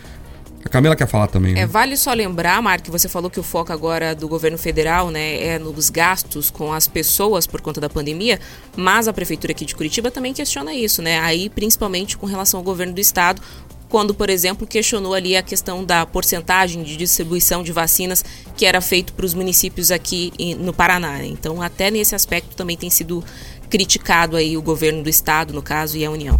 A 0.64 0.70
Camila 0.70 0.95
quer 0.95 1.07
falar 1.07 1.28
também. 1.28 1.53
Né? 1.53 1.62
É, 1.62 1.66
vale 1.66 1.97
só 1.97 2.14
lembrar, 2.14 2.62
Mark, 2.62 2.84
que 2.84 2.91
você 2.91 3.09
falou 3.09 3.30
que 3.30 3.39
o 3.39 3.43
foco 3.43 3.74
agora 3.74 4.14
do 4.14 4.28
governo 4.28 4.57
federal 4.57 5.09
né, 5.09 5.43
é 5.43 5.59
nos 5.59 5.89
gastos 5.89 6.49
com 6.49 6.72
as 6.72 6.88
pessoas 6.88 7.47
por 7.47 7.62
conta 7.62 7.82
da 7.82 7.89
pandemia, 7.89 8.39
mas 8.76 9.07
a 9.07 9.14
prefeitura 9.14 9.51
aqui 9.51 9.66
de 9.66 9.76
Curitiba 9.76 10.12
também 10.12 10.34
questiona 10.34 10.74
isso, 10.74 11.01
né? 11.01 11.20
Aí, 11.20 11.49
principalmente 11.49 12.18
com 12.18 12.26
relação 12.26 12.59
ao 12.59 12.64
governo 12.64 12.93
do 12.93 13.01
estado, 13.01 13.41
quando, 13.89 14.14
por 14.14 14.30
exemplo, 14.30 14.66
questionou 14.66 15.14
ali 15.14 15.36
a 15.36 15.41
questão 15.41 15.84
da 15.84 16.05
porcentagem 16.05 16.82
de 16.82 16.95
distribuição 16.95 17.62
de 17.62 17.74
vacinas 17.74 18.24
que 18.55 18.66
era 18.66 18.80
feito 18.80 19.12
para 19.12 19.26
os 19.26 19.34
municípios 19.34 19.91
aqui 19.91 20.32
no 20.59 20.72
Paraná. 20.72 21.18
Né? 21.18 21.26
Então, 21.26 21.62
até 21.62 21.91
nesse 21.91 22.16
aspecto 22.16 22.55
também 22.55 22.78
tem 22.78 22.89
sido 22.89 23.24
criticado 23.70 24.38
aí 24.38 24.55
o 24.55 24.62
governo 24.62 25.03
do 25.03 25.09
estado, 25.09 25.53
no 25.53 25.62
caso, 25.62 25.97
e 25.97 26.05
a 26.05 26.09
União. 26.09 26.39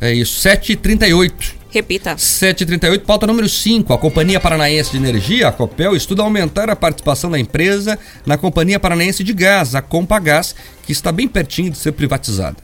É 0.00 0.12
isso, 0.12 0.46
7h38. 0.46 1.61
Repita. 1.72 2.18
738, 2.18 3.02
pauta 3.06 3.26
número 3.26 3.48
5. 3.48 3.94
A 3.94 3.98
Companhia 3.98 4.38
Paranaense 4.38 4.90
de 4.90 4.98
Energia, 4.98 5.48
a 5.48 5.52
COPEL, 5.52 5.96
estuda 5.96 6.22
aumentar 6.22 6.68
a 6.68 6.76
participação 6.76 7.30
da 7.30 7.38
empresa 7.38 7.98
na 8.26 8.36
Companhia 8.36 8.78
Paranaense 8.78 9.24
de 9.24 9.32
Gás, 9.32 9.74
a 9.74 9.80
Compagás, 9.80 10.54
que 10.84 10.92
está 10.92 11.10
bem 11.10 11.26
pertinho 11.26 11.70
de 11.70 11.78
ser 11.78 11.92
privatizada. 11.92 12.58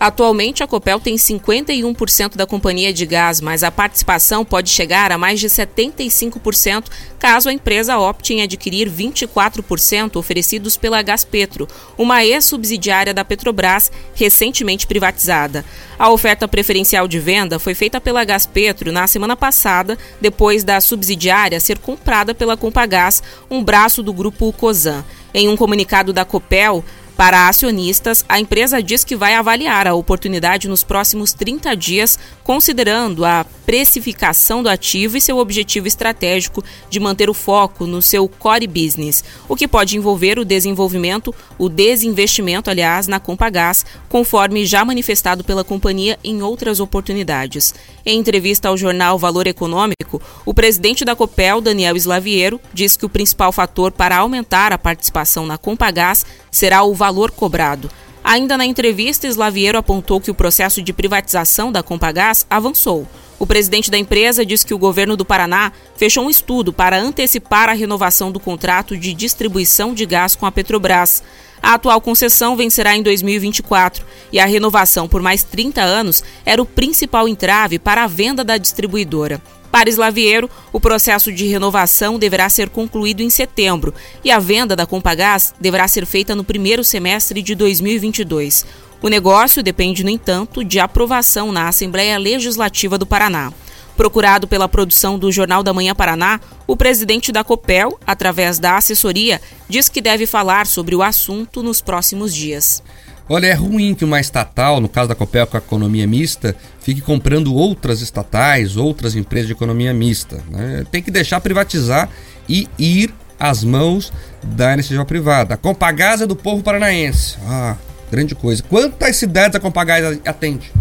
Atualmente, 0.00 0.62
a 0.62 0.66
Copel 0.66 1.00
tem 1.00 1.16
51% 1.16 2.36
da 2.36 2.46
companhia 2.46 2.92
de 2.92 3.04
gás, 3.04 3.40
mas 3.40 3.64
a 3.64 3.70
participação 3.70 4.44
pode 4.44 4.70
chegar 4.70 5.10
a 5.10 5.18
mais 5.18 5.40
de 5.40 5.48
75% 5.48 6.84
caso 7.18 7.48
a 7.48 7.52
empresa 7.52 7.98
opte 7.98 8.32
em 8.32 8.42
adquirir 8.42 8.88
24% 8.88 10.14
oferecidos 10.14 10.76
pela 10.76 11.02
Gaspetro, 11.02 11.66
uma 11.96 12.24
ex-subsidiária 12.24 13.12
da 13.12 13.24
Petrobras, 13.24 13.90
recentemente 14.14 14.86
privatizada. 14.86 15.64
A 15.98 16.10
oferta 16.10 16.46
preferencial 16.46 17.08
de 17.08 17.18
venda 17.18 17.58
foi 17.58 17.74
feita 17.74 18.00
pela 18.00 18.24
Gaspetro 18.24 18.92
na 18.92 19.08
semana 19.08 19.36
passada, 19.36 19.98
depois 20.20 20.62
da 20.62 20.80
subsidiária 20.80 21.58
ser 21.58 21.78
comprada 21.78 22.32
pela 22.32 22.56
Compagás, 22.56 23.20
um 23.50 23.64
braço 23.64 24.00
do 24.00 24.12
grupo 24.12 24.52
Cosan. 24.52 25.04
Em 25.34 25.48
um 25.48 25.56
comunicado 25.56 26.12
da 26.12 26.24
Copel, 26.24 26.84
para 27.18 27.48
acionistas, 27.48 28.24
a 28.28 28.38
empresa 28.38 28.80
diz 28.80 29.02
que 29.02 29.16
vai 29.16 29.34
avaliar 29.34 29.88
a 29.88 29.94
oportunidade 29.94 30.68
nos 30.68 30.84
próximos 30.84 31.32
30 31.32 31.74
dias, 31.74 32.16
considerando 32.44 33.24
a 33.24 33.44
precificação 33.66 34.62
do 34.62 34.68
ativo 34.68 35.16
e 35.16 35.20
seu 35.20 35.36
objetivo 35.36 35.88
estratégico 35.88 36.62
de 36.88 37.00
manter 37.00 37.28
o 37.28 37.34
foco 37.34 37.88
no 37.88 38.00
seu 38.00 38.28
core 38.28 38.68
business, 38.68 39.24
o 39.48 39.56
que 39.56 39.66
pode 39.66 39.96
envolver 39.96 40.38
o 40.38 40.44
desenvolvimento, 40.44 41.34
o 41.58 41.68
desinvestimento, 41.68 42.70
aliás, 42.70 43.08
na 43.08 43.18
Compagás, 43.18 43.84
conforme 44.08 44.64
já 44.64 44.84
manifestado 44.84 45.42
pela 45.42 45.64
companhia 45.64 46.16
em 46.22 46.40
outras 46.40 46.78
oportunidades. 46.78 47.74
Em 48.06 48.20
entrevista 48.20 48.68
ao 48.68 48.76
jornal 48.76 49.18
Valor 49.18 49.48
Econômico, 49.48 50.22
o 50.46 50.54
presidente 50.54 51.04
da 51.04 51.16
Copel, 51.16 51.60
Daniel 51.60 51.96
Slaviero, 51.96 52.60
diz 52.72 52.96
que 52.96 53.04
o 53.04 53.10
principal 53.10 53.50
fator 53.50 53.90
para 53.90 54.16
aumentar 54.16 54.72
a 54.72 54.78
participação 54.78 55.44
na 55.44 55.58
Compagás 55.58 56.24
será 56.50 56.84
o 56.84 56.94
valor 56.94 57.07
cobrado. 57.30 57.90
Ainda 58.22 58.58
na 58.58 58.66
entrevista, 58.66 59.26
Slaviero 59.26 59.78
apontou 59.78 60.20
que 60.20 60.30
o 60.30 60.34
processo 60.34 60.82
de 60.82 60.92
privatização 60.92 61.72
da 61.72 61.82
Compagás 61.82 62.44
avançou. 62.50 63.06
O 63.38 63.46
presidente 63.46 63.90
da 63.90 63.96
empresa 63.96 64.44
diz 64.44 64.64
que 64.64 64.74
o 64.74 64.78
governo 64.78 65.16
do 65.16 65.24
Paraná 65.24 65.72
fechou 65.96 66.24
um 66.24 66.30
estudo 66.30 66.72
para 66.72 66.98
antecipar 67.00 67.68
a 67.68 67.72
renovação 67.72 68.32
do 68.32 68.40
contrato 68.40 68.96
de 68.96 69.14
distribuição 69.14 69.94
de 69.94 70.04
gás 70.04 70.34
com 70.34 70.44
a 70.44 70.52
Petrobras. 70.52 71.22
A 71.62 71.74
atual 71.74 72.00
concessão 72.00 72.56
vencerá 72.56 72.96
em 72.96 73.02
2024 73.02 74.04
e 74.32 74.40
a 74.40 74.46
renovação 74.46 75.08
por 75.08 75.22
mais 75.22 75.44
30 75.44 75.80
anos 75.80 76.22
era 76.44 76.60
o 76.60 76.66
principal 76.66 77.28
entrave 77.28 77.78
para 77.78 78.04
a 78.04 78.06
venda 78.06 78.44
da 78.44 78.58
distribuidora. 78.58 79.40
Para 79.70 79.90
Slaviero, 79.90 80.48
o 80.72 80.80
processo 80.80 81.30
de 81.30 81.46
renovação 81.46 82.18
deverá 82.18 82.48
ser 82.48 82.70
concluído 82.70 83.22
em 83.22 83.28
setembro 83.28 83.94
e 84.24 84.30
a 84.30 84.38
venda 84.38 84.74
da 84.74 84.86
Compagás 84.86 85.54
deverá 85.60 85.86
ser 85.86 86.06
feita 86.06 86.34
no 86.34 86.42
primeiro 86.42 86.82
semestre 86.82 87.42
de 87.42 87.54
2022. 87.54 88.64
O 89.00 89.08
negócio 89.08 89.62
depende, 89.62 90.02
no 90.02 90.10
entanto, 90.10 90.64
de 90.64 90.80
aprovação 90.80 91.52
na 91.52 91.68
Assembleia 91.68 92.18
Legislativa 92.18 92.98
do 92.98 93.06
Paraná. 93.06 93.52
Procurado 93.96 94.48
pela 94.48 94.68
produção 94.68 95.18
do 95.18 95.30
Jornal 95.30 95.62
da 95.62 95.74
Manhã 95.74 95.94
Paraná, 95.94 96.40
o 96.66 96.76
presidente 96.76 97.30
da 97.30 97.44
Copel, 97.44 97.98
através 98.06 98.58
da 98.58 98.76
assessoria, 98.76 99.40
diz 99.68 99.88
que 99.88 100.00
deve 100.00 100.24
falar 100.24 100.66
sobre 100.66 100.94
o 100.94 101.02
assunto 101.02 101.62
nos 101.62 101.80
próximos 101.80 102.34
dias. 102.34 102.82
Olha, 103.28 103.46
é 103.46 103.52
ruim 103.52 103.94
que 103.94 104.04
uma 104.04 104.18
estatal, 104.18 104.80
no 104.80 104.88
caso 104.88 105.08
da 105.08 105.14
Copel 105.14 105.46
com 105.46 105.56
a 105.56 105.60
economia 105.60 106.06
mista, 106.06 106.56
fique 106.80 107.02
comprando 107.02 107.54
outras 107.54 108.00
estatais, 108.00 108.76
outras 108.76 109.14
empresas 109.14 109.48
de 109.48 109.52
economia 109.52 109.92
mista. 109.92 110.42
Né? 110.50 110.86
Tem 110.90 111.02
que 111.02 111.10
deixar 111.10 111.40
privatizar 111.40 112.08
e 112.48 112.66
ir 112.78 113.12
às 113.38 113.62
mãos 113.62 114.10
da 114.42 114.72
iniciativa 114.72 115.04
privada. 115.04 115.54
A 115.54 115.56
Compagás 115.58 116.22
é 116.22 116.26
do 116.26 116.34
povo 116.34 116.62
paranaense. 116.62 117.36
Ah, 117.46 117.76
grande 118.10 118.34
coisa. 118.34 118.62
Quantas 118.62 119.16
cidades 119.16 119.56
a 119.56 119.60
Compagás 119.60 120.18
atende? 120.24 120.72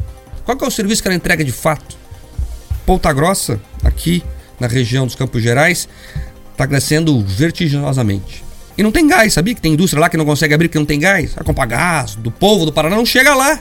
Qual 0.45 0.57
é 0.61 0.65
o 0.65 0.71
serviço 0.71 1.01
que 1.01 1.09
ela 1.09 1.15
entrega 1.15 1.43
de 1.43 1.51
fato? 1.51 1.97
Ponta 2.85 3.11
Grossa, 3.11 3.59
aqui 3.83 4.23
na 4.57 4.67
região 4.67 5.05
dos 5.05 5.15
Campos 5.15 5.43
Gerais, 5.43 5.89
está 6.53 6.65
crescendo 6.65 7.19
vertiginosamente. 7.19 8.46
E 8.77 8.83
não 8.83 8.91
tem 8.91 9.07
gás, 9.07 9.33
sabia 9.33 9.55
que 9.55 9.61
tem 9.61 9.73
indústria 9.73 9.99
lá 9.99 10.09
que 10.09 10.17
não 10.17 10.25
consegue 10.25 10.53
abrir 10.53 10.67
porque 10.67 10.77
não 10.77 10.85
tem 10.85 10.99
gás? 10.99 11.33
A 11.35 11.43
Compagás, 11.43 12.15
do 12.15 12.29
povo 12.29 12.65
do 12.65 12.71
Paraná, 12.71 12.95
não 12.95 13.05
chega 13.05 13.33
lá. 13.33 13.59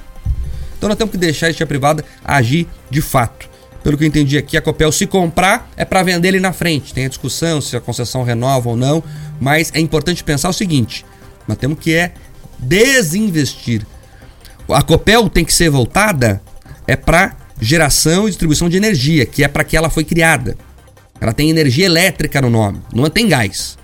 Então 0.76 0.88
nós 0.88 0.98
temos 0.98 1.10
que 1.10 1.16
deixar 1.16 1.46
a 1.46 1.48
iniciativa 1.48 1.68
privada 1.68 2.04
agir 2.22 2.66
de 2.90 3.00
fato. 3.00 3.48
Pelo 3.82 3.96
que 3.96 4.04
eu 4.04 4.08
entendi 4.08 4.36
aqui, 4.36 4.56
a 4.56 4.60
Copel 4.60 4.90
se 4.92 5.06
comprar 5.06 5.70
é 5.76 5.84
para 5.84 6.02
vender 6.02 6.28
ele 6.28 6.40
na 6.40 6.52
frente. 6.52 6.92
Tem 6.92 7.06
a 7.06 7.08
discussão 7.08 7.60
se 7.60 7.76
a 7.76 7.80
concessão 7.80 8.24
renova 8.24 8.68
ou 8.68 8.76
não, 8.76 9.02
mas 9.40 9.70
é 9.74 9.80
importante 9.80 10.22
pensar 10.22 10.48
o 10.48 10.52
seguinte: 10.52 11.06
nós 11.48 11.56
temos 11.56 11.78
que 11.78 11.94
é 11.94 12.12
desinvestir. 12.58 13.86
A 14.68 14.82
Copel 14.82 15.30
tem 15.30 15.44
que 15.44 15.54
ser 15.54 15.70
voltada 15.70 16.42
é 16.86 16.96
para 16.96 17.36
geração 17.60 18.26
e 18.26 18.30
distribuição 18.30 18.68
de 18.68 18.76
energia, 18.76 19.24
que 19.24 19.42
é 19.42 19.48
para 19.48 19.64
que 19.64 19.76
ela 19.76 19.88
foi 19.88 20.04
criada. 20.04 20.56
Ela 21.20 21.32
tem 21.32 21.48
energia 21.48 21.86
elétrica 21.86 22.42
no 22.42 22.50
nome, 22.50 22.82
não 22.92 23.08
tem 23.08 23.28
gás. 23.28 23.78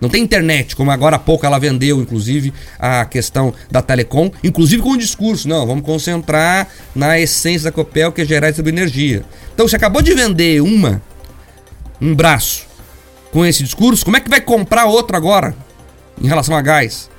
Não 0.00 0.08
tem 0.08 0.22
internet, 0.22 0.76
como 0.76 0.90
agora 0.90 1.16
há 1.16 1.18
pouco 1.18 1.46
ela 1.46 1.58
vendeu, 1.58 2.00
inclusive, 2.00 2.52
a 2.78 3.04
questão 3.04 3.52
da 3.70 3.80
telecom, 3.80 4.30
inclusive 4.42 4.82
com 4.82 4.90
o 4.90 4.96
discurso. 4.96 5.48
Não, 5.48 5.66
vamos 5.66 5.84
concentrar 5.84 6.68
na 6.94 7.18
essência 7.18 7.70
da 7.70 7.72
Copel, 7.72 8.12
que 8.12 8.22
é 8.22 8.24
gerar 8.24 8.48
e 8.48 8.50
distribuir 8.50 8.74
energia. 8.74 9.24
Então, 9.54 9.66
você 9.66 9.76
acabou 9.76 10.02
de 10.02 10.14
vender 10.14 10.60
uma, 10.60 11.00
um 12.00 12.14
braço, 12.14 12.66
com 13.32 13.44
esse 13.44 13.62
discurso, 13.62 14.04
como 14.04 14.16
é 14.16 14.20
que 14.20 14.30
vai 14.30 14.40
comprar 14.40 14.86
outro 14.86 15.16
agora, 15.16 15.54
em 16.22 16.26
relação 16.26 16.54
a 16.54 16.62
gás? 16.62 17.10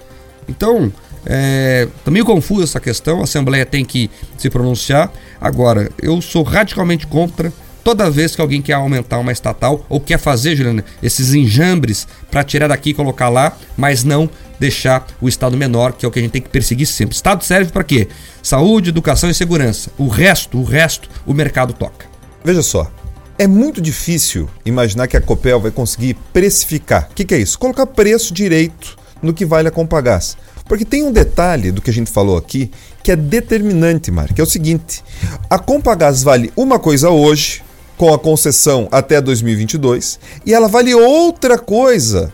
Então, 0.47 0.91
é, 1.25 1.87
tá 2.03 2.09
meio 2.09 2.25
confusa 2.25 2.63
essa 2.63 2.79
questão, 2.79 3.19
a 3.19 3.23
Assembleia 3.25 3.65
tem 3.65 3.83
que 3.83 4.09
se 4.37 4.49
pronunciar. 4.49 5.11
Agora, 5.39 5.91
eu 6.01 6.21
sou 6.21 6.41
radicalmente 6.43 7.05
contra 7.05 7.51
toda 7.87 8.11
vez 8.11 8.35
que 8.35 8.41
alguém 8.41 8.61
quer 8.61 8.73
aumentar 8.73 9.17
uma 9.17 9.31
estatal 9.31 9.85
ou 9.87 10.01
quer 10.01 10.19
fazer, 10.19 10.57
Juliana, 10.57 10.83
esses 11.01 11.33
enjambres 11.33 12.05
para 12.29 12.43
tirar 12.43 12.67
daqui 12.67 12.89
e 12.89 12.93
colocar 12.93 13.29
lá, 13.29 13.57
mas 13.77 14.03
não 14.03 14.29
deixar 14.59 15.07
o 15.21 15.29
Estado 15.29 15.55
menor, 15.55 15.93
que 15.93 16.05
é 16.05 16.09
o 16.09 16.11
que 16.11 16.19
a 16.19 16.21
gente 16.21 16.31
tem 16.31 16.41
que 16.41 16.49
perseguir 16.49 16.85
sempre. 16.85 17.15
Estado 17.15 17.45
serve 17.45 17.71
para 17.71 17.85
quê? 17.85 18.09
Saúde, 18.43 18.89
educação 18.89 19.29
e 19.29 19.33
segurança. 19.33 19.89
O 19.97 20.09
resto, 20.09 20.57
o 20.57 20.65
resto, 20.65 21.07
o 21.25 21.33
mercado 21.33 21.71
toca. 21.71 22.07
Veja 22.43 22.61
só, 22.61 22.91
é 23.39 23.47
muito 23.47 23.79
difícil 23.79 24.49
imaginar 24.65 25.07
que 25.07 25.15
a 25.15 25.21
Copel 25.21 25.61
vai 25.61 25.71
conseguir 25.71 26.17
precificar. 26.33 27.07
O 27.09 27.13
que, 27.15 27.23
que, 27.23 27.35
é 27.35 27.37
isso? 27.37 27.57
Colocar 27.57 27.85
preço 27.85 28.33
direito 28.33 28.97
no 29.21 29.33
que 29.33 29.45
vale 29.45 29.69
a 29.69 29.71
Compagás. 29.71 30.35
Porque 30.65 30.83
tem 30.83 31.03
um 31.03 31.11
detalhe 31.13 31.71
do 31.71 31.81
que 31.81 31.89
a 31.89 31.93
gente 31.93 32.11
falou 32.11 32.35
aqui 32.35 32.69
que 33.01 33.13
é 33.13 33.15
determinante, 33.15 34.11
Mar, 34.11 34.33
que 34.33 34.41
é 34.41 34.43
o 34.43 34.47
seguinte: 34.47 35.01
a 35.49 35.57
Compagás 35.57 36.21
vale 36.21 36.51
uma 36.57 36.77
coisa 36.77 37.09
hoje, 37.09 37.63
com 37.97 38.13
a 38.13 38.19
concessão 38.19 38.87
até 38.91 39.19
2022 39.19 40.19
e 40.45 40.53
ela 40.53 40.67
vale 40.67 40.93
outra 40.93 41.57
coisa, 41.57 42.31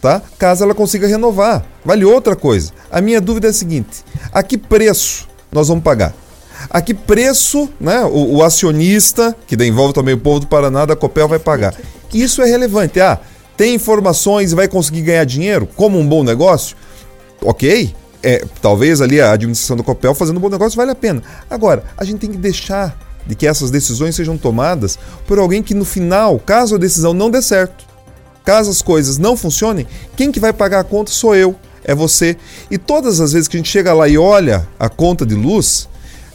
tá? 0.00 0.22
Caso 0.38 0.64
ela 0.64 0.74
consiga 0.74 1.06
renovar, 1.06 1.64
vale 1.84 2.04
outra 2.04 2.34
coisa. 2.34 2.72
A 2.90 3.00
minha 3.00 3.20
dúvida 3.20 3.48
é 3.48 3.50
a 3.50 3.52
seguinte: 3.54 4.04
a 4.32 4.42
que 4.42 4.56
preço 4.56 5.28
nós 5.52 5.68
vamos 5.68 5.84
pagar? 5.84 6.14
A 6.70 6.82
que 6.82 6.92
preço, 6.92 7.68
né, 7.80 8.00
o, 8.04 8.36
o 8.36 8.42
acionista, 8.42 9.36
que 9.46 9.54
envolve 9.64 9.94
também 9.94 10.14
o 10.14 10.18
povo 10.18 10.40
do 10.40 10.46
Paraná, 10.46 10.84
da 10.84 10.96
Copel, 10.96 11.28
vai 11.28 11.38
pagar? 11.38 11.74
Isso 12.12 12.42
é 12.42 12.46
relevante. 12.46 13.00
Ah, 13.00 13.20
tem 13.56 13.74
informações 13.74 14.52
e 14.52 14.54
vai 14.54 14.66
conseguir 14.66 15.02
ganhar 15.02 15.24
dinheiro 15.24 15.68
como 15.76 15.98
um 15.98 16.06
bom 16.06 16.24
negócio? 16.24 16.76
Ok, 17.42 17.94
é, 18.22 18.44
talvez 18.60 19.00
ali 19.00 19.20
a 19.20 19.32
administração 19.32 19.76
do 19.76 19.84
Copel 19.84 20.14
fazendo 20.14 20.38
um 20.38 20.40
bom 20.40 20.48
negócio 20.48 20.76
vale 20.76 20.90
a 20.90 20.94
pena. 20.94 21.22
Agora, 21.48 21.84
a 21.96 22.04
gente 22.04 22.18
tem 22.18 22.30
que 22.30 22.36
deixar 22.36 22.98
de 23.28 23.34
que 23.34 23.46
essas 23.46 23.70
decisões 23.70 24.16
sejam 24.16 24.36
tomadas 24.36 24.98
por 25.26 25.38
alguém 25.38 25.62
que 25.62 25.74
no 25.74 25.84
final, 25.84 26.40
caso 26.40 26.74
a 26.74 26.78
decisão 26.78 27.12
não 27.14 27.30
dê 27.30 27.40
certo, 27.42 27.84
caso 28.44 28.70
as 28.70 28.82
coisas 28.82 29.18
não 29.18 29.36
funcionem, 29.36 29.86
quem 30.16 30.32
que 30.32 30.40
vai 30.40 30.52
pagar 30.52 30.80
a 30.80 30.84
conta 30.84 31.12
sou 31.12 31.36
eu, 31.36 31.54
é 31.84 31.94
você. 31.94 32.36
E 32.70 32.76
todas 32.78 33.20
as 33.20 33.32
vezes 33.32 33.46
que 33.46 33.56
a 33.56 33.60
gente 33.60 33.70
chega 33.70 33.92
lá 33.92 34.08
e 34.08 34.18
olha 34.18 34.66
a 34.78 34.88
conta 34.88 35.24
de 35.24 35.34
luz, 35.34 35.88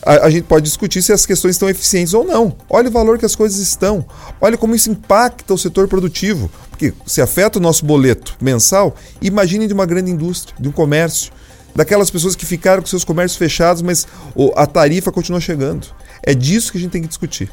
a, 0.06 0.26
a, 0.26 0.30
gente 0.30 0.44
pode 0.44 0.66
discutir 0.66 1.02
se 1.02 1.12
as 1.14 1.26
questões 1.26 1.56
estão 1.56 1.70
eficientes 1.70 2.14
ou 2.14 2.24
não. 2.24 2.56
Olha 2.70 2.90
o 2.90 2.92
valor 2.92 3.18
que 3.18 3.26
as 3.26 3.36
coisas 3.36 3.60
estão. 3.60 4.06
Olha 4.40 4.58
como 4.58 4.76
isso 4.76 4.90
impacta 4.90 5.54
o 5.54 5.58
setor 5.58 5.88
produtivo. 5.88 6.50
Porque 6.70 6.94
se 7.06 7.22
afeta 7.22 7.60
o 7.60 7.62
nosso 7.62 7.86
boleto 7.86 8.36
mensal, 8.42 8.96
imagine 9.22 9.68
de 9.68 9.74
uma 9.74 9.86
grande 9.86 10.12
indústria, 10.12 10.56
de 10.60 10.68
um 10.68 10.72
comércio, 10.72 11.32
daquelas 11.76 12.10
pessoas 12.10 12.36
que 12.36 12.46
ficaram 12.46 12.82
com 12.82 12.88
seus 12.88 13.06
comércios 13.06 13.38
fechados, 13.38 13.82
mas 13.82 14.08
a 14.56 14.66
tarifa 14.66 15.12
continua 15.12 15.40
chegando. 15.40 15.88
É 16.24 16.34
disso 16.34 16.72
que 16.72 16.78
a 16.78 16.82
gente 16.82 16.92
tem 16.92 17.02
que 17.02 17.08
discutir. 17.08 17.52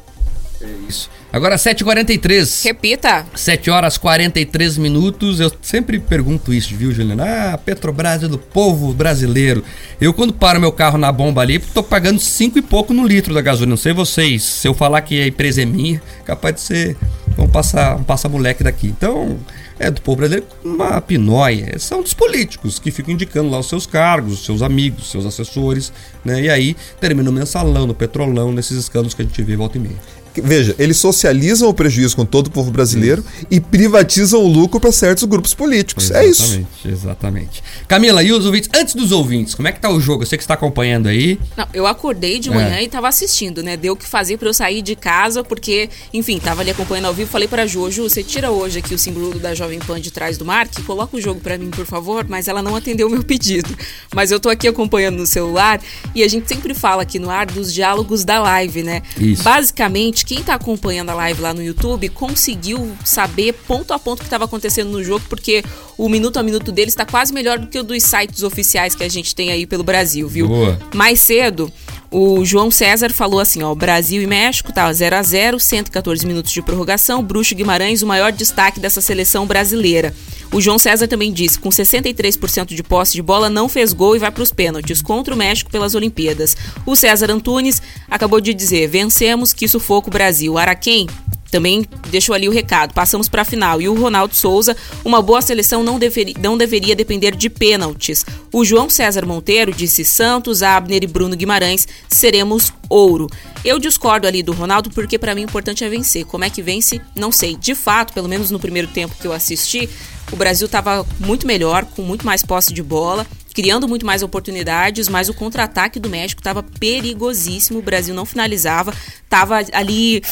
É 0.61 0.87
isso. 0.87 1.09
Agora 1.33 1.55
7h43. 1.55 2.65
Repita. 2.65 3.25
7 3.35 3.69
horas 3.71 3.97
43 3.97 4.77
minutos. 4.77 5.39
Eu 5.39 5.51
sempre 5.61 5.99
pergunto 5.99 6.53
isso, 6.53 6.75
viu, 6.75 6.91
Juliana? 6.91 7.53
Ah, 7.53 7.57
Petrobras 7.57 8.23
é 8.23 8.27
do 8.27 8.37
povo 8.37 8.93
brasileiro. 8.93 9.63
Eu, 9.99 10.13
quando 10.13 10.33
paro 10.33 10.59
meu 10.59 10.71
carro 10.71 10.97
na 10.97 11.11
bomba 11.11 11.41
ali, 11.41 11.57
tô 11.57 11.81
pagando 11.81 12.19
5 12.19 12.59
e 12.59 12.61
pouco 12.61 12.93
no 12.93 13.07
litro 13.07 13.33
da 13.33 13.41
gasolina. 13.41 13.71
Não 13.71 13.77
sei 13.77 13.93
vocês. 13.93 14.43
Se 14.43 14.67
eu 14.67 14.73
falar 14.73 15.01
que 15.01 15.21
a 15.21 15.27
empresa 15.27 15.63
é 15.63 15.65
minha, 15.65 16.01
capaz 16.25 16.55
de 16.55 16.61
ser. 16.61 16.97
Vamos 17.35 17.51
passar, 17.51 17.93
vamos 17.93 18.07
passar 18.07 18.29
moleque 18.29 18.63
daqui. 18.63 18.87
Então, 18.87 19.37
é 19.79 19.89
do 19.89 20.01
povo 20.01 20.17
brasileiro 20.17 20.47
uma 20.63 21.01
pinóia. 21.01 21.77
São 21.79 22.01
dos 22.01 22.13
políticos 22.13 22.79
que 22.79 22.91
ficam 22.91 23.13
indicando 23.13 23.49
lá 23.49 23.59
os 23.59 23.67
seus 23.67 23.85
cargos, 23.85 24.33
os 24.33 24.45
seus 24.45 24.61
amigos, 24.61 25.03
os 25.03 25.11
seus 25.11 25.25
assessores, 25.25 25.91
né? 26.23 26.41
E 26.41 26.49
aí 26.49 26.75
termina 26.99 27.29
o 27.29 27.33
mensalão, 27.33 27.87
no 27.87 27.93
petrolão, 27.93 28.51
nesses 28.51 28.77
escândalos 28.77 29.13
que 29.13 29.21
a 29.21 29.25
gente 29.25 29.41
vê 29.41 29.55
volta 29.55 29.77
e 29.77 29.81
meia. 29.81 30.20
Veja, 30.35 30.75
eles 30.79 30.97
socializam 30.97 31.67
o 31.67 31.73
prejuízo 31.73 32.15
com 32.15 32.25
todo 32.25 32.47
o 32.47 32.51
povo 32.51 32.71
brasileiro 32.71 33.23
isso. 33.35 33.47
e 33.49 33.59
privatizam 33.59 34.41
o 34.41 34.47
lucro 34.47 34.79
para 34.79 34.91
certos 34.91 35.23
grupos 35.25 35.53
políticos. 35.53 36.05
Exatamente, 36.05 36.53
é 36.53 36.59
isso. 36.61 36.87
Exatamente. 36.87 37.63
Camila, 37.87 38.23
e 38.23 38.31
os 38.31 38.45
ouvintes? 38.45 38.69
Antes 38.73 38.95
dos 38.95 39.11
ouvintes, 39.11 39.55
como 39.55 39.67
é 39.67 39.71
que 39.71 39.79
tá 39.79 39.89
o 39.89 39.99
jogo? 39.99 40.23
Eu 40.23 40.27
sei 40.27 40.37
que 40.37 40.43
está 40.43 40.53
acompanhando 40.53 41.07
aí. 41.07 41.39
Não, 41.57 41.67
eu 41.73 41.85
acordei 41.85 42.39
de 42.39 42.49
manhã 42.49 42.75
é. 42.75 42.83
e 42.83 42.85
estava 42.85 43.07
assistindo, 43.07 43.61
né? 43.61 43.75
Deu 43.75 43.93
o 43.93 43.95
que 43.95 44.07
fazer 44.07 44.37
para 44.37 44.47
eu 44.47 44.53
sair 44.53 44.81
de 44.81 44.95
casa, 44.95 45.43
porque, 45.43 45.89
enfim, 46.13 46.39
tava 46.39 46.61
ali 46.61 46.71
acompanhando 46.71 47.05
ao 47.05 47.13
vivo. 47.13 47.29
Falei 47.29 47.47
para 47.47 47.65
Ju, 47.65 47.91
Ju, 47.91 48.03
você 48.03 48.23
tira 48.23 48.51
hoje 48.51 48.79
aqui 48.79 48.93
o 48.93 48.97
símbolo 48.97 49.37
da 49.39 49.53
Jovem 49.53 49.79
Pan 49.79 49.99
de 49.99 50.11
trás 50.11 50.37
do 50.37 50.45
mar, 50.45 50.67
que 50.67 50.81
coloca 50.83 51.17
o 51.17 51.21
jogo 51.21 51.41
para 51.41 51.57
mim, 51.57 51.69
por 51.69 51.85
favor. 51.85 52.25
Mas 52.27 52.47
ela 52.47 52.61
não 52.61 52.75
atendeu 52.75 53.07
o 53.07 53.09
meu 53.09 53.23
pedido. 53.23 53.75
Mas 54.13 54.31
eu 54.31 54.39
tô 54.39 54.49
aqui 54.49 54.67
acompanhando 54.67 55.17
no 55.17 55.25
celular 55.25 55.81
e 56.15 56.23
a 56.23 56.27
gente 56.27 56.47
sempre 56.47 56.73
fala 56.73 57.03
aqui 57.03 57.19
no 57.19 57.29
ar 57.29 57.45
dos 57.45 57.73
diálogos 57.73 58.23
da 58.23 58.39
live, 58.39 58.83
né? 58.83 59.01
Isso. 59.17 59.43
Basicamente, 59.43 60.20
quem 60.23 60.39
está 60.39 60.55
acompanhando 60.55 61.09
a 61.09 61.13
live 61.13 61.41
lá 61.41 61.53
no 61.53 61.63
YouTube 61.63 62.09
conseguiu 62.09 62.95
saber 63.03 63.53
ponto 63.53 63.93
a 63.93 63.99
ponto 63.99 64.19
o 64.19 64.21
que 64.21 64.27
estava 64.27 64.45
acontecendo 64.45 64.89
no 64.89 65.03
jogo, 65.03 65.25
porque 65.29 65.63
o 65.97 66.09
minuto 66.09 66.37
a 66.37 66.43
minuto 66.43 66.71
deles 66.71 66.93
está 66.93 67.05
quase 67.05 67.33
melhor 67.33 67.59
do 67.59 67.67
que 67.67 67.79
o 67.79 67.83
dos 67.83 68.03
sites 68.03 68.43
oficiais 68.43 68.95
que 68.95 69.03
a 69.03 69.09
gente 69.09 69.35
tem 69.35 69.51
aí 69.51 69.65
pelo 69.65 69.83
Brasil, 69.83 70.27
viu? 70.27 70.47
Boa. 70.47 70.79
Mais 70.93 71.21
cedo, 71.21 71.71
o 72.11 72.43
João 72.43 72.69
César 72.69 73.09
falou 73.13 73.39
assim, 73.39 73.63
ó, 73.63 73.73
Brasil 73.73 74.21
e 74.21 74.27
México 74.27 74.73
tá 74.73 74.91
0 74.91 75.15
a 75.15 75.23
0, 75.23 75.57
114 75.57 76.27
minutos 76.27 76.51
de 76.51 76.61
prorrogação, 76.61 77.23
Bruxo 77.23 77.55
Guimarães 77.55 78.01
o 78.01 78.07
maior 78.07 78.33
destaque 78.33 78.81
dessa 78.81 78.99
seleção 78.99 79.47
brasileira. 79.47 80.13
O 80.51 80.59
João 80.59 80.77
César 80.77 81.07
também 81.07 81.31
disse, 81.31 81.57
com 81.57 81.69
63% 81.69 82.75
de 82.75 82.83
posse 82.83 83.13
de 83.13 83.21
bola, 83.21 83.49
não 83.49 83.69
fez 83.69 83.93
gol 83.93 84.17
e 84.17 84.19
vai 84.19 84.29
para 84.29 84.43
os 84.43 84.51
pênaltis 84.51 85.01
contra 85.01 85.33
o 85.33 85.37
México 85.37 85.71
pelas 85.71 85.95
Olimpíadas. 85.95 86.57
O 86.85 86.97
César 86.97 87.31
Antunes 87.31 87.81
acabou 88.09 88.41
de 88.41 88.53
dizer: 88.53 88.89
vencemos, 88.89 89.53
que 89.53 89.65
sufoco 89.65 90.11
Brasil. 90.11 90.57
Araquém 90.57 91.07
também 91.51 91.85
deixou 92.09 92.33
ali 92.33 92.47
o 92.47 92.51
recado. 92.51 92.93
Passamos 92.93 93.27
para 93.27 93.41
a 93.41 93.45
final. 93.45 93.81
E 93.81 93.89
o 93.89 93.93
Ronaldo 93.93 94.33
Souza, 94.33 94.75
uma 95.03 95.21
boa 95.21 95.41
seleção 95.41 95.83
não, 95.83 95.99
deveri, 95.99 96.33
não 96.39 96.57
deveria 96.57 96.95
depender 96.95 97.35
de 97.35 97.49
pênaltis. 97.49 98.25
O 98.51 98.63
João 98.63 98.89
César 98.89 99.25
Monteiro 99.25 99.73
disse: 99.73 100.05
Santos, 100.05 100.63
Abner 100.63 101.03
e 101.03 101.07
Bruno 101.07 101.35
Guimarães 101.35 101.87
seremos 102.07 102.71
ouro. 102.89 103.27
Eu 103.63 103.77
discordo 103.77 104.27
ali 104.27 104.41
do 104.41 104.53
Ronaldo 104.53 104.89
porque 104.89 105.19
para 105.19 105.35
mim 105.35 105.41
o 105.41 105.45
importante 105.45 105.83
é 105.83 105.89
vencer. 105.89 106.25
Como 106.25 106.43
é 106.43 106.49
que 106.49 106.61
vence? 106.61 107.01
Não 107.15 107.31
sei. 107.31 107.55
De 107.55 107.75
fato, 107.75 108.13
pelo 108.13 108.29
menos 108.29 108.49
no 108.49 108.59
primeiro 108.59 108.87
tempo 108.87 109.15
que 109.19 109.27
eu 109.27 109.33
assisti, 109.33 109.89
o 110.31 110.35
Brasil 110.37 110.65
estava 110.65 111.05
muito 111.19 111.45
melhor, 111.45 111.83
com 111.85 112.01
muito 112.01 112.25
mais 112.25 112.41
posse 112.41 112.73
de 112.73 112.81
bola, 112.81 113.27
criando 113.53 113.87
muito 113.87 114.05
mais 114.05 114.23
oportunidades, 114.23 115.09
mas 115.09 115.27
o 115.27 115.33
contra-ataque 115.33 115.99
do 115.99 116.09
México 116.09 116.39
estava 116.39 116.63
perigosíssimo. 116.63 117.79
O 117.79 117.81
Brasil 117.81 118.15
não 118.15 118.25
finalizava, 118.25 118.93
estava 119.23 119.59
ali 119.73 120.23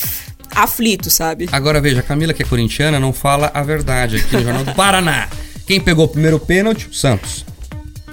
aflito, 0.63 1.09
sabe? 1.09 1.47
Agora 1.51 1.81
veja, 1.81 1.99
a 1.99 2.03
Camila, 2.03 2.33
que 2.33 2.43
é 2.43 2.45
corintiana, 2.45 2.99
não 2.99 3.13
fala 3.13 3.51
a 3.53 3.61
verdade 3.61 4.17
aqui 4.17 4.35
no 4.35 4.43
Jornal 4.43 4.63
do 4.63 4.73
Paraná. 4.73 5.27
Quem 5.65 5.79
pegou 5.79 6.05
o 6.05 6.07
primeiro 6.07 6.39
pênalti? 6.39 6.87
O 6.89 6.93
Santos. 6.93 7.45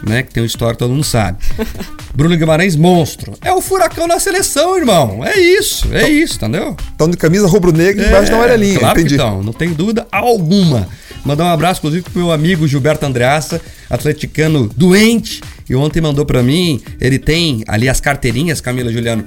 Né, 0.06 0.22
que 0.22 0.30
tem 0.30 0.42
uma 0.42 0.46
história 0.46 0.76
todo 0.76 0.90
mundo 0.90 1.04
sabe. 1.04 1.38
Bruno 2.14 2.36
Guimarães, 2.36 2.76
monstro. 2.76 3.32
É 3.42 3.50
o 3.52 3.62
furacão 3.62 4.06
na 4.06 4.20
seleção, 4.20 4.76
irmão. 4.76 5.24
É 5.24 5.38
isso, 5.38 5.88
é 5.90 6.08
isso, 6.08 6.36
entendeu? 6.36 6.76
Estão 6.90 7.08
de 7.08 7.16
camisa 7.16 7.46
rubro-negra 7.46 8.04
é, 8.04 8.08
embaixo 8.08 8.30
da 8.30 8.36
amarelinha. 8.36 8.78
Claro 8.78 9.00
entendi. 9.00 9.16
que 9.16 9.20
estão, 9.22 9.42
não 9.42 9.54
tem 9.54 9.72
dúvida 9.72 10.06
alguma. 10.12 10.86
Mandar 11.24 11.44
um 11.44 11.48
abraço, 11.48 11.80
inclusive, 11.80 12.02
pro 12.04 12.20
meu 12.20 12.30
amigo 12.30 12.68
Gilberto 12.68 13.04
Andreassa, 13.04 13.60
atleticano 13.90 14.70
doente. 14.76 15.40
E 15.68 15.74
ontem 15.74 16.00
mandou 16.00 16.24
para 16.24 16.42
mim, 16.42 16.80
ele 17.00 17.18
tem 17.18 17.64
ali 17.66 17.88
as 17.88 18.00
carteirinhas, 18.00 18.60
Camila 18.60 18.92
Juliano, 18.92 19.24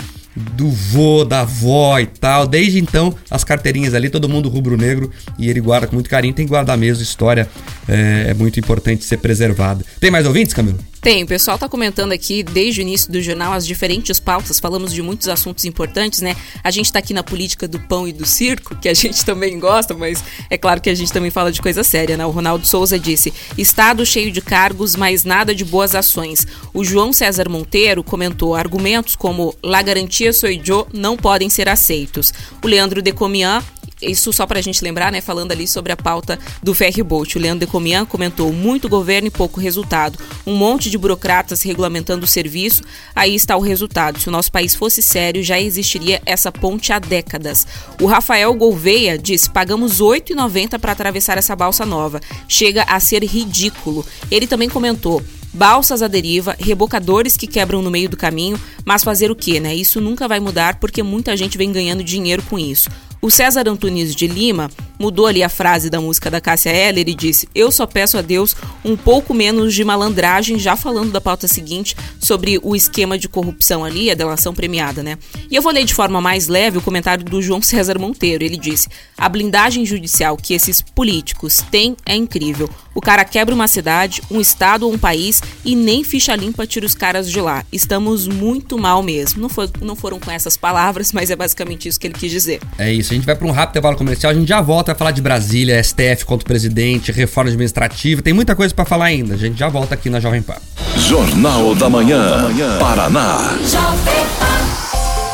do 0.54 0.70
vô, 0.70 1.24
da 1.24 1.42
avó 1.42 2.00
e 2.00 2.06
tal. 2.06 2.48
Desde 2.48 2.80
então, 2.80 3.16
as 3.30 3.44
carteirinhas 3.44 3.94
ali, 3.94 4.10
todo 4.10 4.30
mundo 4.30 4.50
rubro-negro 4.50 5.12
e 5.38 5.50
ele 5.50 5.60
guarda 5.60 5.88
com 5.88 5.96
muito 5.96 6.10
carinho. 6.10 6.34
Tem 6.34 6.46
que 6.46 6.50
guardar 6.50 6.78
mesmo, 6.78 7.04
história 7.04 7.48
é, 7.88 8.28
é 8.30 8.34
muito 8.34 8.60
importante 8.60 9.04
ser 9.04 9.18
preservada. 9.18 9.84
Tem 10.00 10.10
mais 10.10 10.26
ouvintes, 10.26 10.54
Camilo? 10.54 10.80
Tem, 11.02 11.24
o 11.24 11.28
pessoal 11.28 11.56
está 11.56 11.70
comentando 11.70 12.12
aqui 12.12 12.44
desde 12.44 12.82
o 12.82 12.84
início 12.84 13.10
do 13.10 13.22
jornal 13.22 13.54
as 13.54 13.66
diferentes 13.66 14.20
pautas, 14.20 14.60
falamos 14.60 14.94
de 14.94 15.02
muitos 15.02 15.30
assuntos 15.30 15.64
importantes, 15.64 16.20
né? 16.20 16.36
A 16.62 16.70
gente 16.72 16.88
está 16.88 17.00
aqui 17.00 17.14
na 17.14 17.24
política 17.24 17.70
do 17.70 17.80
pão 17.80 18.06
e 18.06 18.12
do 18.12 18.26
circo, 18.26 18.76
que 18.76 18.90
a 18.90 18.94
gente 18.94 19.24
também 19.24 19.58
gosta, 19.60 19.94
mas 19.94 20.22
é 20.50 20.58
claro 20.58 20.82
que 20.82 20.90
a 20.90 20.96
gente 20.96 21.12
também 21.14 21.32
fala 21.32 21.54
de 21.54 21.62
coisa 21.62 21.86
séria, 21.86 22.18
né? 22.18 22.26
O 22.26 22.32
Ronaldo 22.32 22.68
Souza 22.68 23.00
disse: 23.00 23.34
Estado 23.58 24.06
cheio 24.06 24.30
de 24.30 24.42
cargos, 24.42 24.96
mas 24.98 25.24
nada 25.24 25.56
de 25.56 25.64
boas 25.64 25.96
ações. 25.96 26.46
O 26.74 26.84
João 26.84 27.14
César 27.14 27.48
Monteiro 27.48 28.04
comentou 28.04 28.54
argumentos 28.54 29.16
como 29.16 29.56
La 29.64 29.82
garantia 29.82 30.34
sou 30.34 30.50
eu 30.50 30.86
não 30.94 31.16
podem 31.16 31.50
ser 31.50 31.70
aceitos. 31.70 32.34
O 32.62 32.68
Leandro 32.68 33.02
Decomian 33.02 33.64
isso 34.02 34.32
só 34.32 34.46
para 34.46 34.60
a 34.60 34.62
gente 34.62 34.84
lembrar, 34.84 35.12
né? 35.12 35.22
Falando 35.22 35.52
ali 35.52 35.68
sobre 35.68 35.92
a 35.92 35.98
pauta 35.98 36.40
do 36.64 36.74
Ferryboat. 36.74 37.38
O 37.38 37.42
Leandro 37.42 37.66
Decomian 37.66 38.06
comentou: 38.06 38.52
muito 38.54 38.88
governo 38.88 39.28
e 39.28 39.32
pouco 39.32 39.60
resultado. 39.60 40.18
Um 40.46 40.56
monte 40.56 40.90
de 40.90 40.98
burocratas 40.98 41.62
regulamentando 41.62 42.26
o 42.26 42.28
serviço, 42.28 42.84
aí 43.16 43.36
está 43.36 43.56
o 43.58 43.62
resultado. 43.62 44.20
Se 44.20 44.30
o 44.30 44.32
nosso 44.32 44.52
país 44.52 44.76
fosse 44.76 45.02
sério, 45.02 45.44
já 45.44 45.60
existiria 45.60 46.22
essa 46.26 46.52
ponte 46.52 46.94
há 46.94 47.00
décadas. 47.00 47.68
O 48.02 48.06
Rafael 48.06 48.54
Gouveia 48.54 49.18
disse: 49.18 49.50
pagamos 49.50 50.00
R$ 50.00 50.06
8,90 50.06 50.80
para 50.80 50.92
atravessar 50.92 51.38
essa 51.38 51.56
balsa 51.56 51.86
nova. 51.86 52.22
Chega 52.48 52.84
a 52.84 53.00
ser 53.00 53.24
ridículo. 53.24 54.06
Ele 54.32 54.48
também 54.48 54.70
comentou 54.70 55.22
balsas 55.54 56.02
à 56.02 56.08
deriva, 56.08 56.56
rebocadores 56.60 57.36
que 57.36 57.48
quebram 57.48 57.82
no 57.82 57.92
meio 57.92 58.08
do 58.08 58.16
caminho, 58.18 58.60
mas 58.86 59.04
fazer 59.04 59.32
o 59.32 59.36
que, 59.36 59.60
né? 59.60 59.76
Isso 59.76 60.00
nunca 60.00 60.28
vai 60.28 60.40
mudar 60.40 60.80
porque 60.80 61.02
muita 61.02 61.36
gente 61.36 61.58
vem 61.58 61.72
ganhando 61.72 62.04
dinheiro 62.04 62.44
com 62.44 62.58
isso. 62.58 62.90
O 63.22 63.30
César 63.30 63.68
Antunes 63.68 64.16
de 64.16 64.28
Lima 64.28 64.70
mudou 64.98 65.28
ali 65.28 65.44
a 65.44 65.50
frase 65.50 65.90
da 65.90 66.00
música 66.00 66.32
da 66.32 66.40
Cássia 66.40 66.70
Eller 66.70 67.08
e 67.08 67.14
disse: 67.14 67.50
Eu 67.54 67.70
só 67.70 67.86
peço 67.86 68.18
a 68.18 68.22
Deus 68.22 68.56
um 68.84 68.96
pouco 68.96 69.34
menos 69.34 69.74
de 69.74 69.84
malandragem, 69.84 70.58
já 70.58 70.78
falando 70.78 71.12
da 71.12 71.20
pauta 71.20 71.48
seguinte 71.48 71.98
sobre 72.18 72.60
o 72.64 72.76
esquema 72.76 73.18
de 73.18 73.28
corrupção 73.28 73.84
ali, 73.84 74.10
a 74.10 74.14
delação 74.14 74.54
premiada, 74.54 75.04
né? 75.04 75.18
E 75.52 75.56
eu 75.56 75.62
vou 75.62 75.72
ler 75.72 75.84
de 75.84 75.94
forma 75.94 76.22
mais 76.22 76.48
leve 76.48 76.78
o 76.78 76.82
comentário 76.82 77.26
do 77.26 77.42
João 77.42 77.62
César 77.62 78.00
Monteiro. 78.00 78.44
Ele 78.44 78.58
disse: 78.58 78.88
A 79.18 79.28
blindagem 79.28 79.86
judicial 79.86 80.38
que 80.38 80.54
esses 80.54 80.82
políticos 80.82 81.62
têm 81.70 81.98
é 82.06 82.16
incrível. 82.16 82.70
O 82.96 83.02
cara 83.02 83.24
quebra 83.24 83.54
uma 83.56 83.68
cidade, 83.68 84.22
um 84.30 84.42
estado 84.42 84.86
ou 84.86 84.94
um 84.94 84.98
país 84.98 85.42
e 85.64 85.76
nem 85.76 86.04
ficha 86.04 86.36
limpa 86.36 86.68
tira 86.68 86.86
os 86.86 86.96
caras 86.96 87.30
de 87.30 87.40
lá. 87.40 87.64
Estamos 87.72 88.28
muito 88.28 88.78
mal 88.78 89.02
mesmo. 89.02 89.42
Não, 89.42 89.50
foi, 89.50 89.70
não 89.82 89.96
foram 89.96 90.20
com 90.20 90.32
essas 90.32 90.58
palavras, 90.58 91.14
mas 91.14 91.30
é 91.30 91.36
basicamente 91.36 91.88
isso 91.88 92.00
que 92.00 92.08
ele 92.08 92.14
quis 92.14 92.32
dizer. 92.32 92.60
É 92.78 92.92
isso. 92.92 93.09
A 93.12 93.14
gente 93.16 93.26
vai 93.26 93.36
para 93.36 93.48
um 93.48 93.52
rápido 93.52 93.72
intervalo 93.72 93.98
comercial. 93.98 94.32
A 94.32 94.36
gente 94.36 94.48
já 94.48 94.62
volta 94.62 94.92
a 94.92 94.96
falar 94.96 95.12
de 95.12 95.22
Brasília, 95.22 95.82
STF 95.84 96.26
contra 96.26 96.44
o 96.44 96.48
presidente, 96.48 97.12
reforma 97.12 97.50
administrativa. 97.50 98.22
Tem 98.22 98.34
muita 98.34 98.56
coisa 98.56 98.74
para 98.74 98.86
falar 98.86 99.06
ainda. 99.06 99.34
A 99.34 99.38
gente 99.38 99.58
já 99.58 99.68
volta 99.68 99.96
aqui 99.96 100.10
na 100.10 100.20
Jovem 100.20 100.42
Pan. 100.42 100.56
Jornal 100.96 101.74
da 101.74 101.90
Manhã, 101.90 102.48
Paraná. 102.80 103.58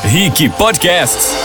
Rick 0.04 0.50
Podcasts. 0.50 1.36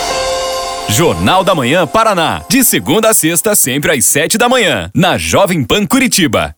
Jornal 0.89 1.43
da 1.43 1.55
Manhã 1.55 1.87
Paraná. 1.87 2.43
De 2.49 2.63
segunda 2.63 3.09
a 3.09 3.13
sexta, 3.13 3.55
sempre 3.55 3.91
às 3.91 4.05
sete 4.05 4.37
da 4.37 4.49
manhã. 4.49 4.89
Na 4.93 5.17
Jovem 5.17 5.63
Pan 5.63 5.85
Curitiba. 5.85 6.55